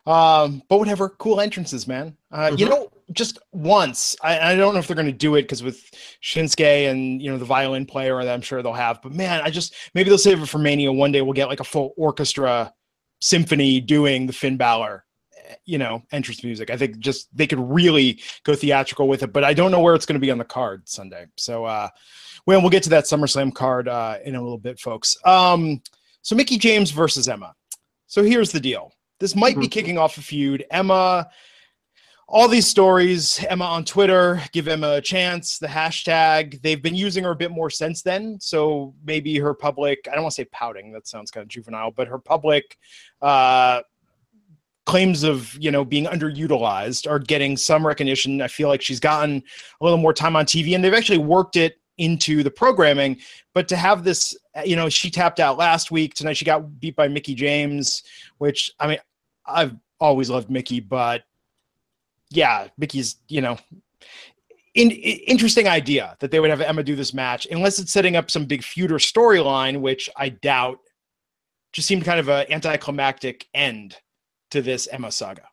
Um, 0.06 0.62
but 0.68 0.78
whatever, 0.78 1.10
cool 1.10 1.40
entrances, 1.40 1.86
man. 1.86 2.16
Uh, 2.32 2.50
You 2.56 2.66
Mhm. 2.66 2.70
know, 2.70 2.88
just 3.12 3.38
once, 3.52 4.16
I, 4.22 4.52
I 4.52 4.56
don't 4.56 4.72
know 4.74 4.80
if 4.80 4.86
they're 4.86 4.96
going 4.96 5.06
to 5.06 5.12
do 5.12 5.34
it 5.36 5.42
because 5.42 5.62
with 5.62 5.80
Shinsuke 6.22 6.90
and 6.90 7.20
you 7.22 7.30
know 7.30 7.38
the 7.38 7.44
violin 7.44 7.86
player 7.86 8.22
that 8.24 8.32
I'm 8.32 8.40
sure 8.40 8.62
they'll 8.62 8.72
have. 8.72 9.00
But 9.02 9.12
man, 9.12 9.40
I 9.42 9.50
just 9.50 9.74
maybe 9.94 10.08
they'll 10.08 10.18
save 10.18 10.42
it 10.42 10.48
for 10.48 10.58
Mania. 10.58 10.92
One 10.92 11.12
day 11.12 11.20
we'll 11.22 11.34
get 11.34 11.48
like 11.48 11.60
a 11.60 11.64
full 11.64 11.92
orchestra 11.96 12.72
symphony 13.20 13.80
doing 13.80 14.26
the 14.26 14.32
Finn 14.32 14.56
Balor, 14.56 15.04
eh, 15.46 15.54
you 15.66 15.78
know, 15.78 16.02
entrance 16.10 16.42
music. 16.42 16.70
I 16.70 16.76
think 16.76 16.98
just 16.98 17.28
they 17.36 17.46
could 17.46 17.60
really 17.60 18.20
go 18.44 18.54
theatrical 18.56 19.06
with 19.06 19.22
it. 19.22 19.32
But 19.32 19.44
I 19.44 19.54
don't 19.54 19.70
know 19.70 19.80
where 19.80 19.94
it's 19.94 20.06
going 20.06 20.20
to 20.20 20.24
be 20.26 20.30
on 20.32 20.38
the 20.38 20.44
card 20.44 20.88
Sunday. 20.88 21.26
So, 21.36 21.64
uh, 21.64 21.88
well, 22.46 22.60
we'll 22.60 22.70
get 22.70 22.82
to 22.84 22.90
that 22.90 23.04
SummerSlam 23.04 23.54
card 23.54 23.86
uh, 23.88 24.18
in 24.24 24.34
a 24.34 24.42
little 24.42 24.58
bit, 24.58 24.80
folks. 24.80 25.16
Um, 25.24 25.80
so 26.22 26.34
Mickie 26.34 26.58
James 26.58 26.90
versus 26.90 27.28
Emma. 27.28 27.54
So 28.08 28.22
here's 28.24 28.50
the 28.50 28.58
deal. 28.60 28.92
This 29.22 29.36
might 29.36 29.56
be 29.56 29.68
Mhm. 29.68 29.70
kicking 29.70 29.98
off 29.98 30.18
a 30.18 30.20
feud. 30.20 30.64
Emma, 30.68 31.30
all 32.26 32.48
these 32.48 32.66
stories, 32.66 33.38
Emma 33.48 33.64
on 33.64 33.84
Twitter, 33.84 34.42
give 34.50 34.66
Emma 34.66 34.94
a 34.94 35.00
chance, 35.00 35.58
the 35.58 35.68
hashtag. 35.68 36.60
They've 36.60 36.82
been 36.82 36.96
using 36.96 37.22
her 37.22 37.30
a 37.30 37.36
bit 37.36 37.52
more 37.52 37.70
since 37.70 38.02
then. 38.02 38.38
So 38.40 38.94
maybe 39.04 39.38
her 39.38 39.54
public, 39.54 40.08
I 40.10 40.14
don't 40.16 40.24
want 40.24 40.32
to 40.34 40.42
say 40.42 40.46
pouting, 40.46 40.90
that 40.90 41.06
sounds 41.06 41.30
kind 41.30 41.42
of 41.42 41.48
juvenile, 41.48 41.92
but 41.92 42.08
her 42.08 42.18
public 42.18 42.76
uh, 43.20 43.82
claims 44.86 45.22
of 45.22 45.56
you 45.60 45.70
know 45.70 45.84
being 45.84 46.06
underutilized 46.06 47.08
are 47.08 47.20
getting 47.20 47.56
some 47.56 47.86
recognition. 47.86 48.42
I 48.42 48.48
feel 48.48 48.66
like 48.66 48.82
she's 48.82 48.98
gotten 48.98 49.40
a 49.80 49.84
little 49.84 49.98
more 49.98 50.12
time 50.12 50.34
on 50.34 50.46
TV, 50.46 50.74
and 50.74 50.82
they've 50.82 50.92
actually 50.92 51.18
worked 51.18 51.54
it 51.54 51.78
into 51.98 52.42
the 52.42 52.50
programming. 52.50 53.18
But 53.54 53.68
to 53.68 53.76
have 53.76 54.02
this, 54.02 54.36
you 54.64 54.74
know, 54.74 54.88
she 54.88 55.10
tapped 55.10 55.38
out 55.38 55.56
last 55.58 55.92
week. 55.92 56.14
Tonight 56.14 56.36
she 56.36 56.44
got 56.44 56.80
beat 56.80 56.96
by 56.96 57.06
Mickie 57.06 57.34
James, 57.36 58.02
which 58.38 58.72
I 58.80 58.88
mean, 58.88 58.98
I've 59.46 59.76
always 60.00 60.30
loved 60.30 60.50
Mickie, 60.50 60.80
but 60.80 61.22
yeah, 62.30 62.68
Mickie's 62.78 63.16
you 63.28 63.40
know, 63.40 63.58
in, 64.74 64.90
in, 64.90 65.18
interesting 65.26 65.68
idea 65.68 66.16
that 66.20 66.30
they 66.30 66.40
would 66.40 66.50
have 66.50 66.60
Emma 66.60 66.82
do 66.82 66.96
this 66.96 67.14
match, 67.14 67.46
unless 67.50 67.78
it's 67.78 67.92
setting 67.92 68.16
up 68.16 68.30
some 68.30 68.46
big 68.46 68.62
feud 68.62 68.92
or 68.92 68.98
storyline, 68.98 69.80
which 69.80 70.08
I 70.16 70.30
doubt. 70.30 70.78
Just 71.72 71.88
seemed 71.88 72.04
kind 72.04 72.20
of 72.20 72.28
an 72.28 72.44
anticlimactic 72.50 73.46
end 73.54 73.96
to 74.50 74.60
this 74.60 74.86
Emma 74.92 75.10
saga. 75.10 75.48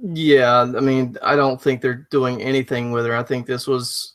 Yeah, 0.00 0.60
I 0.60 0.80
mean, 0.80 1.16
I 1.22 1.34
don't 1.34 1.60
think 1.60 1.80
they're 1.80 2.06
doing 2.10 2.40
anything 2.40 2.92
with 2.92 3.04
her. 3.06 3.16
I 3.16 3.24
think 3.24 3.46
this 3.46 3.66
was 3.66 4.14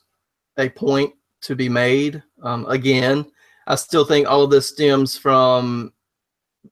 a 0.57 0.69
point 0.69 1.13
to 1.41 1.55
be 1.55 1.67
made. 1.67 2.23
Um, 2.41 2.65
again, 2.67 3.25
I 3.67 3.75
still 3.75 4.05
think 4.05 4.27
all 4.27 4.43
of 4.43 4.51
this 4.51 4.67
stems 4.67 5.17
from 5.17 5.91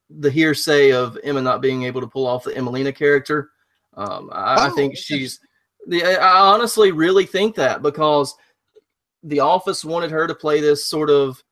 the 0.10 0.32
hearsay 0.32 0.92
of 0.92 1.18
Emma 1.24 1.42
not 1.42 1.62
being 1.62 1.84
able 1.84 2.02
to 2.02 2.08
pull 2.08 2.28
off 2.28 2.44
the 2.44 2.52
Emmalina 2.52 2.96
character. 2.96 3.52
Um, 3.96 4.30
I, 4.32 4.56
oh, 4.56 4.68
I, 4.68 4.70
think 4.72 4.96
she's. 4.98 5.40
I 5.92 6.18
honestly 6.22 6.92
really 6.92 7.26
think 7.26 7.56
that 7.56 7.82
because 7.82 8.36
the 9.24 9.40
office 9.40 9.84
wanted 9.84 10.12
her 10.12 10.28
to 10.28 10.36
play 10.36 10.62
this 10.62 10.86
sort 10.86 11.10
of 11.10 11.44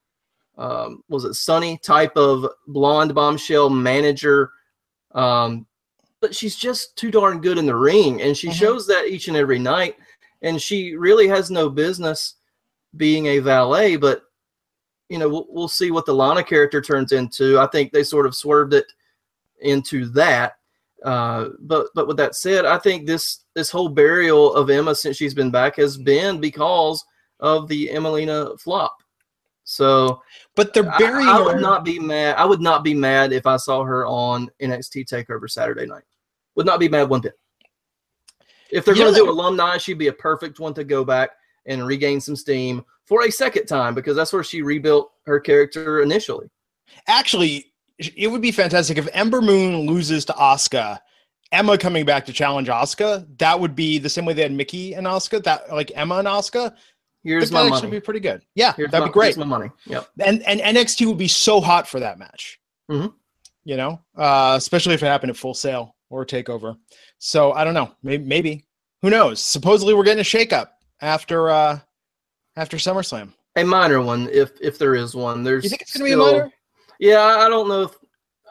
um, 0.58 1.04
was 1.08 1.24
it 1.24 1.36
Sunny 1.36 1.78
type 1.78 2.18
of 2.18 2.48
blonde 2.68 3.14
bombshell 3.14 3.70
manager, 3.70 4.52
um, 5.14 5.68
but 6.20 6.34
she's 6.34 6.56
just 6.56 6.96
too 6.96 7.12
darn 7.12 7.42
good 7.42 7.58
in 7.58 7.66
the 7.66 7.76
ring, 7.76 8.22
and 8.22 8.36
she 8.36 8.48
mm-hmm. 8.48 8.58
shows 8.58 8.88
that 8.88 9.08
each 9.08 9.28
and 9.28 9.38
every 9.38 9.60
night. 9.60 9.96
And 10.42 10.62
she 10.62 10.96
really 10.96 11.28
has 11.28 11.50
no 11.50 11.70
business 11.70 12.36
being 12.96 13.28
a 13.28 13.40
valet, 13.40 13.96
but 13.96 14.24
you 15.10 15.18
know, 15.18 15.30
we'll, 15.30 15.46
we'll 15.50 15.68
see 15.68 15.92
what 15.92 16.06
the 16.06 16.14
Lana 16.14 16.44
character 16.44 16.82
turns 16.82 17.12
into. 17.12 17.60
I 17.60 17.68
think 17.68 17.92
they 17.92 18.04
sort 18.04 18.26
of 18.26 18.36
swerved 18.36 18.74
it 18.74 18.86
into 19.62 20.08
that. 20.10 20.54
Uh, 21.04 21.50
but 21.60 21.88
but 21.94 22.08
with 22.08 22.18
that 22.18 22.36
said, 22.36 22.66
I 22.66 22.78
think 22.78 23.06
this 23.06 23.44
this 23.54 23.70
whole 23.70 23.90
burial 23.90 24.54
of 24.56 24.70
Emma 24.70 24.96
since 24.96 25.16
she's 25.16 25.34
been 25.34 25.52
back 25.52 25.76
has 25.76 25.98
been 25.98 26.42
because 26.42 27.04
of 27.40 27.68
the 27.68 27.88
Emmalina 27.88 28.60
flop. 28.60 28.98
So, 29.64 30.22
but 30.56 30.74
they're 30.74 30.92
burying. 30.98 31.30
I, 31.30 31.38
I 31.38 31.42
would 31.42 31.62
not 31.62 31.86
be 31.86 32.00
mad. 32.00 32.36
I 32.38 32.46
would 32.46 32.62
not 32.62 32.84
be 32.84 32.94
mad 32.94 33.32
if 33.32 33.46
I 33.46 33.58
saw 33.58 33.84
her 33.84 34.08
on 34.08 34.50
NXT 34.62 35.08
Takeover 35.08 35.50
Saturday 35.50 35.86
night. 35.86 36.04
Would 36.56 36.66
not 36.66 36.80
be 36.80 36.90
mad 36.90 37.10
one 37.10 37.22
bit. 37.22 37.38
If 38.72 38.84
they're 38.84 38.96
going 38.96 39.14
to 39.14 39.20
do 39.20 39.30
alumni, 39.30 39.78
she'd 39.78 39.98
be 39.98 40.08
a 40.08 40.14
perfect 40.14 40.60
one 40.60 40.74
to 40.74 40.84
go 40.84 41.06
back 41.06 41.32
and 41.68 41.86
regain 41.86 42.20
some 42.20 42.36
steam 42.36 42.84
for 43.08 43.24
a 43.24 43.32
second 43.32 43.66
time 43.66 43.96
because 43.96 44.16
that's 44.16 44.34
where 44.34 44.44
she 44.44 44.62
rebuilt 44.62 45.12
her 45.26 45.40
character 45.40 46.02
initially. 46.02 46.50
Actually, 47.08 47.74
it 47.98 48.30
would 48.30 48.42
be 48.42 48.52
fantastic 48.52 48.98
if 48.98 49.08
Ember 49.14 49.42
Moon 49.42 49.88
loses 49.88 50.26
to 50.26 50.34
Asuka, 50.34 51.00
Emma 51.52 51.78
coming 51.78 52.06
back 52.06 52.26
to 52.26 52.34
challenge 52.34 52.68
Asuka. 52.68 53.26
That 53.40 53.60
would 53.60 53.76
be 53.76 53.98
the 53.98 54.10
same 54.10 54.26
way 54.26 54.34
they 54.34 54.44
had 54.44 54.52
Mickie 54.52 54.94
and 54.94 55.08
Asuka. 55.08 55.44
That 55.44 55.74
like 55.74 55.92
Emma 55.96 56.18
and 56.18 56.28
Asuka. 56.28 56.76
Here's 57.24 57.52
my 57.52 57.68
money. 57.68 57.82
Would 57.82 57.92
be 57.92 58.00
pretty 58.00 58.20
good. 58.20 58.42
Yeah, 58.56 58.74
here's 58.74 58.92
that'd 58.92 59.04
my, 59.04 59.08
be 59.08 59.14
great. 59.14 59.38
my 59.38 59.46
money. 59.46 59.72
Yep. 59.86 60.08
And 60.20 60.44
and 60.44 60.60
NXT 60.60 61.08
would 61.08 61.18
be 61.18 61.28
so 61.28 61.60
hot 61.60 61.88
for 61.88 62.00
that 62.00 62.20
match. 62.20 62.60
Mm-hmm. 62.92 63.08
You 63.64 63.78
know, 63.78 64.02
uh, 64.16 64.56
especially 64.58 64.94
if 64.94 65.04
it 65.04 65.08
happened 65.08 65.32
at 65.32 65.38
Full 65.38 65.54
Sail 65.54 65.96
or 66.10 66.26
Takeover. 66.26 66.78
So 67.18 67.52
I 67.54 67.64
don't 67.64 67.74
know. 67.74 67.92
Maybe, 68.04 68.24
maybe. 68.24 68.66
Who 69.02 69.10
knows? 69.10 69.42
Supposedly 69.42 69.94
we're 69.94 70.04
getting 70.04 70.22
a 70.22 70.24
shakeup 70.24 70.70
after 71.02 71.50
uh 71.50 71.80
after 72.58 72.76
SummerSlam. 72.78 73.32
A 73.56 73.64
minor 73.64 74.02
one, 74.02 74.28
if 74.32 74.52
if 74.62 74.78
there 74.78 74.96
is 74.96 75.16
one. 75.16 75.44
There's. 75.44 75.64
You 75.64 75.70
think 75.70 75.82
it's 75.84 75.98
going 75.98 76.12
to 76.12 76.18
be 76.18 76.22
a 76.22 76.32
minor? 76.32 76.52
Yeah, 77.00 77.24
I 77.24 77.48
don't 77.48 77.70
know 77.70 77.84
if 77.84 77.92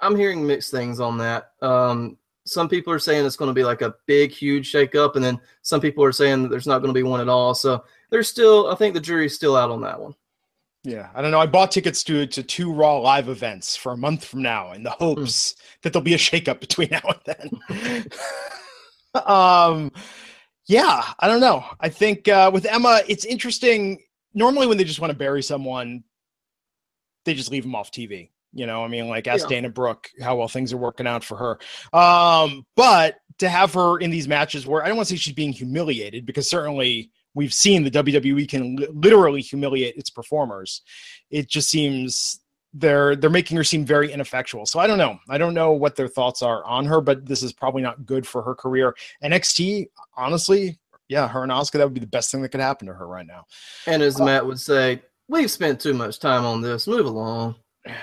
I'm 0.01 0.17
hearing 0.17 0.47
mixed 0.47 0.71
things 0.71 1.01
on 1.01 1.19
that. 1.19 1.51
Um, 1.61 2.17
some 2.45 2.69
people 2.69 2.93
are 2.93 2.99
saying 2.99 3.27
it's 3.27 3.37
going 3.37 3.51
to 3.51 3.55
be 3.55 3.65
like 3.65 3.83
a 3.83 3.95
big, 4.07 4.31
huge 4.31 4.73
shakeup, 4.73 5.17
and 5.17 5.25
then 5.25 5.41
some 5.63 5.81
people 5.81 6.03
are 6.05 6.13
saying 6.13 6.43
that 6.43 6.49
there's 6.49 6.67
not 6.67 6.79
going 6.79 6.95
to 6.95 6.99
be 6.99 7.03
one 7.03 7.21
at 7.21 7.29
all. 7.29 7.55
So 7.55 7.85
there's 8.11 8.29
still, 8.29 8.71
I 8.71 8.77
think 8.77 8.95
the 8.95 9.01
jury's 9.01 9.35
still 9.35 9.57
out 9.57 9.71
on 9.71 9.81
that 9.83 10.01
one. 10.01 10.15
Yeah, 10.85 11.09
I 11.15 11.23
don't 11.23 11.33
know. 11.33 11.41
I 11.41 11.47
bought 11.47 11.73
tickets 11.73 12.05
to 12.05 12.27
to 12.29 12.43
two 12.45 12.73
Raw 12.73 12.99
live 12.99 13.29
events 13.29 13.77
for 13.77 13.93
a 13.93 13.97
month 13.97 14.25
from 14.25 14.43
now 14.43 14.73
in 14.73 14.85
the 14.85 14.91
hopes 14.91 15.53
mm. 15.53 15.57
that 15.83 15.93
there'll 15.93 16.05
be 16.05 16.15
a 16.15 16.19
shakeup 16.19 16.61
between 16.61 16.89
now 16.93 17.03
and 17.05 17.61
then. 17.69 18.07
um, 19.27 19.93
yeah, 20.67 21.12
I 21.19 21.29
don't 21.29 21.41
know. 21.41 21.64
I 21.81 21.89
think 21.89 22.29
uh, 22.29 22.51
with 22.53 22.67
Emma, 22.67 23.03
it's 23.09 23.25
interesting. 23.25 24.03
Normally, 24.35 24.67
when 24.67 24.79
they 24.79 24.85
just 24.85 25.01
want 25.01 25.12
to 25.12 25.19
bury 25.19 25.43
someone, 25.43 26.05
they 27.25 27.35
just 27.35 27.51
leave 27.51 27.62
them 27.62 27.75
off 27.75 27.91
TV. 27.91 28.31
You 28.53 28.67
know, 28.67 28.85
I 28.85 28.89
mean, 28.89 29.09
like 29.09 29.27
ask 29.27 29.45
yeah. 29.45 29.57
Dana 29.57 29.69
Brooke 29.69 30.09
how 30.21 30.37
well 30.37 30.49
things 30.49 30.73
are 30.73 30.79
working 30.79 31.07
out 31.07 31.23
for 31.23 31.37
her. 31.37 31.99
Um, 31.99 32.64
but 32.75 33.17
to 33.39 33.49
have 33.49 33.75
her 33.75 33.99
in 33.99 34.11
these 34.11 34.27
matches 34.27 34.67
where 34.67 34.83
I 34.83 34.89
don't 34.89 34.97
want 34.97 35.09
to 35.09 35.14
say 35.14 35.19
she's 35.19 35.35
being 35.35 35.53
humiliated 35.53 36.25
because 36.25 36.49
certainly 36.49 37.11
we've 37.35 37.53
seen 37.53 37.85
the 37.85 37.91
WWE 37.91 38.49
can 38.49 38.77
li- 38.77 38.89
literally 38.91 39.43
humiliate 39.43 39.97
its 39.97 40.09
performers. 40.09 40.81
It 41.31 41.49
just 41.49 41.69
seems 41.69 42.41
they're 42.79 43.16
they're 43.16 43.31
making 43.31 43.57
her 43.57 43.64
seem 43.64 43.85
very 43.85 44.12
ineffectual. 44.12 44.66
So 44.66 44.79
I 44.79 44.87
don't 44.87 44.99
know. 44.99 45.18
I 45.29 45.39
don't 45.39 45.55
know 45.55 45.72
what 45.72 45.97
their 45.97 46.09
thoughts 46.09 46.43
are 46.43 46.64
on 46.64 46.85
her, 46.87 47.01
but 47.01 47.27
this 47.27 47.43
is 47.43 47.53
probably 47.53 47.83
not 47.83 48.05
good 48.05 48.27
for 48.27 48.43
her 48.43 48.55
career. 48.55 48.95
NXT, 49.22 49.89
honestly, 50.16 50.79
yeah, 51.09 51.27
her 51.29 51.43
and 51.43 51.53
Asuka, 51.53 51.72
that 51.72 51.85
would 51.85 51.95
be 51.95 52.01
the 52.01 52.07
best 52.07 52.31
thing 52.31 52.43
that 52.43 52.51
could 52.51 52.61
happen 52.61 52.87
to 52.87 52.95
her 52.95 53.07
right 53.07 53.27
now. 53.27 53.47
And 53.87 54.03
as 54.03 54.20
uh, 54.20 54.24
Matt 54.24 54.47
would 54.47 54.61
say, 54.61 55.03
we've 55.29 55.51
spent 55.51 55.81
too 55.81 55.95
much 55.95 56.18
time 56.18 56.45
on 56.45 56.61
this. 56.61 56.87
Move 56.87 57.07
along. 57.07 57.57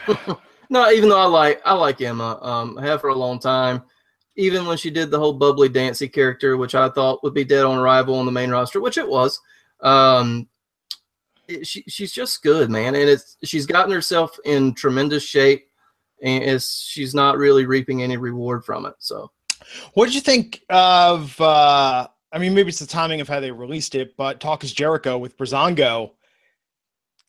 no, 0.69 0.89
even 0.89 1.09
though 1.09 1.21
I 1.21 1.25
like 1.25 1.61
I 1.65 1.73
like 1.73 2.01
Emma, 2.01 2.39
um, 2.41 2.77
I 2.77 2.85
have 2.85 3.01
for 3.01 3.09
a 3.09 3.15
long 3.15 3.39
time. 3.39 3.83
Even 4.35 4.65
when 4.65 4.77
she 4.77 4.89
did 4.89 5.11
the 5.11 5.19
whole 5.19 5.33
bubbly 5.33 5.69
dancy 5.69 6.07
character, 6.07 6.57
which 6.57 6.73
I 6.73 6.89
thought 6.89 7.21
would 7.21 7.35
be 7.35 7.43
dead 7.43 7.65
on 7.65 7.77
arrival 7.77 8.15
on 8.15 8.25
the 8.25 8.31
main 8.31 8.49
roster, 8.49 8.81
which 8.81 8.97
it 8.97 9.07
was. 9.07 9.39
Um, 9.81 10.47
it, 11.47 11.67
she 11.67 11.83
she's 11.87 12.11
just 12.11 12.43
good, 12.43 12.69
man, 12.69 12.95
and 12.95 13.09
it's 13.09 13.37
she's 13.43 13.65
gotten 13.65 13.91
herself 13.91 14.37
in 14.45 14.73
tremendous 14.73 15.23
shape, 15.23 15.67
and 16.21 16.43
it's 16.43 16.81
she's 16.81 17.13
not 17.13 17.37
really 17.37 17.65
reaping 17.65 18.01
any 18.01 18.17
reward 18.17 18.65
from 18.65 18.85
it. 18.85 18.95
So, 18.99 19.31
what 19.93 20.05
did 20.05 20.15
you 20.15 20.21
think 20.21 20.61
of? 20.69 21.39
uh 21.39 22.07
I 22.33 22.39
mean, 22.39 22.55
maybe 22.55 22.69
it's 22.69 22.79
the 22.79 22.87
timing 22.87 23.21
of 23.21 23.27
how 23.27 23.39
they 23.39 23.51
released 23.51 23.93
it, 23.93 24.17
but 24.17 24.39
Talk 24.39 24.63
is 24.63 24.73
Jericho 24.73 25.19
with 25.19 25.37
Breezango 25.37 26.13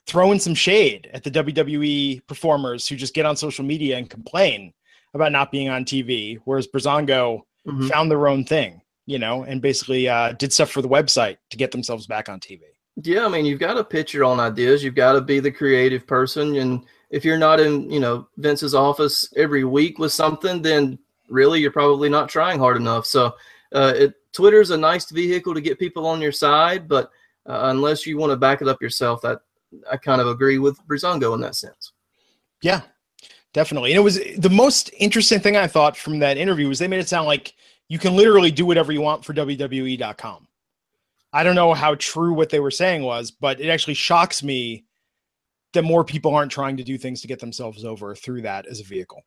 throwing 0.07 0.39
some 0.39 0.55
shade 0.55 1.11
at 1.13 1.25
the 1.25 1.31
WWE 1.31 2.27
performers 2.27 2.89
who 2.89 2.97
just 2.97 3.15
get 3.15 3.27
on 3.27 3.37
social 3.37 3.65
media 3.65 3.97
and 3.97 4.09
complain 4.09 4.73
about 5.13 5.33
not 5.33 5.51
being 5.51 5.69
on 5.69 5.85
TV, 5.85 6.39
whereas 6.45 6.67
Breezango 6.67 7.43
mm-hmm. 7.67 7.89
found 7.89 8.11
their 8.11 8.29
own 8.29 8.45
thing, 8.45 8.81
you 9.07 9.19
know, 9.19 9.45
and 9.45 9.63
basically 9.63 10.09
uh, 10.09 10.33
did 10.33 10.53
stuff 10.53 10.71
for 10.71 10.83
the 10.83 10.89
website 10.89 11.37
to 11.51 11.57
get 11.57 11.71
themselves 11.71 12.07
back 12.07 12.29
on 12.29 12.41
TV. 12.41 12.61
Yeah, 13.03 13.27
I 13.27 13.29
mean, 13.29 13.45
you've 13.45 13.61
got 13.61 13.75
to 13.75 13.85
pitch 13.85 14.15
your 14.15 14.25
own 14.25 14.39
ideas. 14.39 14.85
You've 14.85 14.95
got 14.95 15.13
to 15.13 15.21
be 15.21 15.41
the 15.41 15.51
creative 15.51 16.07
person, 16.07 16.57
and 16.57 16.85
if 17.11 17.25
you're 17.25 17.39
not 17.39 17.61
in, 17.61 17.91
you 17.91 18.01
know, 18.01 18.29
Vince's 18.37 18.75
office 18.75 19.33
every 19.37 19.65
week 19.65 19.99
with 19.99 20.13
something, 20.13 20.63
then 20.63 20.99
really 21.29 21.61
you're 21.61 21.73
probably 21.73 22.09
not 22.09 22.29
trying 22.29 22.59
hard 22.59 22.77
enough. 22.77 23.07
So, 23.07 23.35
uh, 23.73 23.93
it, 23.97 24.15
Twitter's 24.33 24.71
a 24.71 24.77
nice 24.77 25.11
vehicle 25.11 25.55
to 25.55 25.61
get 25.61 25.79
people 25.79 26.07
on 26.07 26.21
your 26.21 26.33
side, 26.33 26.89
but 26.89 27.11
uh, 27.47 27.61
unless 27.65 28.07
you 28.07 28.17
want 28.17 28.31
to 28.31 28.37
back 28.37 28.63
it 28.63 28.69
up 28.69 28.83
yourself, 28.83 29.23
that 29.23 29.41
I 29.91 29.97
kind 29.97 30.21
of 30.21 30.29
agree 30.29 30.59
with 30.59 30.79
Breezango 30.87 31.35
in 31.35 31.41
that 31.41 31.55
sense. 31.55 31.93
Yeah, 32.63 32.83
definitely. 33.53 33.93
And 33.93 33.99
it 33.99 34.03
was 34.03 34.21
the 34.39 34.51
most 34.51 34.91
interesting 34.99 35.41
thing 35.41 35.57
I 35.57 35.67
thought 35.67 35.97
from 35.97 36.19
that 36.21 36.37
interview 36.37 36.69
was 36.69 36.79
they 36.79 36.89
made 36.89 37.01
it 37.01 37.09
sound 37.09 37.27
like 37.27 37.55
you 37.89 37.99
can 37.99 38.17
literally 38.17 38.51
do 38.51 38.67
whatever 38.67 38.93
you 38.93 39.01
want 39.01 39.25
for 39.25 39.35
WWE.com. 39.35 40.49
I 41.35 41.43
don't 41.43 41.57
know 41.57 41.75
how 41.75 41.97
true 41.97 42.33
what 42.33 42.51
they 42.51 42.61
were 42.61 42.71
saying 42.71 43.03
was, 43.03 43.33
but 43.33 43.61
it 43.61 43.69
actually 43.69 43.95
shocks 43.95 44.45
me 44.45 44.85
that 45.73 45.83
more 45.83 46.05
people 46.05 46.33
aren't 46.33 46.53
trying 46.53 46.77
to 46.77 46.85
do 46.85 46.97
things 46.97 47.21
to 47.23 47.27
get 47.27 47.41
themselves 47.41 47.85
over 47.85 48.15
through 48.15 48.43
that 48.43 48.67
as 48.67 48.79
a 48.79 48.85
vehicle. 48.85 49.25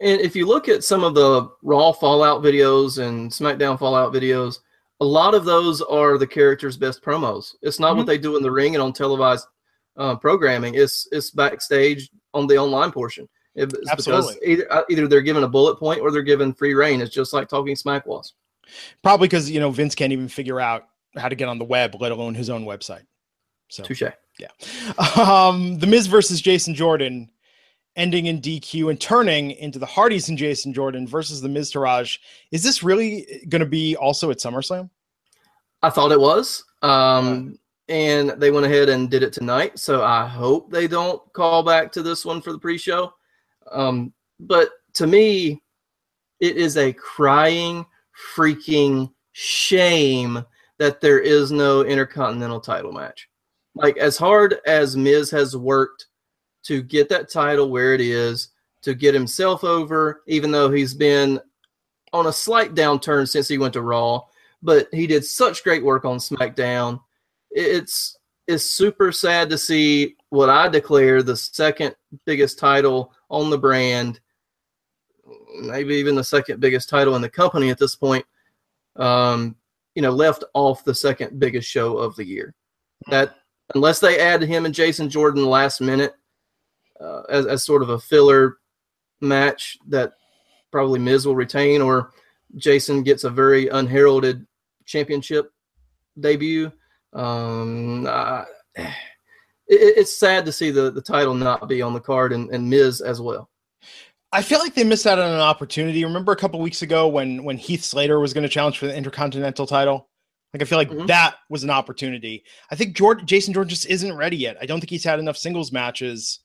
And 0.00 0.18
if 0.22 0.34
you 0.34 0.46
look 0.46 0.66
at 0.66 0.82
some 0.82 1.04
of 1.04 1.14
the 1.14 1.50
Raw 1.62 1.92
Fallout 1.92 2.42
videos 2.42 3.06
and 3.06 3.30
SmackDown 3.30 3.78
Fallout 3.78 4.14
videos, 4.14 4.60
a 5.00 5.04
lot 5.04 5.34
of 5.34 5.44
those 5.44 5.82
are 5.82 6.16
the 6.16 6.26
characters' 6.26 6.78
best 6.78 7.02
promos. 7.02 7.54
It's 7.60 7.78
not 7.78 7.90
mm-hmm. 7.90 7.98
what 7.98 8.06
they 8.06 8.16
do 8.16 8.38
in 8.38 8.42
the 8.42 8.50
ring 8.50 8.74
and 8.74 8.82
on 8.82 8.94
televised 8.94 9.46
uh, 9.98 10.16
programming. 10.16 10.74
It's 10.74 11.06
it's 11.12 11.30
backstage 11.30 12.08
on 12.32 12.46
the 12.46 12.56
online 12.56 12.92
portion. 12.92 13.28
It's 13.54 13.74
Absolutely. 13.90 14.34
because 14.34 14.48
either, 14.48 14.72
uh, 14.72 14.82
either 14.88 15.06
they're 15.06 15.20
given 15.20 15.44
a 15.44 15.48
bullet 15.48 15.76
point 15.76 16.00
or 16.00 16.10
they're 16.10 16.22
given 16.22 16.54
free 16.54 16.72
reign. 16.72 17.02
It's 17.02 17.14
just 17.14 17.34
like 17.34 17.48
talking 17.50 17.76
smack 17.76 18.06
was. 18.06 18.32
Probably 19.02 19.28
because 19.28 19.50
you 19.50 19.60
know 19.60 19.70
Vince 19.70 19.94
can't 19.94 20.12
even 20.12 20.28
figure 20.28 20.60
out 20.60 20.88
how 21.16 21.28
to 21.28 21.34
get 21.34 21.48
on 21.48 21.58
the 21.58 21.64
web, 21.64 21.96
let 22.00 22.12
alone 22.12 22.34
his 22.34 22.50
own 22.50 22.64
website. 22.64 23.04
So 23.68 23.82
touche. 23.82 24.02
Yeah. 24.38 24.48
Um, 25.16 25.78
the 25.78 25.86
Miz 25.86 26.06
versus 26.06 26.40
Jason 26.40 26.74
Jordan 26.74 27.30
ending 27.96 28.26
in 28.26 28.40
DQ 28.40 28.90
and 28.90 29.00
turning 29.00 29.52
into 29.52 29.78
the 29.78 29.86
Hardys 29.86 30.28
and 30.28 30.36
Jason 30.36 30.72
Jordan 30.72 31.06
versus 31.06 31.40
the 31.40 31.48
Miztourage. 31.48 32.18
Is 32.50 32.62
this 32.62 32.82
really 32.82 33.44
going 33.48 33.60
to 33.60 33.66
be 33.66 33.96
also 33.96 34.30
at 34.30 34.38
SummerSlam? 34.38 34.90
I 35.82 35.90
thought 35.90 36.12
it 36.12 36.20
was. 36.20 36.64
Um, 36.82 37.58
and 37.88 38.30
they 38.30 38.50
went 38.50 38.66
ahead 38.66 38.88
and 38.88 39.10
did 39.10 39.22
it 39.22 39.32
tonight. 39.32 39.78
So 39.78 40.02
I 40.02 40.26
hope 40.26 40.70
they 40.70 40.88
don't 40.88 41.20
call 41.32 41.62
back 41.62 41.92
to 41.92 42.02
this 42.02 42.24
one 42.24 42.40
for 42.40 42.52
the 42.52 42.58
pre 42.58 42.78
show. 42.78 43.12
Um, 43.70 44.12
but 44.40 44.70
to 44.94 45.06
me, 45.06 45.62
it 46.40 46.56
is 46.56 46.76
a 46.76 46.92
crying, 46.92 47.86
freaking 48.34 49.12
shame 49.32 50.44
that 50.78 51.00
there 51.00 51.20
is 51.20 51.52
no 51.52 51.82
intercontinental 51.82 52.60
title 52.60 52.92
match. 52.92 53.28
Like, 53.74 53.96
as 53.96 54.16
hard 54.16 54.58
as 54.66 54.96
Miz 54.96 55.30
has 55.30 55.56
worked 55.56 56.06
to 56.64 56.82
get 56.82 57.08
that 57.08 57.30
title 57.30 57.70
where 57.70 57.94
it 57.94 58.00
is, 58.00 58.48
to 58.82 58.94
get 58.94 59.14
himself 59.14 59.64
over, 59.64 60.22
even 60.26 60.50
though 60.50 60.70
he's 60.70 60.94
been 60.94 61.40
on 62.12 62.26
a 62.26 62.32
slight 62.32 62.74
downturn 62.74 63.28
since 63.28 63.48
he 63.48 63.58
went 63.58 63.72
to 63.72 63.82
Raw, 63.82 64.22
but 64.62 64.88
he 64.92 65.06
did 65.06 65.24
such 65.24 65.64
great 65.64 65.82
work 65.82 66.04
on 66.04 66.18
SmackDown. 66.18 67.00
It's 67.50 68.18
it's 68.46 68.64
super 68.64 69.10
sad 69.10 69.48
to 69.50 69.58
see 69.58 70.16
what 70.28 70.50
I 70.50 70.68
declare 70.68 71.22
the 71.22 71.36
second 71.36 71.96
biggest 72.26 72.58
title 72.58 73.14
on 73.30 73.48
the 73.48 73.56
brand, 73.56 74.20
maybe 75.62 75.94
even 75.94 76.14
the 76.14 76.24
second 76.24 76.60
biggest 76.60 76.90
title 76.90 77.16
in 77.16 77.22
the 77.22 77.28
company 77.28 77.70
at 77.70 77.78
this 77.78 77.96
point. 77.96 78.24
Um, 78.96 79.56
you 79.94 80.02
know, 80.02 80.10
left 80.10 80.44
off 80.54 80.84
the 80.84 80.94
second 80.94 81.38
biggest 81.38 81.68
show 81.68 81.96
of 81.98 82.16
the 82.16 82.24
year. 82.24 82.54
That 83.10 83.36
unless 83.74 84.00
they 84.00 84.18
add 84.18 84.42
him 84.42 84.66
and 84.66 84.74
Jason 84.74 85.08
Jordan 85.08 85.44
last 85.44 85.80
minute 85.80 86.14
uh, 87.00 87.22
as, 87.28 87.46
as 87.46 87.64
sort 87.64 87.82
of 87.82 87.90
a 87.90 87.98
filler 87.98 88.58
match 89.20 89.78
that 89.88 90.12
probably 90.70 90.98
Miz 90.98 91.26
will 91.26 91.36
retain, 91.36 91.80
or 91.80 92.12
Jason 92.56 93.02
gets 93.02 93.24
a 93.24 93.30
very 93.30 93.68
unheralded 93.68 94.46
championship 94.84 95.52
debut. 96.18 96.70
Um, 97.12 98.06
it, 98.76 98.92
it's 99.68 100.16
sad 100.16 100.44
to 100.46 100.52
see 100.52 100.70
the, 100.70 100.90
the 100.90 101.02
title 101.02 101.34
not 101.34 101.68
be 101.68 101.80
on 101.80 101.94
the 101.94 102.00
card 102.00 102.32
and, 102.32 102.50
and 102.50 102.68
Miz 102.68 103.00
as 103.00 103.20
well. 103.20 103.48
I 104.34 104.42
feel 104.42 104.58
like 104.58 104.74
they 104.74 104.82
missed 104.82 105.06
out 105.06 105.20
on 105.20 105.30
an 105.30 105.40
opportunity. 105.40 106.04
Remember 106.04 106.32
a 106.32 106.36
couple 106.36 106.58
weeks 106.58 106.82
ago 106.82 107.06
when 107.06 107.44
when 107.44 107.56
Heath 107.56 107.84
Slater 107.84 108.18
was 108.18 108.34
going 108.34 108.42
to 108.42 108.48
challenge 108.48 108.78
for 108.78 108.86
the 108.86 108.96
Intercontinental 108.96 109.64
title? 109.64 110.08
Like 110.52 110.60
I 110.60 110.64
feel 110.64 110.76
like 110.76 110.90
mm-hmm. 110.90 111.06
that 111.06 111.36
was 111.48 111.62
an 111.62 111.70
opportunity. 111.70 112.42
I 112.68 112.74
think 112.74 112.96
Jordan, 112.96 113.26
Jason 113.26 113.54
Jordan 113.54 113.68
just 113.68 113.86
isn't 113.86 114.12
ready 114.12 114.36
yet. 114.36 114.56
I 114.60 114.66
don't 114.66 114.80
think 114.80 114.90
he's 114.90 115.04
had 115.04 115.20
enough 115.20 115.36
singles 115.36 115.70
matches 115.70 116.40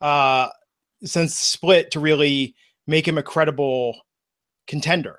uh, 0.00 0.48
since 1.02 1.36
the 1.38 1.44
split 1.44 1.90
to 1.92 2.00
really 2.00 2.54
make 2.86 3.08
him 3.08 3.18
a 3.18 3.24
credible 3.24 4.00
contender. 4.68 5.18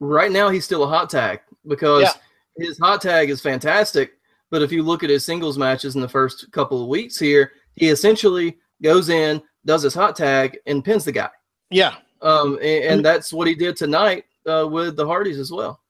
Right 0.00 0.32
now, 0.32 0.48
he's 0.48 0.64
still 0.64 0.82
a 0.82 0.88
hot 0.88 1.10
tag 1.10 1.40
because 1.66 2.02
yeah. 2.02 2.66
his 2.66 2.76
hot 2.78 3.00
tag 3.00 3.30
is 3.30 3.40
fantastic. 3.40 4.14
But 4.50 4.62
if 4.62 4.72
you 4.72 4.82
look 4.82 5.04
at 5.04 5.10
his 5.10 5.24
singles 5.24 5.58
matches 5.58 5.94
in 5.94 6.00
the 6.00 6.08
first 6.08 6.50
couple 6.50 6.82
of 6.82 6.88
weeks 6.88 7.18
here, 7.18 7.52
he 7.74 7.88
essentially 7.88 8.58
goes 8.82 9.10
in, 9.10 9.40
does 9.66 9.82
his 9.82 9.94
hot 9.94 10.16
tag, 10.16 10.58
and 10.66 10.84
pins 10.84 11.04
the 11.04 11.12
guy. 11.12 11.30
Yeah. 11.70 11.96
Um, 12.22 12.54
and, 12.62 12.84
and 12.84 13.04
that's 13.04 13.32
what 13.32 13.46
he 13.46 13.54
did 13.54 13.76
tonight 13.76 14.24
uh, 14.46 14.66
with 14.70 14.96
the 14.96 15.06
Hardys 15.06 15.38
as 15.38 15.50
well. 15.50 15.80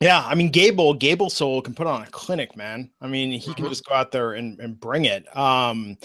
Yeah, 0.00 0.24
I 0.24 0.36
mean 0.36 0.50
Gable, 0.50 0.94
Gable 0.94 1.28
Soul 1.28 1.60
can 1.60 1.74
put 1.74 1.88
on 1.88 2.02
a 2.02 2.06
clinic, 2.10 2.56
man. 2.56 2.90
I 3.00 3.08
mean, 3.08 3.32
he 3.32 3.40
can 3.40 3.64
mm-hmm. 3.64 3.68
just 3.68 3.84
go 3.84 3.94
out 3.94 4.12
there 4.12 4.34
and, 4.34 4.60
and 4.60 4.78
bring 4.78 5.06
it. 5.06 5.36
Um, 5.36 5.96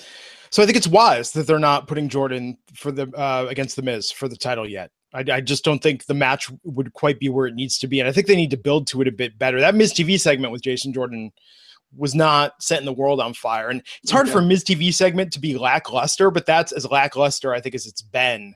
so 0.49 0.63
I 0.63 0.65
think 0.65 0.77
it's 0.77 0.87
wise 0.87 1.31
that 1.33 1.45
they're 1.45 1.59
not 1.59 1.87
putting 1.87 2.09
Jordan 2.09 2.57
for 2.73 2.91
the 2.91 3.07
uh, 3.15 3.45
against 3.49 3.75
the 3.75 3.83
Miz 3.83 4.11
for 4.11 4.27
the 4.27 4.35
title 4.35 4.67
yet. 4.67 4.91
I, 5.13 5.23
I, 5.31 5.41
just 5.41 5.63
don't 5.63 5.81
think 5.81 6.05
the 6.05 6.15
match 6.15 6.49
would 6.63 6.93
quite 6.93 7.19
be 7.19 7.29
where 7.29 7.45
it 7.45 7.53
needs 7.53 7.77
to 7.79 7.87
be, 7.87 7.99
and 7.99 8.09
I 8.09 8.11
think 8.11 8.25
they 8.25 8.35
need 8.35 8.49
to 8.49 8.57
build 8.57 8.87
to 8.87 9.01
it 9.01 9.07
a 9.07 9.11
bit 9.11 9.37
better. 9.37 9.59
That 9.59 9.75
Miz 9.75 9.93
TV 9.93 10.19
segment 10.19 10.51
with 10.51 10.63
Jason 10.63 10.91
Jordan 10.91 11.31
was 11.95 12.15
not 12.15 12.53
setting 12.61 12.85
the 12.85 12.93
world 12.93 13.19
on 13.19 13.33
fire, 13.33 13.69
and 13.69 13.81
it's 14.01 14.11
hard 14.11 14.29
for 14.29 14.41
Miz 14.41 14.63
TV 14.63 14.93
segment 14.93 15.33
to 15.33 15.39
be 15.39 15.57
lackluster, 15.57 16.31
but 16.31 16.45
that's 16.45 16.71
as 16.71 16.89
lackluster 16.89 17.53
I 17.53 17.61
think 17.61 17.75
as 17.75 17.85
it's 17.85 18.01
been, 18.01 18.55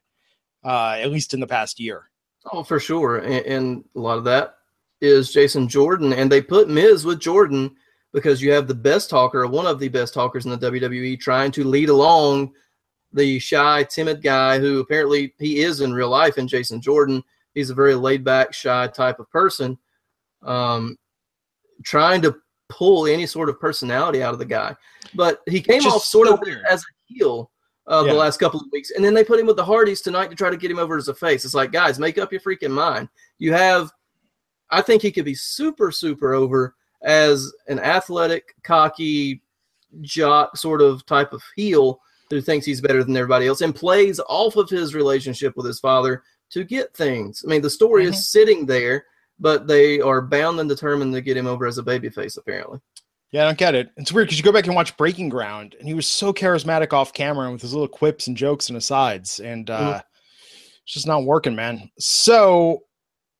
uh, 0.63 0.97
at 0.99 1.11
least 1.11 1.33
in 1.33 1.39
the 1.39 1.47
past 1.47 1.79
year. 1.79 2.09
Oh, 2.51 2.63
for 2.63 2.79
sure, 2.79 3.17
and, 3.17 3.45
and 3.45 3.85
a 3.95 3.99
lot 3.99 4.17
of 4.17 4.23
that 4.25 4.55
is 5.01 5.31
Jason 5.31 5.67
Jordan, 5.67 6.13
and 6.13 6.31
they 6.31 6.41
put 6.41 6.69
Miz 6.69 7.05
with 7.05 7.19
Jordan 7.19 7.75
because 8.13 8.41
you 8.41 8.51
have 8.51 8.67
the 8.67 8.73
best 8.73 9.09
talker, 9.09 9.45
one 9.45 9.65
of 9.65 9.79
the 9.79 9.89
best 9.89 10.13
talkers 10.13 10.45
in 10.45 10.51
the 10.51 10.57
WWE, 10.57 11.19
trying 11.19 11.51
to 11.51 11.63
lead 11.63 11.89
along 11.89 12.53
the 13.13 13.39
shy, 13.39 13.83
timid 13.83 14.21
guy 14.21 14.59
who 14.59 14.79
apparently 14.79 15.33
he 15.39 15.59
is 15.59 15.81
in 15.81 15.93
real 15.93 16.09
life. 16.09 16.37
In 16.37 16.47
Jason 16.47 16.81
Jordan, 16.81 17.23
he's 17.53 17.69
a 17.69 17.75
very 17.75 17.95
laid 17.95 18.23
back, 18.23 18.53
shy 18.53 18.87
type 18.87 19.19
of 19.19 19.29
person, 19.29 19.77
um, 20.43 20.97
trying 21.83 22.21
to 22.23 22.35
pull 22.69 23.07
any 23.07 23.25
sort 23.25 23.49
of 23.49 23.59
personality 23.59 24.21
out 24.21 24.33
of 24.33 24.39
the 24.39 24.45
guy. 24.45 24.75
But 25.15 25.41
he 25.47 25.61
came 25.61 25.83
off 25.83 26.03
sort 26.03 26.27
so 26.27 26.33
of 26.35 26.41
weird. 26.43 26.63
as 26.69 26.81
a 26.81 27.13
heel. 27.13 27.51
Uh, 27.89 28.03
yeah. 28.05 28.11
The 28.11 28.19
last 28.19 28.37
couple 28.37 28.59
of 28.59 28.65
weeks, 28.73 28.91
and 28.91 29.03
then 29.03 29.13
they 29.13 29.23
put 29.23 29.39
him 29.39 29.47
with 29.47 29.55
the 29.55 29.63
Hardys 29.63 30.01
tonight 30.01 30.29
to 30.29 30.35
try 30.35 30.49
to 30.49 30.57
get 30.57 30.69
him 30.69 30.77
over 30.77 30.97
as 30.97 31.07
a 31.07 31.13
face. 31.13 31.45
It's 31.45 31.53
like, 31.53 31.71
guys, 31.71 31.99
make 31.99 32.17
up 32.17 32.33
your 32.33 32.41
freaking 32.41 32.71
mind. 32.71 33.07
You 33.39 33.53
have 33.53 33.93
I 34.69 34.81
think 34.81 35.01
he 35.01 35.11
could 35.11 35.25
be 35.25 35.35
super, 35.35 35.91
super 35.91 36.33
over 36.33 36.75
as 37.01 37.51
an 37.67 37.79
athletic, 37.79 38.55
cocky, 38.63 39.41
jock 40.01 40.57
sort 40.57 40.81
of 40.81 41.05
type 41.05 41.33
of 41.33 41.41
heel 41.55 42.01
who 42.29 42.41
thinks 42.41 42.65
he's 42.65 42.81
better 42.81 43.03
than 43.03 43.15
everybody 43.15 43.47
else 43.47 43.61
and 43.61 43.73
plays 43.73 44.19
off 44.27 44.57
of 44.57 44.69
his 44.69 44.93
relationship 44.93 45.55
with 45.55 45.65
his 45.65 45.79
father 45.79 46.23
to 46.49 46.63
get 46.63 46.93
things. 46.95 47.43
I 47.45 47.49
mean, 47.49 47.61
the 47.61 47.69
story 47.69 48.03
mm-hmm. 48.03 48.13
is 48.13 48.29
sitting 48.29 48.65
there, 48.65 49.05
but 49.39 49.67
they 49.67 49.99
are 49.99 50.21
bound 50.21 50.59
and 50.59 50.69
determined 50.69 51.13
to 51.13 51.21
get 51.21 51.37
him 51.37 51.47
over 51.47 51.65
as 51.67 51.77
a 51.77 51.83
babyface, 51.83 52.37
apparently. 52.37 52.79
Yeah, 53.31 53.43
I 53.43 53.45
don't 53.45 53.57
get 53.57 53.75
it. 53.75 53.91
It's 53.97 54.11
weird 54.11 54.27
because 54.27 54.37
you 54.37 54.43
go 54.43 54.53
back 54.53 54.67
and 54.67 54.75
watch 54.75 54.95
Breaking 54.95 55.29
Ground, 55.29 55.75
and 55.79 55.87
he 55.87 55.93
was 55.93 56.07
so 56.07 56.31
charismatic 56.31 56.93
off 56.93 57.13
camera 57.13 57.43
and 57.43 57.53
with 57.53 57.61
his 57.61 57.73
little 57.73 57.87
quips 57.87 58.27
and 58.27 58.37
jokes 58.37 58.69
and 58.69 58.77
asides, 58.77 59.39
and 59.39 59.69
uh, 59.69 59.79
mm-hmm. 59.79 59.99
it's 60.83 60.93
just 60.93 61.07
not 61.07 61.25
working, 61.25 61.55
man. 61.55 61.89
So, 61.99 62.83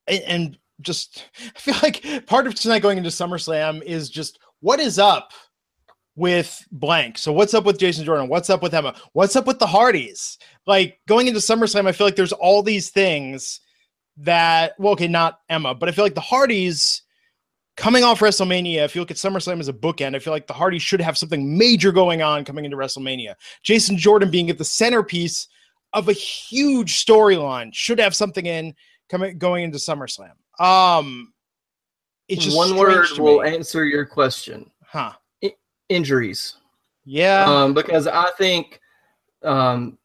and, 0.07 0.21
and 0.23 0.57
just 0.81 1.25
I 1.55 1.59
feel 1.59 1.75
like 1.81 2.25
part 2.27 2.47
of 2.47 2.55
tonight 2.55 2.81
going 2.81 2.97
into 2.97 3.09
SummerSlam 3.09 3.81
is 3.81 4.09
just 4.09 4.39
what 4.59 4.79
is 4.79 4.99
up 4.99 5.31
with 6.15 6.65
blank. 6.71 7.17
So 7.17 7.31
what's 7.31 7.53
up 7.53 7.63
with 7.63 7.77
Jason 7.77 8.03
Jordan? 8.03 8.27
What's 8.27 8.49
up 8.49 8.61
with 8.61 8.73
Emma? 8.73 8.95
What's 9.13 9.35
up 9.35 9.45
with 9.45 9.59
the 9.59 9.67
Hardys? 9.67 10.37
Like 10.65 10.99
going 11.07 11.27
into 11.27 11.39
SummerSlam, 11.39 11.87
I 11.87 11.91
feel 11.91 12.07
like 12.07 12.15
there's 12.15 12.33
all 12.33 12.61
these 12.61 12.89
things 12.89 13.61
that 14.17 14.73
well, 14.79 14.93
okay, 14.93 15.07
not 15.07 15.39
Emma, 15.49 15.75
but 15.75 15.89
I 15.89 15.91
feel 15.91 16.05
like 16.05 16.15
the 16.15 16.21
Hardys 16.21 17.03
coming 17.75 18.03
off 18.03 18.19
WrestleMania, 18.19 18.83
if 18.83 18.95
you 18.95 19.01
look 19.01 19.11
at 19.11 19.17
SummerSlam 19.17 19.59
as 19.59 19.67
a 19.67 19.73
bookend, 19.73 20.15
I 20.15 20.19
feel 20.19 20.33
like 20.33 20.47
the 20.47 20.53
Hardys 20.53 20.81
should 20.81 20.99
have 20.99 21.17
something 21.17 21.57
major 21.57 21.91
going 21.91 22.21
on 22.21 22.43
coming 22.43 22.65
into 22.65 22.75
WrestleMania. 22.75 23.35
Jason 23.63 23.97
Jordan 23.97 24.31
being 24.31 24.49
at 24.49 24.57
the 24.57 24.65
centerpiece 24.65 25.47
of 25.93 26.09
a 26.09 26.13
huge 26.13 27.05
storyline 27.05 27.73
should 27.73 27.99
have 27.99 28.15
something 28.15 28.45
in 28.45 28.73
coming 29.09 29.37
going 29.37 29.63
into 29.63 29.77
SummerSlam. 29.77 30.31
Um, 30.59 31.33
it's 32.27 32.43
just 32.43 32.57
one 32.57 32.75
word 32.75 33.07
will 33.17 33.43
answer 33.43 33.85
your 33.85 34.05
question. 34.05 34.69
Huh? 34.83 35.13
I- 35.43 35.55
injuries. 35.87 36.55
Yeah. 37.05 37.45
Um, 37.45 37.73
because 37.73 38.07
I 38.07 38.31
think 38.37 38.81
um, 39.43 39.97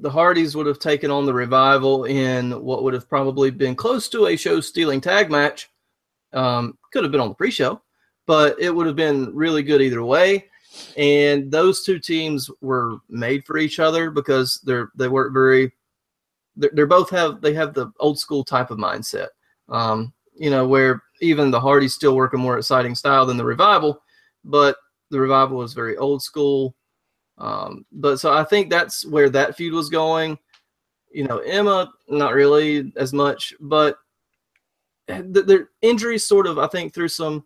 the 0.00 0.10
Hardys 0.10 0.54
would 0.56 0.66
have 0.66 0.78
taken 0.78 1.10
on 1.10 1.26
the 1.26 1.34
revival 1.34 2.04
in 2.04 2.62
what 2.62 2.82
would 2.82 2.94
have 2.94 3.08
probably 3.08 3.50
been 3.50 3.74
close 3.74 4.08
to 4.10 4.26
a 4.26 4.36
show 4.36 4.60
stealing 4.60 5.00
tag 5.00 5.30
match. 5.30 5.70
Um, 6.32 6.78
could 6.92 7.04
have 7.04 7.12
been 7.12 7.20
on 7.20 7.28
the 7.28 7.34
pre-show, 7.34 7.82
but 8.26 8.58
it 8.60 8.70
would 8.74 8.86
have 8.86 8.96
been 8.96 9.34
really 9.34 9.62
good 9.62 9.82
either 9.82 10.02
way. 10.02 10.48
And 10.96 11.50
those 11.50 11.84
two 11.84 11.98
teams 11.98 12.50
were 12.60 12.98
made 13.08 13.44
for 13.44 13.58
each 13.58 13.78
other 13.78 14.10
because 14.10 14.60
they're 14.64 14.90
they 14.96 15.08
weren't 15.08 15.34
very. 15.34 15.72
They're, 16.56 16.70
they're 16.72 16.86
both 16.86 17.10
have 17.10 17.40
they 17.40 17.54
have 17.54 17.74
the 17.74 17.92
old 18.00 18.18
school 18.18 18.44
type 18.44 18.70
of 18.70 18.78
mindset. 18.78 19.28
Um, 19.68 20.12
you 20.34 20.50
know, 20.50 20.66
where 20.66 21.02
even 21.20 21.50
the 21.50 21.60
Hardys 21.60 21.94
still 21.94 22.16
work 22.16 22.32
a 22.32 22.38
more 22.38 22.58
exciting 22.58 22.94
style 22.94 23.26
than 23.26 23.36
the 23.36 23.44
Revival, 23.44 24.02
but 24.44 24.76
the 25.10 25.20
Revival 25.20 25.62
is 25.62 25.74
very 25.74 25.96
old 25.98 26.22
school. 26.22 26.74
Um, 27.38 27.84
but 27.92 28.18
so 28.18 28.32
I 28.32 28.44
think 28.44 28.70
that's 28.70 29.04
where 29.06 29.28
that 29.30 29.56
feud 29.56 29.72
was 29.72 29.88
going. 29.88 30.38
You 31.10 31.24
know, 31.24 31.38
Emma, 31.38 31.92
not 32.08 32.34
really 32.34 32.92
as 32.96 33.12
much, 33.12 33.54
but 33.60 33.98
the, 35.06 35.42
the 35.42 35.68
injuries 35.82 36.24
sort 36.24 36.46
of, 36.46 36.58
I 36.58 36.66
think, 36.66 36.94
threw 36.94 37.08
some 37.08 37.44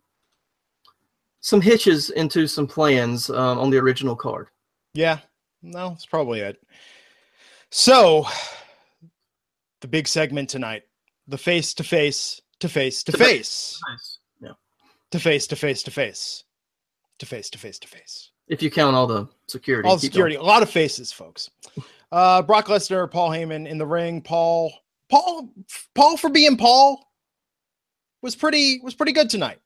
some 1.40 1.60
hitches 1.60 2.10
into 2.10 2.46
some 2.46 2.66
plans 2.66 3.30
um, 3.30 3.58
on 3.58 3.70
the 3.70 3.78
original 3.78 4.16
card. 4.16 4.48
Yeah, 4.94 5.18
no, 5.62 5.90
that's 5.90 6.06
probably 6.06 6.40
it. 6.40 6.60
So, 7.70 8.26
the 9.80 9.88
big 9.88 10.08
segment 10.08 10.48
tonight 10.48 10.84
the 11.28 11.38
face 11.38 11.74
to 11.74 11.84
face 11.84 12.40
to 12.60 12.68
face 12.68 13.02
to 13.04 13.12
face. 13.12 13.80
Yeah. 14.40 14.52
To 15.10 15.18
face 15.18 15.46
to 15.48 15.56
face 15.56 15.82
to 15.84 15.90
face. 15.90 16.44
To 17.18 17.26
face 17.26 17.50
to 17.50 17.58
face 17.58 17.78
to 17.80 17.88
face. 17.88 18.30
If 18.48 18.62
you 18.62 18.70
count 18.70 18.94
all 18.94 19.06
the 19.06 19.28
security. 19.48 19.88
All 19.88 19.96
the 19.96 20.02
security. 20.02 20.36
Going. 20.36 20.44
A 20.44 20.48
lot 20.48 20.62
of 20.62 20.70
faces, 20.70 21.12
folks. 21.12 21.50
Uh, 22.12 22.42
Brock 22.42 22.66
Lesnar, 22.66 23.10
Paul 23.10 23.30
Heyman 23.30 23.66
in 23.66 23.78
the 23.78 23.86
ring. 23.86 24.22
Paul, 24.22 24.72
Paul, 25.08 25.50
Paul 25.94 26.16
for 26.16 26.30
being 26.30 26.56
Paul 26.56 27.06
was 28.22 28.36
pretty 28.36 28.80
was 28.82 28.94
pretty 28.94 29.12
good 29.12 29.30
tonight. 29.30 29.58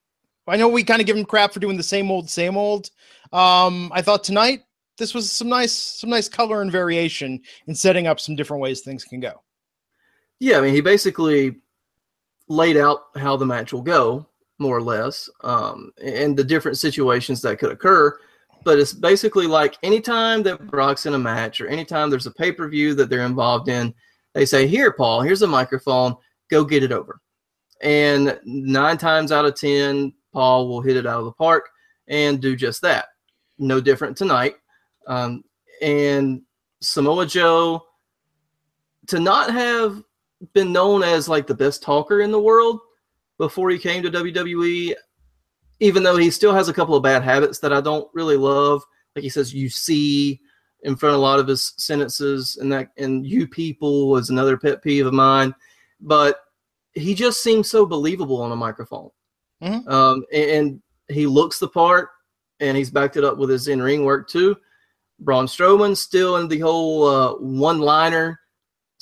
I 0.46 0.56
know 0.56 0.68
we 0.68 0.82
kind 0.82 1.00
of 1.00 1.06
give 1.06 1.16
him 1.16 1.24
crap 1.24 1.52
for 1.52 1.60
doing 1.60 1.76
the 1.76 1.82
same 1.82 2.10
old, 2.10 2.28
same 2.28 2.56
old. 2.56 2.90
Um, 3.32 3.92
I 3.94 4.02
thought 4.02 4.24
tonight 4.24 4.64
this 4.98 5.14
was 5.14 5.30
some 5.30 5.48
nice 5.48 5.72
some 5.72 6.10
nice 6.10 6.28
color 6.28 6.62
and 6.62 6.72
variation 6.72 7.40
in 7.66 7.74
setting 7.74 8.06
up 8.06 8.18
some 8.18 8.34
different 8.34 8.60
ways 8.60 8.80
things 8.80 9.04
can 9.04 9.20
go. 9.20 9.42
Yeah, 10.40 10.58
I 10.58 10.62
mean, 10.62 10.74
he 10.74 10.80
basically 10.80 11.56
laid 12.48 12.76
out 12.76 13.08
how 13.16 13.36
the 13.36 13.46
match 13.46 13.72
will 13.72 13.82
go, 13.82 14.26
more 14.58 14.76
or 14.76 14.82
less, 14.82 15.28
um, 15.42 15.92
and 16.02 16.36
the 16.36 16.42
different 16.42 16.78
situations 16.78 17.40
that 17.42 17.58
could 17.58 17.70
occur. 17.70 18.18
But 18.64 18.78
it's 18.78 18.92
basically 18.92 19.46
like 19.46 19.78
anytime 19.82 20.42
that 20.42 20.66
Brock's 20.66 21.06
in 21.06 21.14
a 21.14 21.18
match 21.18 21.60
or 21.60 21.68
anytime 21.68 22.10
there's 22.10 22.26
a 22.26 22.30
pay 22.30 22.52
per 22.52 22.68
view 22.68 22.94
that 22.94 23.08
they're 23.08 23.24
involved 23.24 23.68
in, 23.68 23.94
they 24.34 24.44
say, 24.44 24.66
Here, 24.66 24.92
Paul, 24.92 25.22
here's 25.22 25.42
a 25.42 25.46
microphone, 25.46 26.14
go 26.50 26.64
get 26.64 26.82
it 26.82 26.92
over. 26.92 27.20
And 27.82 28.38
nine 28.44 28.98
times 28.98 29.32
out 29.32 29.46
of 29.46 29.54
10, 29.54 30.12
Paul 30.32 30.68
will 30.68 30.82
hit 30.82 30.96
it 30.96 31.06
out 31.06 31.20
of 31.20 31.24
the 31.24 31.32
park 31.32 31.68
and 32.08 32.40
do 32.40 32.54
just 32.54 32.82
that. 32.82 33.06
No 33.58 33.80
different 33.80 34.16
tonight. 34.16 34.56
Um, 35.06 35.42
and 35.80 36.42
Samoa 36.80 37.26
Joe, 37.26 37.86
to 39.06 39.18
not 39.18 39.50
have 39.50 40.02
been 40.52 40.72
known 40.72 41.02
as 41.02 41.28
like 41.28 41.46
the 41.46 41.54
best 41.54 41.82
talker 41.82 42.20
in 42.20 42.30
the 42.30 42.40
world 42.40 42.80
before 43.38 43.70
he 43.70 43.78
came 43.78 44.02
to 44.02 44.10
WWE, 44.10 44.94
even 45.80 46.02
though 46.02 46.16
he 46.16 46.30
still 46.30 46.54
has 46.54 46.68
a 46.68 46.72
couple 46.72 46.94
of 46.94 47.02
bad 47.02 47.22
habits 47.22 47.58
that 47.58 47.72
I 47.72 47.80
don't 47.80 48.08
really 48.14 48.36
love. 48.36 48.82
Like 49.16 49.22
he 49.22 49.28
says, 49.28 49.52
you 49.52 49.68
see 49.68 50.40
in 50.82 50.96
front 50.96 51.14
of 51.14 51.20
a 51.20 51.22
lot 51.22 51.40
of 51.40 51.48
his 51.48 51.74
sentences, 51.76 52.56
and 52.60 52.72
that, 52.72 52.90
and 52.96 53.26
you 53.26 53.46
people 53.46 54.08
was 54.08 54.30
another 54.30 54.56
pet 54.56 54.82
peeve 54.82 55.06
of 55.06 55.12
mine. 55.12 55.54
But 56.00 56.40
he 56.92 57.14
just 57.14 57.42
seems 57.42 57.70
so 57.70 57.84
believable 57.84 58.40
on 58.40 58.52
a 58.52 58.56
microphone. 58.56 59.10
Mm-hmm. 59.62 59.88
Um, 59.88 60.24
and, 60.32 60.50
and, 60.50 60.82
he 61.08 61.26
looks 61.26 61.58
the 61.58 61.66
part, 61.66 62.10
and 62.60 62.76
he's 62.76 62.88
backed 62.88 63.16
it 63.16 63.24
up 63.24 63.36
with 63.36 63.50
his 63.50 63.66
in 63.66 63.82
ring 63.82 64.04
work 64.04 64.28
too. 64.28 64.56
Braun 65.18 65.46
Strowman 65.46 65.96
still 65.96 66.36
in 66.36 66.46
the 66.46 66.60
whole 66.60 67.04
uh, 67.04 67.34
one 67.34 67.80
liner 67.80 68.38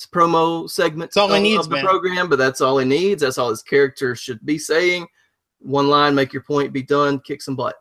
promo 0.07 0.71
segment 0.71 1.15
all 1.17 1.31
of, 1.31 1.37
he 1.37 1.43
needs, 1.43 1.67
of 1.67 1.69
the 1.69 1.77
man. 1.77 1.85
program, 1.85 2.29
but 2.31 2.39
that's 2.39 2.63
all 2.63 2.79
he 2.79 2.87
needs. 2.87 3.21
That's 3.21 3.37
all 3.37 3.51
his 3.51 3.63
character 3.63 4.15
should 4.15 4.45
be 4.47 4.59
saying. 4.59 5.07
One 5.61 5.89
line, 5.89 6.15
make 6.15 6.33
your 6.33 6.43
point, 6.43 6.73
be 6.73 6.83
done, 6.83 7.21
kick 7.21 7.43
some 7.43 7.57
butt. 7.57 7.77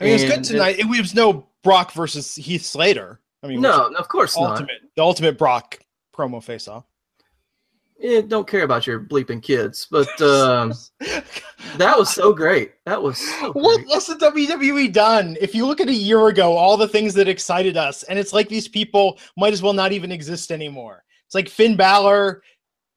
I 0.00 0.04
mean, 0.04 0.10
it 0.10 0.14
was 0.14 0.24
good 0.24 0.44
tonight. 0.44 0.78
It, 0.78 0.86
it 0.86 1.00
was 1.00 1.14
no 1.14 1.48
Brock 1.62 1.92
versus 1.92 2.34
Heath 2.34 2.64
Slater. 2.64 3.20
I 3.42 3.46
mean, 3.46 3.60
no, 3.60 3.92
of 3.96 4.08
course 4.08 4.36
ultimate, 4.36 4.82
not. 4.82 4.90
The 4.96 5.02
ultimate 5.02 5.38
Brock 5.38 5.78
promo 6.16 6.42
face 6.42 6.68
off. 6.68 6.84
Yeah, 7.98 8.20
don't 8.20 8.46
care 8.46 8.62
about 8.62 8.86
your 8.86 9.00
bleeping 9.00 9.42
kids, 9.42 9.88
but 9.90 10.08
um, 10.22 10.72
that 11.78 11.98
was 11.98 12.10
so 12.10 12.32
great. 12.32 12.74
That 12.86 13.02
was 13.02 13.18
so 13.18 13.52
what, 13.52 13.80
what's 13.86 14.06
the 14.06 14.14
WWE 14.14 14.92
done? 14.92 15.36
If 15.40 15.52
you 15.52 15.66
look 15.66 15.80
at 15.80 15.88
a 15.88 15.92
year 15.92 16.28
ago, 16.28 16.56
all 16.56 16.76
the 16.76 16.86
things 16.86 17.12
that 17.14 17.28
excited 17.28 17.76
us, 17.76 18.04
and 18.04 18.16
it's 18.18 18.32
like 18.32 18.48
these 18.48 18.68
people 18.68 19.18
might 19.36 19.52
as 19.52 19.62
well 19.62 19.72
not 19.72 19.92
even 19.92 20.12
exist 20.12 20.52
anymore. 20.52 21.02
It's 21.26 21.34
like 21.34 21.48
Finn 21.48 21.76
Balor. 21.76 22.42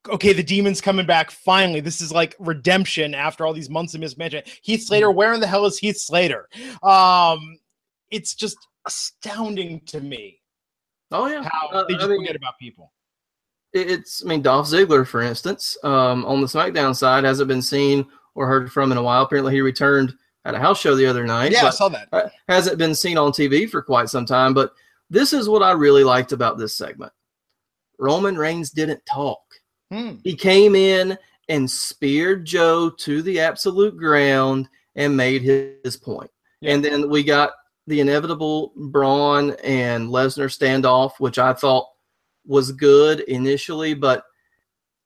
Okay, 0.09 0.33
the 0.33 0.43
demon's 0.43 0.81
coming 0.81 1.05
back. 1.05 1.29
Finally, 1.29 1.81
this 1.81 2.01
is 2.01 2.11
like 2.11 2.35
redemption 2.39 3.13
after 3.13 3.45
all 3.45 3.53
these 3.53 3.69
months 3.69 3.93
of 3.93 3.99
mismanagement. 3.99 4.47
Heath 4.63 4.83
Slater, 4.83 5.07
mm-hmm. 5.07 5.17
where 5.17 5.33
in 5.33 5.39
the 5.39 5.47
hell 5.47 5.65
is 5.65 5.77
Heath 5.77 5.97
Slater? 5.97 6.49
Um, 6.81 7.59
it's 8.09 8.33
just 8.33 8.57
astounding 8.87 9.81
to 9.87 10.01
me. 10.01 10.39
Oh 11.11 11.27
yeah, 11.27 11.43
how 11.43 11.67
uh, 11.69 11.83
they 11.87 11.93
just 11.93 12.05
I 12.05 12.09
mean, 12.09 12.21
forget 12.21 12.35
about 12.35 12.57
people. 12.59 12.91
It's, 13.73 14.23
I 14.25 14.27
mean, 14.27 14.41
Dolph 14.41 14.67
Ziggler, 14.67 15.07
for 15.07 15.21
instance, 15.21 15.77
um, 15.83 16.25
on 16.25 16.41
the 16.41 16.47
SmackDown 16.47 16.95
side, 16.95 17.23
hasn't 17.23 17.47
been 17.47 17.61
seen 17.61 18.05
or 18.35 18.47
heard 18.47 18.71
from 18.71 18.91
in 18.91 18.97
a 18.97 19.03
while. 19.03 19.23
Apparently, 19.23 19.53
he 19.53 19.61
returned 19.61 20.13
at 20.45 20.55
a 20.55 20.59
house 20.59 20.79
show 20.79 20.95
the 20.95 21.05
other 21.05 21.25
night. 21.25 21.51
Yeah, 21.51 21.67
I 21.67 21.69
saw 21.69 21.89
that. 21.89 22.31
Hasn't 22.47 22.77
been 22.77 22.95
seen 22.95 23.17
on 23.17 23.31
TV 23.31 23.69
for 23.69 23.81
quite 23.81 24.09
some 24.09 24.25
time. 24.25 24.53
But 24.53 24.73
this 25.09 25.33
is 25.33 25.47
what 25.47 25.61
I 25.61 25.71
really 25.71 26.03
liked 26.03 26.31
about 26.31 26.57
this 26.57 26.75
segment. 26.75 27.13
Roman 27.99 28.37
Reigns 28.37 28.71
didn't 28.71 29.05
talk. 29.05 29.41
Hmm. 29.91 30.15
He 30.23 30.35
came 30.35 30.75
in 30.75 31.17
and 31.49 31.69
speared 31.69 32.45
Joe 32.45 32.89
to 32.89 33.21
the 33.21 33.39
absolute 33.39 33.97
ground 33.97 34.69
and 34.95 35.15
made 35.15 35.41
his 35.41 35.97
point. 35.97 36.31
Yeah. 36.61 36.73
And 36.73 36.85
then 36.85 37.09
we 37.09 37.23
got 37.23 37.51
the 37.87 37.99
inevitable 37.99 38.71
Braun 38.75 39.51
and 39.63 40.09
Lesnar 40.09 40.45
standoff, 40.45 41.13
which 41.19 41.39
I 41.39 41.53
thought 41.53 41.87
was 42.45 42.71
good 42.71 43.21
initially, 43.21 43.93
but 43.93 44.23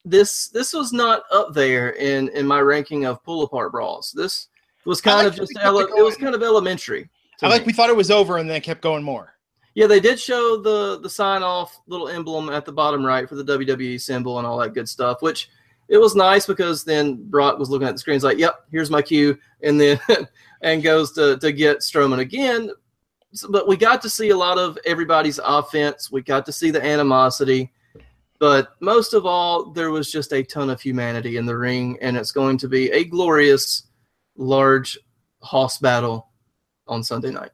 this 0.03 0.49
this 0.49 0.71
was 0.73 0.93
not 0.93 1.23
up 1.31 1.53
there 1.53 1.89
in 1.91 2.29
in 2.29 2.45
my 2.45 2.59
ranking 2.61 3.05
of 3.05 3.23
pull 3.23 3.41
apart 3.43 3.71
brawls. 3.71 4.13
This 4.15 4.47
was 4.85 5.01
kind 5.01 5.25
like 5.25 5.27
of 5.27 5.35
just 5.35 5.53
ele- 5.61 5.79
it 5.79 6.03
was 6.03 6.15
kind 6.15 6.35
of 6.35 6.43
elementary. 6.43 7.09
I 7.41 7.47
like 7.47 7.61
me. 7.61 7.67
we 7.67 7.73
thought 7.73 7.89
it 7.89 7.95
was 7.95 8.11
over 8.11 8.37
and 8.37 8.47
then 8.47 8.57
it 8.57 8.63
kept 8.63 8.81
going 8.81 9.03
more. 9.03 9.34
Yeah, 9.75 9.87
they 9.87 9.99
did 9.99 10.19
show 10.19 10.55
the 10.57 10.99
the 11.01 11.09
sign 11.09 11.43
off 11.43 11.81
little 11.85 12.07
emblem 12.07 12.49
at 12.49 12.65
the 12.65 12.71
bottom 12.71 13.05
right 13.05 13.27
for 13.27 13.35
the 13.35 13.43
WWE 13.43 13.99
symbol 13.99 14.37
and 14.37 14.47
all 14.47 14.57
that 14.59 14.73
good 14.73 14.87
stuff, 14.87 15.21
which 15.21 15.49
it 15.89 15.97
was 15.97 16.15
nice 16.15 16.45
because 16.45 16.83
then 16.85 17.29
Brock 17.29 17.59
was 17.59 17.69
looking 17.69 17.87
at 17.87 17.93
the 17.93 17.99
screen, 17.99 18.19
like, 18.21 18.37
"Yep, 18.37 18.65
here's 18.71 18.89
my 18.89 19.01
cue," 19.01 19.37
and 19.61 19.79
then 19.79 19.99
and 20.61 20.81
goes 20.81 21.11
to 21.13 21.37
to 21.39 21.51
get 21.51 21.79
Strowman 21.79 22.19
again. 22.19 22.71
So, 23.33 23.51
but 23.51 23.67
we 23.67 23.75
got 23.75 24.01
to 24.03 24.09
see 24.09 24.29
a 24.29 24.37
lot 24.37 24.57
of 24.57 24.79
everybody's 24.85 25.39
offense. 25.43 26.09
We 26.09 26.21
got 26.21 26.45
to 26.45 26.53
see 26.53 26.71
the 26.71 26.83
animosity, 26.83 27.73
but 28.39 28.69
most 28.79 29.13
of 29.13 29.25
all, 29.25 29.71
there 29.71 29.91
was 29.91 30.09
just 30.09 30.31
a 30.31 30.41
ton 30.41 30.69
of 30.69 30.79
humanity 30.79 31.35
in 31.35 31.45
the 31.45 31.57
ring, 31.57 31.97
and 32.01 32.15
it's 32.15 32.31
going 32.31 32.57
to 32.59 32.69
be 32.69 32.89
a 32.91 33.03
glorious, 33.03 33.83
large 34.37 34.97
hoss 35.41 35.79
battle 35.79 36.29
on 36.87 37.03
Sunday 37.03 37.31
night. 37.31 37.51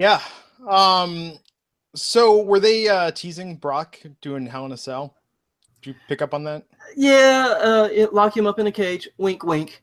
Yeah, 0.00 0.20
um, 0.68 1.38
so 1.94 2.42
were 2.42 2.60
they 2.60 2.88
uh, 2.88 3.10
teasing 3.10 3.56
Brock 3.56 3.98
doing 4.20 4.46
Hell 4.46 4.66
in 4.66 4.72
a 4.72 4.76
Cell? 4.76 5.14
Did 5.82 5.90
you 5.90 5.94
pick 6.08 6.22
up 6.22 6.34
on 6.34 6.44
that? 6.44 6.64
Yeah, 6.96 7.54
uh, 7.60 7.88
it, 7.90 8.12
lock 8.12 8.36
him 8.36 8.46
up 8.46 8.58
in 8.58 8.66
a 8.66 8.72
cage. 8.72 9.08
Wink, 9.18 9.44
wink. 9.44 9.82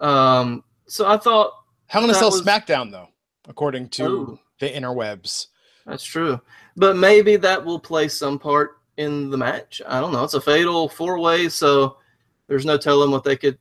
Um, 0.00 0.62
so 0.86 1.06
I 1.06 1.16
thought 1.16 1.52
Hell 1.86 2.04
in 2.04 2.10
a 2.10 2.14
Cell 2.14 2.30
was... 2.30 2.42
SmackDown 2.42 2.90
though, 2.90 3.08
according 3.48 3.88
to 3.90 4.04
oh. 4.04 4.40
the 4.60 4.68
interwebs. 4.68 5.46
That's 5.86 6.04
true, 6.04 6.40
but 6.76 6.96
maybe 6.96 7.36
that 7.36 7.64
will 7.64 7.80
play 7.80 8.08
some 8.08 8.38
part 8.38 8.78
in 8.98 9.30
the 9.30 9.38
match. 9.38 9.80
I 9.86 10.00
don't 10.00 10.12
know. 10.12 10.22
It's 10.24 10.34
a 10.34 10.40
fatal 10.40 10.88
four 10.88 11.18
way, 11.18 11.48
so 11.48 11.96
there's 12.46 12.66
no 12.66 12.76
telling 12.76 13.10
what 13.10 13.24
they 13.24 13.36
could 13.36 13.58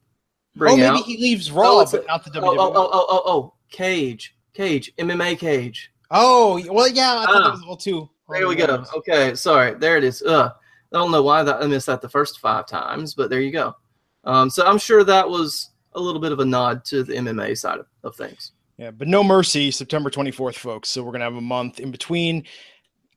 bring 0.56 0.74
oh, 0.74 0.78
maybe 0.78 1.00
out. 1.00 1.06
he 1.06 1.18
leaves 1.18 1.52
Raw, 1.52 1.80
oh, 1.80 1.88
but 1.90 2.06
not 2.08 2.26
the 2.26 2.32
WWE. 2.32 2.58
Oh, 2.58 2.74
oh, 2.76 2.90
oh, 2.92 3.06
oh, 3.10 3.22
oh, 3.26 3.54
Cage, 3.70 4.36
Cage, 4.54 4.94
MMA 4.98 5.40
Cage. 5.40 5.92
Oh 6.12 6.62
well, 6.72 6.88
yeah, 6.88 7.20
I 7.20 7.26
thought 7.26 7.34
that 7.34 7.44
ah. 7.44 7.52
was 7.52 7.66
well 7.66 7.78
too. 7.78 8.10
There 8.30 8.48
we 8.48 8.56
go. 8.56 8.84
Okay, 8.96 9.36
sorry. 9.36 9.74
There 9.76 9.98
it 9.98 10.04
is. 10.04 10.22
Uh, 10.22 10.50
I 10.94 10.98
don't 10.98 11.12
know 11.12 11.24
why 11.24 11.44
that 11.44 11.62
I 11.62 11.68
missed 11.68 11.88
that 11.88 12.02
the 12.02 12.10
first 12.10 12.40
five 12.40 12.68
times, 12.68 13.14
but 13.14 13.30
there 13.30 13.42
you 13.42 13.52
go. 13.52 13.76
Um, 14.24 14.50
so 14.50 14.66
I'm 14.66 14.78
sure 14.78 15.04
that 15.04 15.28
was 15.28 15.72
a 15.94 16.00
little 16.00 16.22
bit 16.22 16.32
of 16.32 16.40
a 16.40 16.46
nod 16.46 16.84
to 16.86 17.04
the 17.04 17.14
MMA 17.14 17.58
side 17.58 17.80
of, 17.80 17.88
of 18.04 18.16
things. 18.16 18.52
Yeah, 18.78 18.92
but 18.92 19.08
no 19.08 19.24
mercy, 19.24 19.72
September 19.72 20.10
24th, 20.10 20.56
folks. 20.56 20.90
So 20.90 21.04
we're 21.04 21.12
gonna 21.12 21.24
have 21.24 21.36
a 21.36 21.42
month 21.42 21.80
in 21.80 21.92
between. 21.92 22.44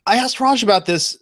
I 0.06 0.16
asked 0.16 0.40
Raj 0.40 0.62
about 0.62 0.86
this. 0.86 1.18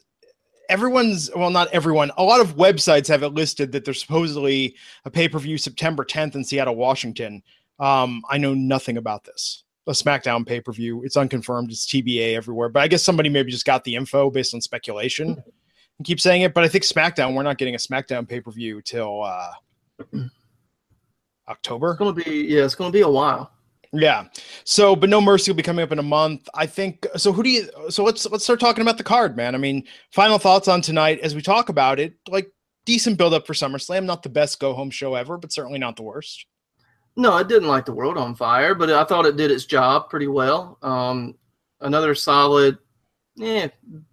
Everyone's 0.68 1.30
well, 1.34 1.50
not 1.50 1.68
everyone. 1.72 2.10
A 2.18 2.22
lot 2.22 2.40
of 2.40 2.56
websites 2.56 3.08
have 3.08 3.22
it 3.22 3.30
listed 3.30 3.72
that 3.72 3.84
there's 3.84 4.00
supposedly 4.00 4.76
a 5.04 5.10
pay 5.10 5.28
per 5.28 5.38
view 5.38 5.58
September 5.58 6.04
10th 6.04 6.34
in 6.34 6.44
Seattle, 6.44 6.76
Washington. 6.76 7.42
Um, 7.78 8.22
I 8.28 8.38
know 8.38 8.54
nothing 8.54 8.96
about 8.96 9.24
this 9.24 9.64
a 9.88 9.92
SmackDown 9.92 10.46
pay 10.46 10.60
per 10.60 10.72
view. 10.72 11.02
It's 11.02 11.16
unconfirmed. 11.16 11.70
It's 11.70 11.86
TBA 11.86 12.34
everywhere. 12.34 12.68
But 12.68 12.82
I 12.82 12.88
guess 12.88 13.02
somebody 13.02 13.28
maybe 13.28 13.50
just 13.50 13.64
got 13.64 13.84
the 13.84 13.96
info 13.96 14.30
based 14.30 14.54
on 14.54 14.60
speculation 14.60 15.42
and 15.98 16.06
keep 16.06 16.20
saying 16.20 16.42
it. 16.42 16.54
But 16.54 16.64
I 16.64 16.68
think 16.68 16.84
SmackDown, 16.84 17.34
we're 17.34 17.42
not 17.42 17.58
getting 17.58 17.74
a 17.74 17.78
SmackDown 17.78 18.28
pay 18.28 18.40
per 18.40 18.50
view 18.50 18.82
till 18.82 19.22
uh, 19.24 19.50
October. 21.48 21.90
It's 21.90 21.98
gonna 21.98 22.12
be 22.12 22.46
yeah, 22.48 22.64
it's 22.64 22.74
gonna 22.74 22.92
be 22.92 23.00
a 23.00 23.08
while. 23.08 23.50
Yeah. 23.92 24.26
So, 24.64 24.94
but 24.94 25.08
no 25.08 25.20
mercy 25.20 25.50
will 25.50 25.56
be 25.56 25.62
coming 25.62 25.82
up 25.82 25.92
in 25.92 25.98
a 25.98 26.02
month. 26.02 26.46
I 26.54 26.66
think. 26.66 27.06
So, 27.16 27.32
who 27.32 27.42
do 27.42 27.48
you? 27.48 27.68
So 27.88 28.04
let's 28.04 28.26
let's 28.26 28.44
start 28.44 28.60
talking 28.60 28.82
about 28.82 28.98
the 28.98 29.04
card, 29.04 29.36
man. 29.36 29.54
I 29.54 29.58
mean, 29.58 29.84
final 30.12 30.38
thoughts 30.38 30.68
on 30.68 30.82
tonight 30.82 31.20
as 31.20 31.34
we 31.34 31.40
talk 31.40 31.70
about 31.70 31.98
it. 31.98 32.14
Like 32.28 32.52
decent 32.84 33.16
build 33.16 33.32
up 33.32 33.46
for 33.46 33.54
SummerSlam. 33.54 34.04
Not 34.04 34.22
the 34.22 34.28
best 34.28 34.60
go 34.60 34.74
home 34.74 34.90
show 34.90 35.14
ever, 35.14 35.38
but 35.38 35.52
certainly 35.52 35.78
not 35.78 35.96
the 35.96 36.02
worst. 36.02 36.44
No, 37.18 37.32
I 37.32 37.42
didn't 37.42 37.68
like 37.68 37.84
the 37.84 37.92
world 37.92 38.16
on 38.16 38.36
fire, 38.36 38.76
but 38.76 38.90
I 38.90 39.02
thought 39.02 39.26
it 39.26 39.36
did 39.36 39.50
its 39.50 39.64
job 39.64 40.08
pretty 40.08 40.28
well. 40.28 40.78
Um, 40.82 41.34
another 41.80 42.14
solid, 42.14 42.78
eh, 43.42 43.70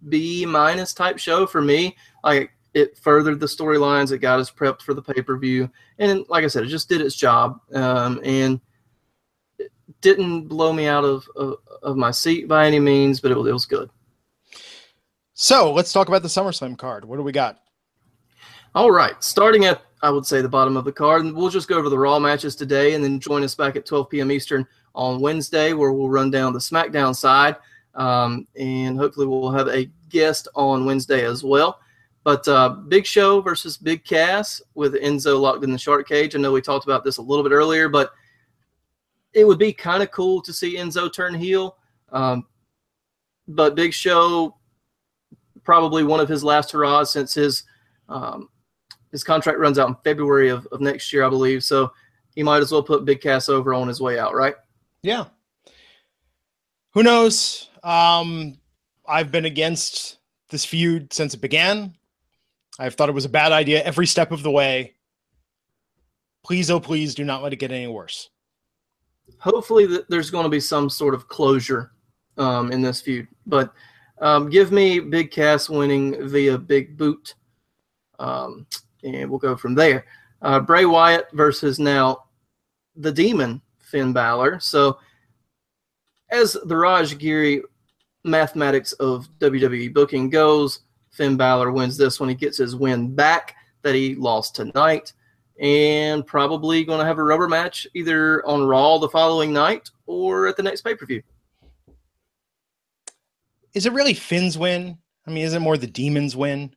B 0.08 0.44
minus 0.44 0.92
type 0.92 1.16
show 1.16 1.46
for 1.46 1.62
me. 1.62 1.96
Like 2.24 2.50
it 2.74 2.98
furthered 2.98 3.38
the 3.38 3.46
storylines. 3.46 4.10
It 4.10 4.18
got 4.18 4.40
us 4.40 4.50
prepped 4.50 4.82
for 4.82 4.92
the 4.92 5.02
pay 5.02 5.22
per 5.22 5.38
view, 5.38 5.70
and 6.00 6.24
like 6.28 6.42
I 6.42 6.48
said, 6.48 6.64
it 6.64 6.66
just 6.66 6.88
did 6.88 7.00
its 7.00 7.14
job. 7.14 7.60
Um, 7.72 8.20
and 8.24 8.60
it 9.60 9.70
didn't 10.00 10.48
blow 10.48 10.72
me 10.72 10.88
out 10.88 11.04
of, 11.04 11.28
of, 11.36 11.58
of 11.84 11.96
my 11.96 12.10
seat 12.10 12.48
by 12.48 12.66
any 12.66 12.80
means, 12.80 13.20
but 13.20 13.30
it 13.30 13.38
it 13.38 13.52
was 13.52 13.66
good. 13.66 13.88
So 15.34 15.72
let's 15.72 15.92
talk 15.92 16.08
about 16.08 16.22
the 16.22 16.28
SummerSlam 16.28 16.76
card. 16.76 17.04
What 17.04 17.18
do 17.18 17.22
we 17.22 17.30
got? 17.30 17.60
All 18.76 18.90
right, 18.90 19.14
starting 19.24 19.64
at 19.64 19.80
I 20.02 20.10
would 20.10 20.26
say 20.26 20.42
the 20.42 20.50
bottom 20.50 20.76
of 20.76 20.84
the 20.84 20.92
card, 20.92 21.24
and 21.24 21.34
we'll 21.34 21.48
just 21.48 21.66
go 21.66 21.78
over 21.78 21.88
the 21.88 21.98
Raw 21.98 22.18
matches 22.18 22.54
today, 22.54 22.92
and 22.92 23.02
then 23.02 23.18
join 23.18 23.42
us 23.42 23.54
back 23.54 23.74
at 23.74 23.86
12 23.86 24.10
p.m. 24.10 24.30
Eastern 24.30 24.66
on 24.94 25.18
Wednesday, 25.18 25.72
where 25.72 25.92
we'll 25.92 26.10
run 26.10 26.30
down 26.30 26.52
the 26.52 26.58
SmackDown 26.58 27.16
side, 27.16 27.56
um, 27.94 28.46
and 28.54 28.98
hopefully 28.98 29.26
we'll 29.26 29.50
have 29.50 29.68
a 29.68 29.90
guest 30.10 30.46
on 30.54 30.84
Wednesday 30.84 31.24
as 31.24 31.42
well. 31.42 31.80
But 32.22 32.46
uh, 32.48 32.68
Big 32.68 33.06
Show 33.06 33.40
versus 33.40 33.78
Big 33.78 34.04
Cass 34.04 34.60
with 34.74 34.92
Enzo 34.92 35.40
locked 35.40 35.64
in 35.64 35.72
the 35.72 35.78
shark 35.78 36.06
cage. 36.06 36.36
I 36.36 36.38
know 36.38 36.52
we 36.52 36.60
talked 36.60 36.84
about 36.84 37.02
this 37.02 37.16
a 37.16 37.22
little 37.22 37.42
bit 37.42 37.52
earlier, 37.52 37.88
but 37.88 38.12
it 39.32 39.46
would 39.46 39.58
be 39.58 39.72
kind 39.72 40.02
of 40.02 40.10
cool 40.10 40.42
to 40.42 40.52
see 40.52 40.76
Enzo 40.76 41.10
turn 41.10 41.34
heel. 41.34 41.78
Um, 42.12 42.44
but 43.48 43.74
Big 43.74 43.94
Show, 43.94 44.54
probably 45.64 46.04
one 46.04 46.20
of 46.20 46.28
his 46.28 46.44
last 46.44 46.72
hurrahs 46.72 47.10
since 47.10 47.32
his 47.32 47.64
um, 48.10 48.50
his 49.12 49.24
contract 49.24 49.58
runs 49.58 49.78
out 49.78 49.88
in 49.88 49.96
February 50.04 50.48
of, 50.48 50.66
of 50.72 50.80
next 50.80 51.12
year, 51.12 51.24
I 51.24 51.28
believe. 51.28 51.64
So 51.64 51.92
he 52.34 52.42
might 52.42 52.62
as 52.62 52.72
well 52.72 52.82
put 52.82 53.04
Big 53.04 53.20
Cass 53.20 53.48
over 53.48 53.72
on 53.72 53.88
his 53.88 54.00
way 54.00 54.18
out, 54.18 54.34
right? 54.34 54.54
Yeah. 55.02 55.26
Who 56.92 57.02
knows? 57.02 57.70
Um, 57.82 58.58
I've 59.06 59.30
been 59.30 59.44
against 59.44 60.18
this 60.50 60.64
feud 60.64 61.12
since 61.12 61.34
it 61.34 61.40
began. 61.40 61.94
I've 62.78 62.94
thought 62.94 63.08
it 63.08 63.14
was 63.14 63.24
a 63.24 63.30
bad 63.30 63.52
idea 63.52 63.82
every 63.82 64.06
step 64.06 64.32
of 64.32 64.42
the 64.42 64.50
way. 64.50 64.94
Please, 66.44 66.70
oh, 66.70 66.80
please 66.80 67.14
do 67.14 67.24
not 67.24 67.42
let 67.42 67.52
it 67.52 67.56
get 67.56 67.72
any 67.72 67.86
worse. 67.86 68.30
Hopefully, 69.38 69.86
th- 69.86 70.04
there's 70.08 70.30
going 70.30 70.44
to 70.44 70.50
be 70.50 70.60
some 70.60 70.88
sort 70.88 71.14
of 71.14 71.28
closure 71.28 71.92
um, 72.36 72.70
in 72.70 72.82
this 72.82 73.00
feud. 73.00 73.26
But 73.46 73.72
um, 74.20 74.48
give 74.48 74.72
me 74.72 75.00
Big 75.00 75.30
Cass 75.30 75.68
winning 75.68 76.28
via 76.28 76.56
Big 76.56 76.96
Boot. 76.96 77.34
Um, 78.18 78.66
and 79.14 79.30
we'll 79.30 79.38
go 79.38 79.56
from 79.56 79.74
there. 79.74 80.04
Uh, 80.42 80.60
Bray 80.60 80.84
Wyatt 80.84 81.28
versus 81.32 81.78
now 81.78 82.24
the 82.96 83.12
Demon 83.12 83.60
Finn 83.78 84.12
Balor. 84.12 84.60
So, 84.60 84.98
as 86.30 86.56
the 86.64 86.76
Raj 86.76 87.16
Giri 87.18 87.62
mathematics 88.24 88.92
of 88.94 89.28
WWE 89.38 89.94
booking 89.94 90.28
goes, 90.28 90.80
Finn 91.10 91.36
Balor 91.36 91.72
wins 91.72 91.96
this 91.96 92.18
one. 92.18 92.28
He 92.28 92.34
gets 92.34 92.58
his 92.58 92.74
win 92.74 93.14
back 93.14 93.54
that 93.82 93.94
he 93.94 94.14
lost 94.16 94.56
tonight, 94.56 95.12
and 95.60 96.26
probably 96.26 96.84
going 96.84 96.98
to 96.98 97.06
have 97.06 97.18
a 97.18 97.24
rubber 97.24 97.48
match 97.48 97.86
either 97.94 98.44
on 98.46 98.66
Raw 98.66 98.98
the 98.98 99.08
following 99.08 99.52
night 99.52 99.90
or 100.06 100.48
at 100.48 100.56
the 100.56 100.62
next 100.62 100.82
pay 100.82 100.94
per 100.94 101.06
view. 101.06 101.22
Is 103.72 103.86
it 103.86 103.92
really 103.92 104.14
Finn's 104.14 104.58
win? 104.58 104.98
I 105.26 105.30
mean, 105.30 105.44
is 105.44 105.54
it 105.54 105.60
more 105.60 105.76
the 105.76 105.86
Demon's 105.86 106.36
win? 106.36 106.74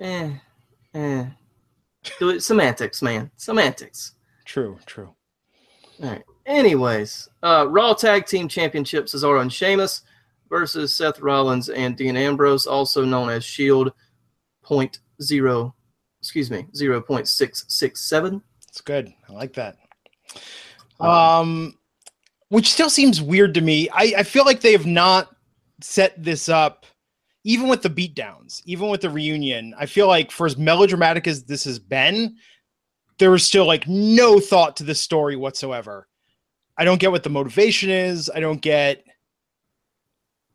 Eh, 0.00 0.30
eh. 0.94 1.26
Do 2.18 2.30
it 2.30 2.42
semantics, 2.42 3.02
man. 3.02 3.30
Semantics. 3.36 4.14
True, 4.44 4.78
true. 4.86 5.14
All 6.02 6.10
right. 6.10 6.22
Anyways, 6.46 7.28
uh, 7.42 7.66
Raw 7.68 7.92
Tag 7.92 8.26
Team 8.26 8.48
Championship 8.48 9.06
Cesaro 9.06 9.42
and 9.42 9.52
Sheamus 9.52 10.02
versus 10.48 10.94
Seth 10.96 11.20
Rollins 11.20 11.68
and 11.68 11.96
Dean 11.96 12.16
Ambrose, 12.16 12.66
also 12.66 13.04
known 13.04 13.28
as 13.28 13.44
Shield 13.44 13.92
point 14.62 15.00
zero, 15.22 15.74
excuse 16.20 16.50
me, 16.50 16.66
zero 16.74 17.00
point 17.00 17.28
six 17.28 17.64
six 17.68 18.00
seven. 18.00 18.42
It's 18.68 18.80
good. 18.80 19.12
I 19.28 19.32
like 19.32 19.52
that. 19.54 19.76
Um, 20.98 21.74
which 22.48 22.72
still 22.72 22.90
seems 22.90 23.22
weird 23.22 23.54
to 23.54 23.60
me. 23.60 23.88
I, 23.90 24.14
I 24.18 24.22
feel 24.22 24.44
like 24.44 24.60
they 24.60 24.72
have 24.72 24.86
not 24.86 25.34
set 25.80 26.22
this 26.22 26.48
up 26.48 26.86
even 27.44 27.68
with 27.68 27.82
the 27.82 27.90
beatdowns, 27.90 28.62
even 28.64 28.88
with 28.88 29.00
the 29.00 29.10
reunion, 29.10 29.74
I 29.78 29.86
feel 29.86 30.06
like 30.06 30.30
for 30.30 30.46
as 30.46 30.58
melodramatic 30.58 31.26
as 31.26 31.44
this 31.44 31.64
has 31.64 31.78
been, 31.78 32.36
there 33.18 33.30
was 33.30 33.44
still 33.44 33.66
like 33.66 33.86
no 33.86 34.40
thought 34.40 34.76
to 34.76 34.84
this 34.84 35.00
story 35.00 35.36
whatsoever. 35.36 36.08
I 36.76 36.84
don't 36.84 37.00
get 37.00 37.10
what 37.10 37.22
the 37.22 37.30
motivation 37.30 37.90
is. 37.90 38.30
I 38.34 38.40
don't 38.40 38.60
get. 38.60 39.04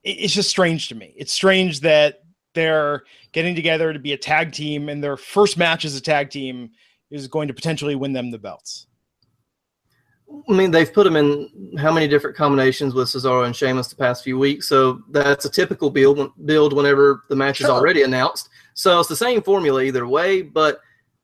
It's 0.03 0.33
just 0.33 0.49
strange 0.49 0.89
to 0.89 0.95
me. 0.95 1.13
It's 1.17 1.33
strange 1.33 1.81
that 1.81 2.23
they're 2.53 3.03
getting 3.31 3.55
together 3.55 3.91
to 3.91 3.99
be 3.99 4.13
a 4.13 4.17
tag 4.17 4.51
team, 4.51 4.89
and 4.89 5.03
their 5.03 5.17
first 5.17 5.57
match 5.57 5.85
as 5.85 5.95
a 5.95 6.01
tag 6.01 6.29
team 6.29 6.71
is 7.11 7.27
going 7.27 7.47
to 7.47 7.53
potentially 7.53 7.95
win 7.95 8.13
them 8.13 8.31
the 8.31 8.37
belts. 8.37 8.87
I 10.47 10.53
mean, 10.53 10.71
they've 10.71 10.91
put 10.91 11.03
them 11.03 11.15
in 11.15 11.77
how 11.77 11.91
many 11.91 12.07
different 12.07 12.35
combinations 12.35 12.93
with 12.93 13.07
Cesaro 13.07 13.45
and 13.45 13.55
Sheamus 13.55 13.87
the 13.87 13.95
past 13.95 14.23
few 14.23 14.37
weeks. 14.37 14.67
So 14.67 15.01
that's 15.09 15.45
a 15.45 15.49
typical 15.49 15.89
build 15.89 16.31
build 16.45 16.73
whenever 16.73 17.23
the 17.29 17.35
match 17.35 17.57
sure. 17.57 17.67
is 17.67 17.71
already 17.71 18.03
announced. 18.03 18.49
So 18.73 18.99
it's 18.99 19.09
the 19.09 19.15
same 19.15 19.41
formula 19.41 19.83
either 19.83 20.07
way. 20.07 20.41
But 20.41 20.79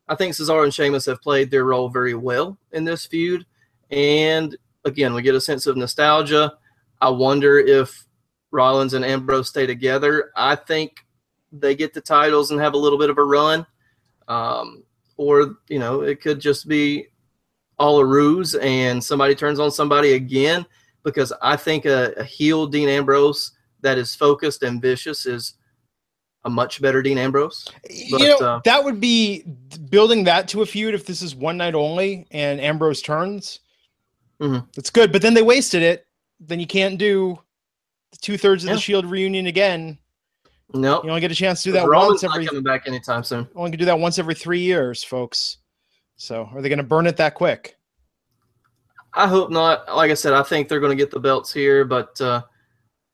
I 0.08 0.16
think 0.16 0.34
Cesaro 0.34 0.64
and 0.64 0.74
Sheamus 0.74 1.06
have 1.06 1.22
played 1.22 1.52
their 1.52 1.66
role 1.66 1.90
very 1.90 2.16
well 2.16 2.58
in 2.72 2.84
this 2.84 3.06
feud. 3.06 3.46
And 3.92 4.56
again, 4.86 5.14
we 5.14 5.22
get 5.22 5.36
a 5.36 5.42
sense 5.42 5.68
of 5.68 5.78
nostalgia. 5.78 6.54
I 7.00 7.10
wonder 7.10 7.60
if 7.60 8.06
Rollins 8.52 8.94
and 8.94 9.06
Ambrose 9.06 9.50
stay 9.50 9.66
together. 9.66 10.32
I 10.36 10.56
think 10.56 11.06
they 11.52 11.76
get 11.76 11.94
the 11.94 12.02
titles 12.02 12.52
and 12.52 12.60
have 12.60 12.74
a 12.74 12.78
little 12.78 13.00
bit 13.00 13.10
of 13.10 13.18
a 13.18 13.24
run. 13.24 13.66
Um, 14.28 14.84
or, 15.18 15.58
you 15.68 15.80
know, 15.80 16.02
it 16.02 16.22
could 16.22 16.40
just 16.40 16.68
be 16.68 17.08
all 17.82 18.00
a 18.00 18.06
ruse 18.06 18.54
and 18.56 19.04
somebody 19.04 19.34
turns 19.34 19.60
on 19.60 19.72
somebody 19.72 20.14
again 20.14 20.64
because 21.04 21.34
I 21.42 21.56
think 21.56 21.86
a, 21.86 22.14
a 22.16 22.24
heel 22.24 22.68
Dean 22.68 22.88
Ambrose 22.88 23.54
that 23.82 23.98
is 23.98 24.14
focused 24.14 24.62
and 24.62 24.80
vicious 24.80 25.26
is 25.26 25.56
a 26.46 26.50
much 26.50 26.80
better 26.80 27.02
Dean 27.02 27.18
Ambrose. 27.18 27.68
But, 28.12 28.22
you 28.22 28.28
know, 28.28 28.38
uh, 28.38 28.62
that 28.66 28.84
would 28.84 29.02
be 29.02 29.44
building 29.90 30.24
that 30.26 30.48
to 30.50 30.62
a 30.62 30.66
feud 30.66 30.94
if 30.94 31.08
this 31.08 31.24
is 31.24 31.36
one 31.36 31.58
night 31.58 31.74
only 31.74 32.28
and 32.30 32.62
Ambrose 32.62 33.02
turns. 33.02 33.62
Mm-hmm. 34.40 34.64
That's 34.76 34.92
good, 34.92 35.12
but 35.12 35.24
then 35.24 35.34
they 35.34 35.42
wasted 35.42 35.82
it. 35.82 36.06
Then 36.40 36.60
you 36.60 36.68
can't 36.68 37.00
do 37.00 37.40
two 38.22 38.38
thirds 38.38 38.64
of 38.64 38.70
yeah. 38.70 38.76
the 38.76 38.82
Shield 38.82 39.06
reunion 39.06 39.48
again. 39.48 39.98
No, 40.74 40.80
nope. 40.80 41.04
you 41.04 41.10
only 41.10 41.22
get 41.22 41.32
a 41.32 41.36
chance 41.36 41.64
to 41.64 41.70
do 41.70 41.74
that 41.74 41.88
once 41.88 42.24
every. 42.24 42.46
coming 42.46 42.64
back 42.64 42.88
anytime 42.88 43.24
soon. 43.24 43.48
Only 43.56 43.72
can 43.72 43.80
do 43.80 43.86
that 43.86 44.00
once 44.00 44.20
every 44.20 44.36
three 44.36 44.62
years, 44.62 45.04
folks. 45.04 45.58
So 46.22 46.48
are 46.54 46.62
they 46.62 46.70
going 46.70 46.78
to 46.78 46.84
burn 46.84 47.08
it 47.08 47.18
that 47.18 47.34
quick? 47.34 47.78
I 49.16 49.28
hope 49.28 49.50
not. 49.50 49.94
Like 49.94 50.12
I 50.12 50.14
said, 50.14 50.34
I 50.34 50.44
think 50.44 50.68
they're 50.68 50.80
going 50.80 50.96
to 50.96 51.04
get 51.04 51.10
the 51.10 51.20
belts 51.20 51.52
here, 51.52 51.84
but 51.84 52.22
uh, 52.22 52.44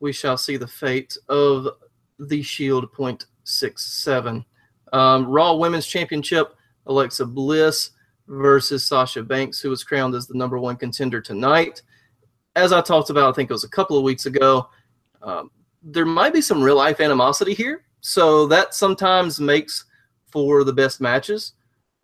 we 0.02 0.12
shall 0.12 0.38
see 0.38 0.58
the 0.58 0.68
fate 0.68 1.18
of 1.30 1.70
the 2.20 2.42
Shield 2.42 2.92
point 2.92 3.28
six 3.46 3.86
seven. 4.04 4.44
Um, 4.92 5.26
Raw 5.26 5.56
Women's 5.56 5.88
Championship: 5.88 6.54
Alexa 6.86 7.26
Bliss 7.28 7.92
versus 8.28 8.86
Sasha 8.86 9.24
Banks, 9.24 9.62
who 9.62 9.70
was 9.70 9.86
crowned 9.86 10.14
as 10.14 10.28
the 10.28 10.38
number 10.38 10.60
one 10.60 10.76
contender 10.76 11.22
tonight. 11.22 11.82
As 12.58 12.74
I 12.74 12.82
talked 12.82 13.10
about, 13.10 13.30
I 13.30 13.34
think 13.34 13.50
it 13.50 13.54
was 13.54 13.64
a 13.64 13.70
couple 13.70 13.98
of 13.98 14.04
weeks 14.04 14.26
ago. 14.26 14.68
Um, 15.22 15.50
there 15.82 16.06
might 16.06 16.34
be 16.34 16.42
some 16.42 16.62
real 16.62 16.76
life 16.76 17.00
animosity 17.00 17.54
here, 17.54 17.86
so 18.02 18.48
that 18.48 18.74
sometimes 18.74 19.40
makes 19.40 19.86
for 20.30 20.66
the 20.66 20.74
best 20.74 21.00
matches. 21.00 21.54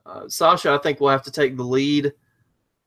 Uh, 0.06 0.28
Sasha, 0.28 0.72
I 0.72 0.78
think, 0.78 1.00
will 1.00 1.10
have 1.10 1.24
to 1.24 1.32
take 1.32 1.56
the 1.56 1.64
lead 1.64 2.14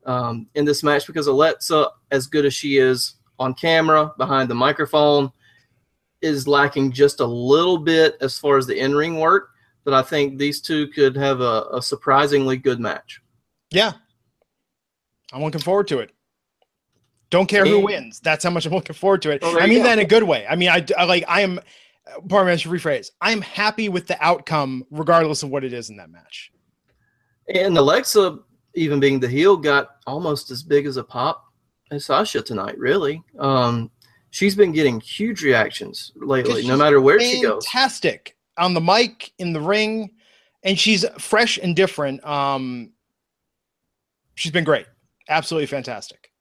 um, 0.05 0.47
in 0.55 0.65
this 0.65 0.83
match 0.83 1.07
because 1.07 1.27
Alexa, 1.27 1.89
as 2.11 2.27
good 2.27 2.45
as 2.45 2.53
she 2.53 2.77
is 2.77 3.15
on 3.39 3.53
camera, 3.53 4.13
behind 4.17 4.49
the 4.49 4.55
microphone, 4.55 5.31
is 6.21 6.47
lacking 6.47 6.91
just 6.91 7.19
a 7.19 7.25
little 7.25 7.77
bit 7.77 8.15
as 8.21 8.37
far 8.37 8.57
as 8.57 8.65
the 8.65 8.79
in 8.79 8.95
ring 8.95 9.19
work. 9.19 9.49
But 9.83 9.93
I 9.93 10.01
think 10.01 10.37
these 10.37 10.61
two 10.61 10.87
could 10.89 11.15
have 11.15 11.41
a, 11.41 11.65
a 11.73 11.81
surprisingly 11.81 12.57
good 12.57 12.79
match. 12.79 13.21
Yeah. 13.71 13.93
I'm 15.31 15.43
looking 15.43 15.61
forward 15.61 15.87
to 15.89 15.99
it. 15.99 16.11
Don't 17.29 17.47
care 17.47 17.65
who 17.65 17.85
wins. 17.85 18.19
That's 18.19 18.43
how 18.43 18.49
much 18.49 18.65
I'm 18.65 18.73
looking 18.73 18.95
forward 18.95 19.21
to 19.23 19.31
it. 19.31 19.39
Oh, 19.41 19.59
I 19.59 19.67
mean 19.67 19.83
that 19.83 19.99
in 19.99 20.05
a 20.05 20.07
good 20.07 20.23
way. 20.23 20.45
I 20.47 20.55
mean, 20.55 20.69
I, 20.69 20.85
I 20.97 21.03
like, 21.03 21.25
I 21.27 21.41
am, 21.41 21.59
pardon 22.29 22.47
me, 22.47 22.53
I 22.53 22.55
should 22.55 22.71
rephrase. 22.71 23.11
I'm 23.19 23.41
happy 23.41 23.89
with 23.89 24.07
the 24.07 24.17
outcome, 24.23 24.85
regardless 24.91 25.43
of 25.43 25.49
what 25.49 25.63
it 25.65 25.73
is 25.73 25.89
in 25.89 25.97
that 25.97 26.09
match. 26.09 26.51
And 27.53 27.77
Alexa, 27.77 28.39
even 28.73 28.99
being 28.99 29.19
the 29.19 29.27
heel, 29.27 29.57
got 29.57 29.97
almost 30.05 30.51
as 30.51 30.63
big 30.63 30.85
as 30.85 30.97
a 30.97 31.03
pop 31.03 31.45
as 31.91 32.05
Sasha 32.05 32.41
tonight. 32.41 32.77
Really, 32.77 33.23
um, 33.39 33.89
she's 34.31 34.55
been 34.55 34.71
getting 34.71 34.99
huge 34.99 35.43
reactions 35.43 36.11
lately, 36.15 36.67
no 36.67 36.77
matter 36.77 37.01
where 37.01 37.19
she 37.19 37.41
goes. 37.41 37.65
Fantastic 37.65 38.35
on 38.57 38.73
the 38.73 38.81
mic, 38.81 39.31
in 39.37 39.53
the 39.53 39.61
ring, 39.61 40.11
and 40.63 40.77
she's 40.77 41.05
fresh 41.19 41.57
and 41.57 41.75
different. 41.75 42.25
Um, 42.25 42.91
she's 44.35 44.51
been 44.51 44.63
great, 44.63 44.87
absolutely 45.29 45.67
fantastic. 45.67 46.31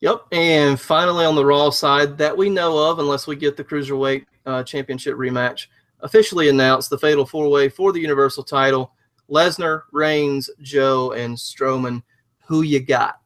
Yep, 0.00 0.26
and 0.32 0.78
finally 0.78 1.24
on 1.24 1.34
the 1.34 1.44
Raw 1.44 1.70
side 1.70 2.18
that 2.18 2.36
we 2.36 2.50
know 2.50 2.90
of, 2.90 2.98
unless 2.98 3.26
we 3.26 3.36
get 3.36 3.56
the 3.56 3.64
cruiserweight 3.64 4.26
uh, 4.44 4.62
championship 4.62 5.16
rematch, 5.16 5.66
officially 6.00 6.50
announced 6.50 6.90
the 6.90 6.98
fatal 6.98 7.24
four 7.24 7.48
way 7.48 7.68
for 7.68 7.92
the 7.92 8.00
Universal 8.00 8.44
title. 8.44 8.92
Lesnar, 9.30 9.82
Reigns, 9.92 10.50
Joe, 10.60 11.12
and 11.12 11.36
Strowman. 11.36 12.02
Who 12.46 12.62
you 12.62 12.80
got? 12.80 13.20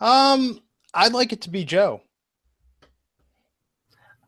Um, 0.00 0.60
I'd 0.94 1.12
like 1.12 1.32
it 1.32 1.40
to 1.42 1.50
be 1.50 1.64
Joe. 1.64 2.02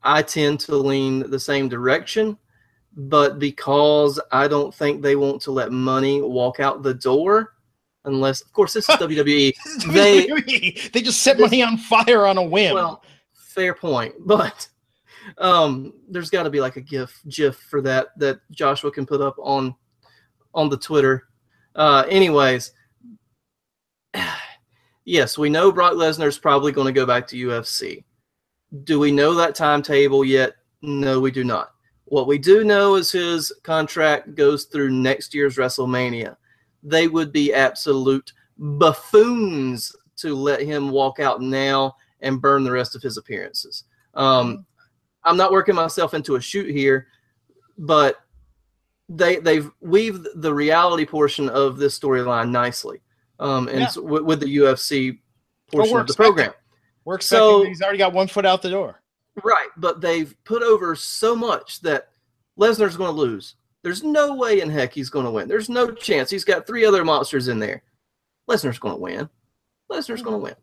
I 0.03 0.23
tend 0.23 0.61
to 0.61 0.77
lean 0.77 1.31
the 1.31 1.39
same 1.39 1.69
direction, 1.69 2.39
but 2.97 3.39
because 3.39 4.19
I 4.33 4.49
don't 4.49 4.75
think 4.75 5.03
they 5.03 5.17
want 5.17 5.43
to 5.43 5.51
let 5.51 5.73
money 5.73 6.23
walk 6.23 6.59
out 6.59 6.83
the 6.83 6.95
door, 6.95 7.55
unless, 8.05 8.41
of 8.41 8.53
course, 8.53 8.73
this 8.73 8.89
is 8.89 8.97
WWE. 8.97 9.55
they 9.93 10.27
WWE. 10.27 10.93
they 10.93 11.03
just 11.03 11.23
set 11.23 11.39
money 11.39 11.63
on 11.63 11.77
fire 11.77 12.27
on 12.27 12.39
a 12.39 12.43
whim. 12.43 12.75
well, 12.75 13.03
fair 13.35 13.75
point, 13.75 14.15
but 14.27 14.69
um, 15.39 15.93
there's 16.09 16.31
got 16.31 16.45
to 16.45 16.51
be 16.51 16.61
like 16.61 16.77
a 16.77 16.81
gif, 16.81 17.21
gif 17.29 17.57
for 17.57 17.81
that 17.83 18.09
that 18.19 18.41
Joshua 18.51 18.91
can 18.91 19.07
put 19.07 19.21
up 19.21 19.37
on 19.39 19.75
on 20.55 20.69
the 20.69 20.77
Twitter. 20.77 21.29
Uh, 21.75 22.05
anyways, 22.09 22.73
yes, 25.05 25.39
we 25.39 25.49
know 25.49 25.73
Brock 25.73 25.95
Lesnar 25.95 26.27
is 26.27 26.39
probably 26.39 26.73
going 26.73 26.87
to 26.87 26.99
go 26.99 27.07
back 27.07 27.27
to 27.29 27.49
UFC. 27.49 28.05
Do 28.85 28.99
we 28.99 29.11
know 29.11 29.35
that 29.35 29.55
timetable 29.55 30.25
yet? 30.25 30.55
No, 30.83 31.21
we 31.21 31.31
do 31.31 31.45
not. 31.45 31.73
What 32.05 32.27
we 32.27 32.39
do 32.39 32.65
know 32.65 32.97
is 32.97 33.13
his 33.13 33.53
contract 33.63 34.35
goes 34.35 34.65
through 34.65 34.91
next 34.91 35.35
year's 35.35 35.57
WrestleMania. 35.57 36.37
They 36.83 37.07
would 37.07 37.33
be 37.33 37.53
absolute 37.53 38.33
buffoons 38.59 39.95
to 40.17 40.35
let 40.35 40.61
him 40.61 40.91
walk 40.91 41.21
out 41.21 41.41
now 41.41 41.97
and 42.21 42.41
burn 42.41 42.65
the 42.65 42.71
rest 42.71 42.95
of 42.97 43.03
his 43.03 43.17
appearances. 43.17 43.85
Um, 44.15 44.67
I'm 45.25 45.37
not 45.37 45.53
working 45.53 45.75
myself 45.75 46.15
into 46.15 46.37
a 46.37 46.41
shoot 46.41 46.71
here, 46.71 47.07
but 47.79 48.17
they 49.11 49.37
they've 49.37 49.71
weaved 49.81 50.27
the 50.37 50.55
reality 50.55 51.05
portion 51.05 51.49
of 51.51 51.77
this 51.79 51.99
storyline 51.99 52.51
nicely, 52.51 53.01
um, 53.41 53.69
and 53.69 53.81
Yeah. 53.81 53.89
so 53.89 54.03
with, 54.03 54.23
with 54.23 54.41
the 54.41 54.57
UFC 54.59 55.19
portion 55.71 55.95
we're 55.95 56.01
of 56.01 56.07
the 56.07 56.15
program. 56.15 56.53
We're 57.05 57.17
expecting 57.17 57.39
so- 57.49 57.59
that 57.61 57.69
he's 57.69 57.83
already 57.83 57.99
got 57.99 58.13
one 58.13 58.29
foot 58.29 58.47
out 58.47 58.63
the 58.63 58.71
door. 58.71 59.03
Right, 59.43 59.69
but 59.77 60.01
they've 60.01 60.35
put 60.45 60.63
over 60.63 60.95
so 60.95 61.35
much 61.35 61.81
that 61.81 62.09
Lesnar's 62.59 62.97
going 62.97 63.15
to 63.15 63.21
lose. 63.21 63.55
There's 63.83 64.03
no 64.03 64.35
way 64.35 64.61
in 64.61 64.69
heck 64.69 64.93
he's 64.93 65.09
going 65.09 65.25
to 65.25 65.31
win. 65.31 65.49
There's 65.49 65.71
no 65.71 65.91
chance. 65.93 66.29
He's 66.31 66.45
got 66.45 66.67
three 66.67 66.85
other 66.85 67.05
monsters 67.05 67.49
in 67.49 67.59
there. 67.59 67.83
Lesnar's 68.49 68.79
going 68.79 68.97
to 68.97 69.01
win. 69.01 69.29
Lesnar's 69.91 70.21
going 70.23 70.35
to 70.37 70.43
win. 70.43 70.55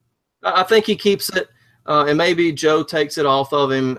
I 0.44 0.64
think 0.64 0.86
he 0.86 0.96
keeps 0.96 1.30
it, 1.36 1.48
uh, 1.88 2.06
and 2.08 2.18
maybe 2.18 2.52
Joe 2.52 2.84
takes 2.84 3.18
it 3.18 3.26
off 3.26 3.52
of 3.54 3.72
him, 3.72 3.98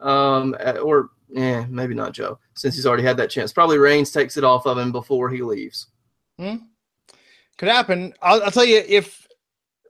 um, 0.00 0.54
or 0.82 1.10
eh, 1.34 1.64
maybe 1.68 1.94
not 1.94 2.12
Joe, 2.12 2.38
since 2.54 2.74
he's 2.74 2.86
already 2.86 3.02
had 3.02 3.16
that 3.16 3.30
chance. 3.30 3.52
Probably 3.52 3.78
Reigns 3.78 4.10
takes 4.10 4.36
it 4.36 4.44
off 4.44 4.66
of 4.66 4.78
him 4.78 4.92
before 4.92 5.30
he 5.30 5.42
leaves. 5.42 5.88
Hmm. 6.38 6.56
Could 7.58 7.68
happen. 7.68 8.12
I'll, 8.20 8.42
I'll 8.42 8.50
tell 8.50 8.64
you 8.64 8.82
if 8.86 9.26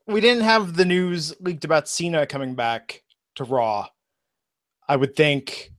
we 0.07 0.21
didn't 0.21 0.45
have 0.45 0.77
the 0.77 0.85
news 0.85 1.35
leaked 1.41 1.65
about 1.65 1.89
Cena 1.89 2.27
coming 2.27 2.55
back 2.55 3.03
to 3.35 3.45
Raw, 3.45 3.89
I 4.89 4.97
would 4.97 5.17
think 5.17 5.73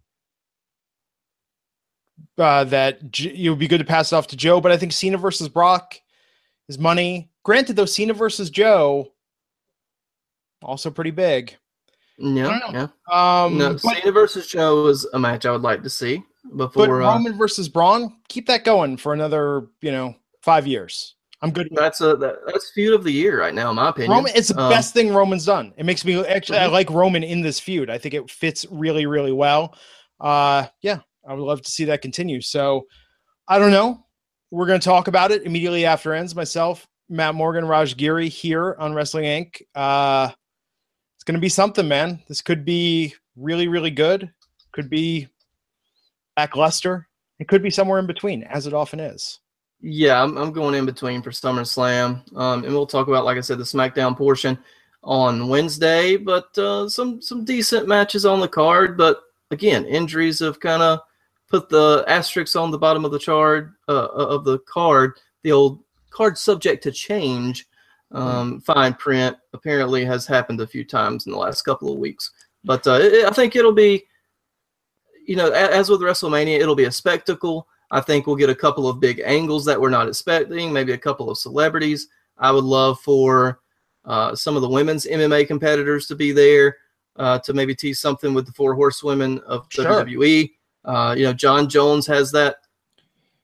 uh, 2.38 2.66
that 2.66 3.12
J- 3.12 3.45
it 3.45 3.49
would 3.49 3.60
be 3.60 3.70
good 3.70 3.80
to 3.80 3.86
pass 3.86 4.12
it 4.12 4.16
off 4.16 4.28
to 4.28 4.38
Joe. 4.38 4.60
But 4.60 4.72
I 4.72 4.78
think 4.78 4.91
Cena 4.91 5.18
versus 5.18 5.47
Brock 5.47 5.95
is 6.68 6.78
money. 6.78 7.30
Granted, 7.43 7.78
though, 7.78 7.86
Cena 7.86 8.14
versus 8.14 8.49
Joe 8.49 9.12
also 10.62 10.91
pretty 10.91 11.12
big. 11.12 11.55
Yeah, 12.18 12.59
yeah. 12.72 12.88
Um, 13.11 13.57
No, 13.57 13.74
but, 13.74 13.82
Cena 13.82 14.11
versus 14.11 14.47
Joe 14.47 14.88
is 14.88 15.05
a 15.13 15.20
match 15.20 15.45
I 15.45 15.51
would 15.51 15.61
like 15.61 15.84
to 15.84 15.89
see 15.89 16.24
but 16.45 16.68
before. 16.74 17.01
uh, 17.03 17.13
Roman 17.13 17.38
versus 17.38 17.70
Braun, 17.70 18.18
keep 18.28 18.47
that 18.47 18.63
going 18.63 18.97
for 18.97 19.13
another, 19.13 19.68
you 19.82 19.91
know, 19.91 20.15
five 20.41 20.65
years. 20.65 21.15
I'm 21.41 21.51
good. 21.51 21.68
That's 21.72 22.01
a 22.01 22.15
that, 22.15 22.38
that's 22.47 22.72
feud 22.72 22.95
of 22.95 23.03
the 23.03 23.11
year 23.11 23.39
right 23.39 23.53
now, 23.53 23.70
in 23.70 23.76
my 23.76 23.89
opinion. 23.89 24.11
Roman, 24.11 24.32
it's 24.36 24.47
the 24.47 24.59
Um, 24.59 24.70
best 24.72 24.93
thing 24.95 25.13
Roman's 25.13 25.45
done. 25.45 25.72
It 25.78 25.86
makes 25.86 26.03
me 26.03 26.26
actually 26.26 26.57
I 26.57 26.68
Mhm. 26.68 26.72
like 26.72 26.89
Roman 26.89 27.24
in 27.24 27.41
this 27.41 27.59
feud. 27.59 27.91
I 27.91 27.99
think 27.99 28.15
it 28.15 28.32
fits 28.32 28.65
really, 28.72 29.05
really 29.05 29.32
well. 29.32 29.76
Uh, 30.20 30.65
yeah, 30.82 30.99
I 31.28 31.34
would 31.36 31.43
love 31.43 31.61
to 31.61 31.70
see 31.70 31.86
that 31.86 32.01
continue. 32.01 32.41
So 32.41 32.88
I 33.47 33.59
don't 33.59 33.70
know. 33.72 34.03
We're 34.49 34.65
going 34.65 34.80
to 34.80 34.84
talk 34.86 35.07
about 35.07 35.32
it 35.32 35.43
immediately 35.43 35.86
after 35.86 36.13
ends. 36.13 36.34
Myself, 36.36 36.88
Matt 37.07 37.36
Morgan, 37.36 37.65
Raj 37.65 37.95
Giri 37.97 38.30
here 38.30 38.76
on 38.80 38.95
Wrestling 38.95 39.26
Inc. 39.26 39.61
Uh, 39.76 40.32
going 41.28 41.36
to 41.36 41.41
be 41.41 41.49
something, 41.49 41.88
man. 41.88 42.23
This 42.30 42.41
could 42.41 42.63
be 42.63 43.13
really, 43.36 43.67
really 43.67 43.91
good. 43.91 44.32
Could 44.71 44.89
be 44.89 45.28
lackluster. 46.38 47.09
It 47.38 47.49
could 47.49 47.61
be 47.61 47.69
somewhere 47.69 47.99
in 47.99 48.07
between, 48.07 48.43
as 48.43 48.65
it 48.65 48.73
often 48.73 49.01
is. 49.01 49.41
Yeah, 49.82 50.23
I'm, 50.23 50.38
I'm 50.38 50.53
going 50.53 50.73
in 50.73 50.86
between 50.86 51.21
for 51.21 51.32
SummerSlam, 51.32 52.36
um, 52.36 52.63
and 52.63 52.73
we'll 52.73 52.88
talk 52.88 53.09
about, 53.09 53.25
like 53.25 53.38
I 53.38 53.41
said, 53.41 53.57
the 53.59 53.65
SmackDown 53.65 54.17
portion 54.17 54.57
on 55.03 55.49
Wednesday. 55.49 56.15
But 56.15 56.57
uh, 56.57 56.88
some 56.88 57.21
some 57.21 57.43
decent 57.43 57.88
matches 57.88 58.25
on 58.25 58.39
the 58.39 58.47
card. 58.47 58.97
But 58.97 59.21
again, 59.51 59.86
injuries 59.86 60.39
have 60.39 60.59
kind 60.61 60.82
of 60.82 61.01
put 61.49 61.69
the 61.69 62.05
asterisks 62.07 62.55
on 62.55 62.71
the 62.71 62.80
bottom 62.80 63.05
of 63.05 63.11
the 63.11 63.19
chart 63.19 63.71
uh, 63.88 64.07
of 64.07 64.45
the 64.45 64.59
card. 64.59 65.19
The 65.43 65.51
old 65.51 65.84
card 66.09 66.38
subject 66.38 66.82
to 66.84 66.91
change 66.91 67.67
um, 68.12 68.62
fine 68.62 68.93
print 68.93 69.38
apparently 69.53 70.05
has 70.05 70.26
happened 70.26 70.62
a 70.62 70.68
few 70.68 70.84
times 70.84 71.26
in 71.26 71.32
the 71.32 71.38
last 71.38 71.64
couple 71.64 71.91
of 71.91 71.99
weeks. 71.99 72.32
But 72.64 72.86
uh, 72.88 72.99
it, 73.01 73.26
I 73.26 73.32
think 73.32 73.55
it'll 73.55 73.74
be, 73.74 74.03
you 75.26 75.36
know, 75.36 75.51
as 75.51 75.89
with 75.89 76.01
WrestleMania, 76.01 76.60
it'll 76.60 76.76
be 76.76 76.86
a 76.86 76.91
spectacle. 76.91 77.68
I 77.91 78.01
think 78.01 78.28
we'll 78.28 78.36
get 78.36 78.49
a 78.49 78.55
couple 78.55 78.88
of 78.88 78.99
big 78.99 79.22
angles 79.26 79.66
that 79.66 79.80
we're 79.80 79.89
not 79.89 80.08
expecting, 80.08 80.72
maybe 80.74 80.93
a 80.93 80.97
couple 80.97 81.30
of 81.30 81.38
celebrities. 81.38 82.08
I 82.38 82.51
would 82.51 82.64
love 82.64 82.99
for 83.01 83.60
uh, 84.05 84.36
some 84.36 84.55
of 84.55 84.62
the 84.62 84.70
women's 84.70 85.05
MMA 85.05 85.47
competitors 85.47 86.08
to 86.08 86.16
be 86.16 86.32
there 86.32 86.78
uh, 87.18 87.39
to 87.39 87.53
maybe 87.53 87.76
tease 87.76 87.99
something 87.99 88.34
with 88.34 88.45
the 88.45 88.51
four 88.53 88.74
horsewomen 88.74 89.39
of 89.39 89.68
Sure. 89.70 89.86
WWE. 89.86 90.51
Uh, 90.86 91.16
you 91.18 91.24
know, 91.24 91.34
Jon 91.34 91.68
Jones 91.68 92.08
has 92.08 92.32
that 92.32 92.58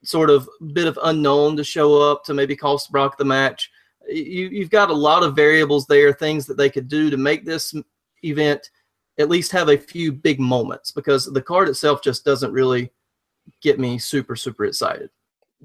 sort 0.04 0.30
of 0.30 0.48
bit 0.74 0.88
of 0.88 1.00
unknown 1.04 1.58
to 1.58 1.64
show 1.64 2.02
up 2.02 2.24
to 2.26 2.34
maybe 2.34 2.56
cost 2.56 2.92
Brock 2.92 3.18
the 3.18 3.26
match. 3.26 3.72
You, 4.08 4.50
you've 4.50 4.70
got 4.70 4.90
a 4.90 4.94
lot 4.94 5.24
of 5.24 5.36
variables 5.36 5.86
there, 5.88 6.14
things 6.14 6.46
that 6.48 6.58
they 6.58 6.70
could 6.70 6.88
do 6.88 7.10
to 7.10 7.18
make 7.18 7.46
this 7.46 7.74
event 8.24 8.70
at 9.18 9.30
least 9.30 9.52
have 9.52 9.70
a 9.70 9.78
few 9.78 10.12
big 10.12 10.40
moments 10.40 10.92
because 10.92 11.26
the 11.26 11.42
card 11.42 11.70
itself 11.70 12.02
just 12.02 12.26
doesn't 12.26 12.52
really 12.52 12.92
get 13.62 13.80
me 13.80 13.98
super, 13.98 14.36
super 14.36 14.66
excited. 14.66 15.10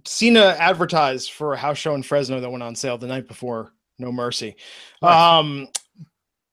Cena 0.05 0.57
advertised 0.59 1.33
for 1.33 1.55
a 1.55 1.57
house 1.57 1.79
show 1.79 1.95
in 1.95 2.03
Fresno 2.03 2.41
that 2.41 2.51
went 2.51 2.63
on 2.63 2.75
sale 2.75 2.99
the 2.99 3.07
night 3.07 3.27
before 3.27 3.73
No 3.99 4.13
Mercy. 4.13 4.57
Um, 5.03 5.69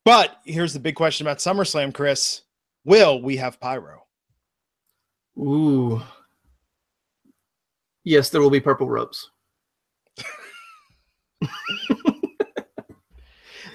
but 0.03 0.37
here's 0.45 0.73
the 0.73 0.79
big 0.79 0.95
question 0.95 1.27
about 1.27 1.39
SummerSlam, 1.39 1.93
Chris. 1.93 2.41
Will 2.85 3.21
we 3.21 3.37
have 3.37 3.59
pyro? 3.59 4.05
Ooh. 5.37 6.01
Yes, 8.03 8.29
there 8.29 8.41
will 8.41 8.51
be 8.51 8.59
purple 8.59 8.87
ropes. 8.87 9.29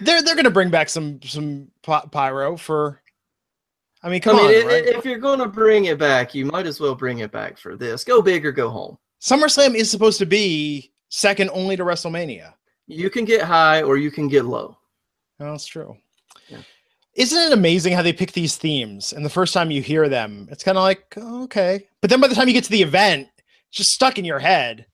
They're 0.02 0.22
they're 0.22 0.36
gonna 0.36 0.50
bring 0.50 0.70
back 0.70 0.88
some 0.88 1.20
some 1.22 1.68
pyro 1.82 2.56
for. 2.56 3.02
I 4.02 4.08
mean, 4.08 4.16
I 4.16 4.20
come 4.20 4.36
mean, 4.36 4.46
on, 4.46 4.50
i- 4.50 4.60
i- 4.60 4.66
right? 4.66 4.86
if 4.86 5.04
you're 5.04 5.18
going 5.18 5.40
to 5.40 5.46
bring 5.46 5.84
it 5.84 5.98
back, 5.98 6.34
you 6.34 6.46
might 6.46 6.66
as 6.66 6.80
well 6.80 6.94
bring 6.94 7.18
it 7.18 7.30
back 7.30 7.58
for 7.58 7.76
this. 7.76 8.02
Go 8.02 8.22
big 8.22 8.46
or 8.46 8.52
go 8.52 8.70
home. 8.70 8.96
SummerSlam 9.20 9.74
is 9.74 9.90
supposed 9.90 10.18
to 10.20 10.24
be 10.26 10.90
second 11.10 11.50
only 11.52 11.76
to 11.76 11.84
WrestleMania. 11.84 12.54
You 12.86 13.10
can 13.10 13.26
get 13.26 13.42
high 13.42 13.82
or 13.82 13.98
you 13.98 14.10
can 14.10 14.26
get 14.26 14.46
low. 14.46 14.78
No, 15.38 15.50
that's 15.50 15.66
true. 15.66 15.98
Yeah. 16.48 16.62
Isn't 17.14 17.38
it 17.38 17.52
amazing 17.52 17.92
how 17.92 18.00
they 18.00 18.14
pick 18.14 18.32
these 18.32 18.56
themes? 18.56 19.12
And 19.12 19.22
the 19.22 19.28
first 19.28 19.52
time 19.52 19.70
you 19.70 19.82
hear 19.82 20.08
them, 20.08 20.48
it's 20.50 20.64
kind 20.64 20.78
of 20.78 20.82
like, 20.84 21.04
oh, 21.18 21.42
okay. 21.44 21.86
But 22.00 22.08
then 22.08 22.22
by 22.22 22.28
the 22.28 22.34
time 22.34 22.48
you 22.48 22.54
get 22.54 22.64
to 22.64 22.70
the 22.70 22.80
event, 22.82 23.28
it's 23.68 23.76
just 23.76 23.92
stuck 23.92 24.18
in 24.18 24.24
your 24.24 24.38
head. 24.38 24.86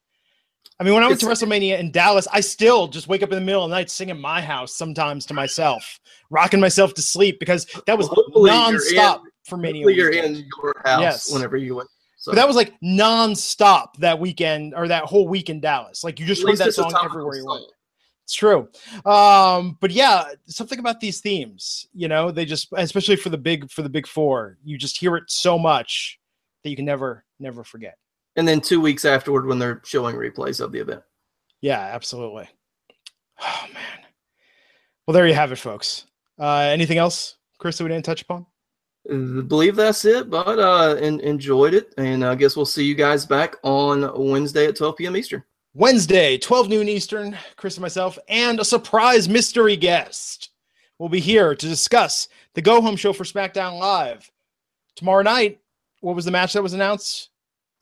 I 0.78 0.84
mean, 0.84 0.92
when 0.92 1.02
I 1.02 1.08
went 1.08 1.20
to 1.20 1.26
WrestleMania 1.26 1.78
in 1.78 1.90
Dallas, 1.90 2.28
I 2.30 2.40
still 2.40 2.86
just 2.86 3.08
wake 3.08 3.22
up 3.22 3.30
in 3.30 3.36
the 3.36 3.44
middle 3.44 3.64
of 3.64 3.70
the 3.70 3.76
night 3.76 3.90
singing 3.90 4.20
my 4.20 4.42
house 4.42 4.74
sometimes 4.74 5.24
to 5.26 5.34
myself, 5.34 5.98
rocking 6.28 6.60
myself 6.60 6.92
to 6.94 7.02
sleep 7.02 7.40
because 7.40 7.66
that 7.86 7.96
was 7.96 8.08
Hopefully 8.08 8.50
nonstop 8.50 9.22
for 9.48 9.56
many. 9.56 9.80
Hopefully 9.80 9.94
you're 9.94 10.12
in 10.12 10.34
your 10.62 10.74
house 10.84 11.00
Yes. 11.00 11.32
whenever 11.32 11.56
you 11.56 11.76
went. 11.76 11.88
So 12.18 12.32
But 12.32 12.36
that 12.36 12.46
was 12.46 12.56
like 12.56 12.74
nonstop 12.84 13.94
that 14.00 14.18
weekend 14.18 14.74
or 14.74 14.88
that 14.88 15.04
whole 15.04 15.28
week 15.28 15.48
in 15.48 15.60
Dallas. 15.60 16.04
Like 16.04 16.20
you 16.20 16.26
just 16.26 16.42
heard 16.42 16.58
that 16.58 16.74
song 16.74 16.92
everywhere 17.02 17.36
you 17.36 17.46
went. 17.46 17.64
It's 18.24 18.34
true. 18.34 18.68
Um, 19.04 19.78
but 19.80 19.92
yeah, 19.92 20.24
something 20.46 20.80
about 20.80 21.00
these 21.00 21.20
themes, 21.20 21.86
you 21.94 22.08
know, 22.08 22.32
they 22.32 22.44
just 22.44 22.68
especially 22.76 23.16
for 23.16 23.30
the 23.30 23.38
big 23.38 23.70
for 23.70 23.82
the 23.82 23.88
big 23.88 24.06
four, 24.06 24.58
you 24.64 24.76
just 24.76 24.98
hear 24.98 25.16
it 25.16 25.30
so 25.30 25.56
much 25.58 26.18
that 26.64 26.70
you 26.70 26.76
can 26.76 26.84
never, 26.84 27.24
never 27.38 27.62
forget. 27.62 27.96
And 28.36 28.46
then 28.46 28.60
two 28.60 28.80
weeks 28.80 29.04
afterward, 29.04 29.46
when 29.46 29.58
they're 29.58 29.80
showing 29.84 30.16
replays 30.16 30.60
of 30.60 30.72
the 30.72 30.80
event. 30.80 31.02
Yeah, 31.60 31.80
absolutely. 31.80 32.48
Oh 33.40 33.66
man. 33.72 34.06
Well, 35.06 35.12
there 35.12 35.26
you 35.26 35.34
have 35.34 35.52
it, 35.52 35.56
folks. 35.56 36.06
Uh 36.38 36.68
anything 36.70 36.98
else, 36.98 37.36
Chris, 37.58 37.78
that 37.78 37.84
we 37.84 37.90
didn't 37.90 38.04
touch 38.04 38.22
upon? 38.22 38.46
I 39.10 39.40
believe 39.42 39.76
that's 39.76 40.04
it, 40.04 40.30
but 40.30 40.58
uh, 40.58 40.96
en- 40.96 41.20
enjoyed 41.20 41.74
it, 41.74 41.94
and 41.96 42.24
I 42.24 42.34
guess 42.34 42.56
we'll 42.56 42.66
see 42.66 42.84
you 42.84 42.96
guys 42.96 43.24
back 43.24 43.54
on 43.62 44.10
Wednesday 44.30 44.66
at 44.66 44.74
12 44.74 44.96
p.m. 44.96 45.16
Eastern. 45.16 45.44
Wednesday, 45.74 46.36
12 46.36 46.68
noon 46.68 46.88
Eastern, 46.88 47.36
Chris 47.54 47.76
and 47.76 47.82
myself, 47.82 48.18
and 48.28 48.58
a 48.58 48.64
surprise 48.64 49.28
mystery 49.28 49.76
guest 49.76 50.50
will 50.98 51.08
be 51.08 51.20
here 51.20 51.54
to 51.54 51.68
discuss 51.68 52.28
the 52.54 52.62
go 52.62 52.80
home 52.80 52.96
show 52.96 53.12
for 53.12 53.22
SmackDown 53.22 53.78
Live 53.78 54.28
tomorrow 54.96 55.22
night, 55.22 55.60
what 56.00 56.16
was 56.16 56.24
the 56.24 56.30
match 56.30 56.54
that 56.54 56.62
was 56.62 56.72
announced? 56.72 57.28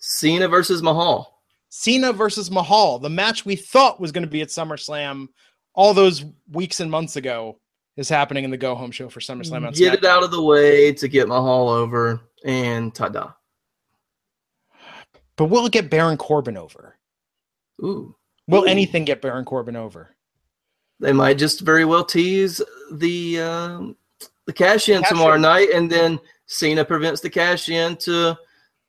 Cena 0.07 0.47
versus 0.47 0.83
Mahal. 0.83 1.41
Cena 1.71 2.13
versus 2.13 2.51
Mahal, 2.51 2.99
the 2.99 3.09
match 3.09 3.47
we 3.47 3.57
thought 3.57 3.99
was 3.99 4.13
going 4.13 4.23
to 4.23 4.29
be 4.29 4.43
at 4.43 4.49
SummerSlam 4.49 5.29
all 5.73 5.95
those 5.95 6.27
weeks 6.53 6.81
and 6.81 6.91
months 6.91 7.17
ago, 7.17 7.59
is 7.97 8.09
happening 8.09 8.45
in 8.45 8.51
the 8.51 8.57
Go 8.59 8.75
Home 8.75 8.91
Show 8.91 9.09
for 9.09 9.21
SummerSlam. 9.21 9.67
On 9.67 9.73
Get 9.73 9.95
it 9.95 10.05
out 10.05 10.23
of 10.23 10.31
the 10.31 10.43
way 10.43 10.93
to 10.93 11.09
get 11.09 11.27
Mahal 11.27 11.71
over, 11.71 12.21
and 12.45 12.95
ta-da. 12.95 13.33
But 15.37 15.47
will 15.47 15.65
it 15.65 15.73
get 15.73 15.89
Baron 15.89 16.19
Corbin 16.19 16.59
over? 16.59 16.97
Ooh. 17.83 18.15
Will 18.47 18.65
Ooh. 18.65 18.67
anything 18.67 19.07
get 19.07 19.23
Baron 19.23 19.47
Corbin 19.47 19.75
over? 19.75 20.11
They 21.01 21.15
might 21.15 21.39
just 21.39 21.63
very 21.63 21.87
well 21.87 22.05
tease 22.05 22.61
the 22.93 23.41
um, 23.41 23.97
the 24.45 24.53
cash 24.53 24.91
in 24.91 25.01
Cash 25.01 25.09
tomorrow 25.09 25.37
in. 25.37 25.43
night, 25.43 25.71
and 25.73 25.91
then 25.91 26.21
Cena 26.45 26.85
prevents 26.85 27.23
the 27.23 27.31
cash 27.31 27.71
in 27.71 27.97
to 27.97 28.37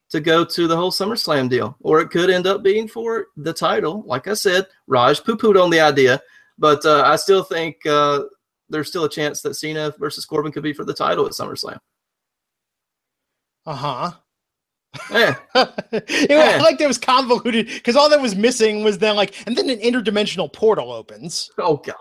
to 0.10 0.20
go 0.20 0.46
to 0.46 0.68
the 0.68 0.76
whole 0.76 0.92
SummerSlam 0.92 1.50
deal, 1.50 1.76
or 1.82 2.00
it 2.00 2.10
could 2.10 2.30
end 2.30 2.46
up 2.48 2.64
being 2.64 2.88
for 2.88 3.28
the 3.38 3.54
title. 3.54 4.04
Like 4.06 4.28
I 4.28 4.34
said, 4.36 4.68
Raj 4.88 5.24
poo 5.24 5.36
pooed 5.36 5.62
on 5.62 5.70
the 5.70 5.80
idea, 5.80 6.22
but 6.58 6.86
uh, 6.86 7.04
I 7.06 7.16
still 7.16 7.44
think 7.44 7.86
uh, 7.86 8.24
there's 8.70 8.88
still 8.88 9.06
a 9.06 9.10
chance 9.10 9.42
that 9.42 9.56
Cena 9.56 9.94
versus 10.00 10.26
Corbin 10.26 10.52
could 10.52 10.64
be 10.64 10.74
for 10.74 10.86
the 10.86 10.94
title 10.94 11.26
at 11.26 11.32
SummerSlam. 11.34 11.80
Uh 13.66 13.74
huh. 13.76 14.12
Eh, 15.12 15.34
it 15.92 16.30
Yeah. 16.30 16.54
was 16.58 16.62
like 16.62 16.80
it 16.80 16.88
was 16.88 16.98
convoluted 16.98 17.68
because 17.68 17.96
all 17.96 18.10
that 18.10 18.22
was 18.22 18.36
missing 18.36 18.84
was 18.84 18.98
then 19.00 19.16
like, 19.16 19.34
and 19.48 19.58
then 19.58 19.70
an 19.70 19.80
interdimensional 19.80 20.52
portal 20.54 20.92
opens. 20.92 21.50
oh 21.58 21.78
God. 21.78 21.96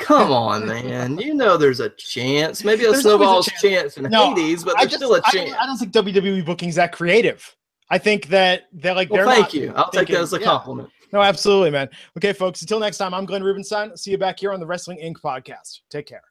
Come 0.00 0.32
on, 0.32 0.66
man! 0.66 1.18
You 1.18 1.34
know 1.34 1.56
there's 1.56 1.80
a 1.80 1.90
chance. 1.90 2.64
Maybe 2.64 2.84
a 2.84 2.90
There's 2.92 3.04
always 3.04 3.06
a 3.06 3.18
snowball's 3.18 3.46
chance. 3.46 3.60
chance. 3.62 3.96
in 3.98 4.04
No, 4.10 4.34
Hades, 4.34 4.64
but 4.64 4.76
I 4.76 4.80
there's 4.82 4.92
just, 4.92 4.96
still 5.02 5.14
a 5.14 5.20
I 5.24 5.30
chance. 5.30 5.50
don't, 5.50 5.60
I 5.60 5.66
don't 5.66 5.76
think 5.78 5.92
WWE 5.92 6.44
booking's 6.44 6.76
that 6.76 6.92
creative. 6.92 7.54
I 7.90 7.98
think 7.98 8.28
that 8.28 8.64
they're 8.72 8.94
like, 8.94 9.10
well, 9.10 9.26
they're 9.26 9.34
thank 9.34 9.52
you. 9.52 9.72
I'll 9.76 9.84
take 9.90 10.00
thinking- 10.00 10.14
that 10.16 10.22
as 10.22 10.32
a 10.32 10.38
yeah. 10.38 10.44
compliment. 10.46 10.88
No, 11.12 11.20
absolutely, 11.20 11.70
man. 11.70 11.90
Okay, 12.16 12.32
folks. 12.32 12.62
Until 12.62 12.80
next 12.80 12.96
time, 12.96 13.12
I'm 13.12 13.26
Glenn 13.26 13.42
Rubenstein. 13.42 13.94
See 13.98 14.12
you 14.12 14.18
back 14.18 14.40
here 14.40 14.50
on 14.50 14.60
the 14.60 14.66
Wrestling 14.66 14.98
Inc. 14.98 15.16
podcast. 15.22 15.80
Take 15.90 16.06
care. 16.06 16.22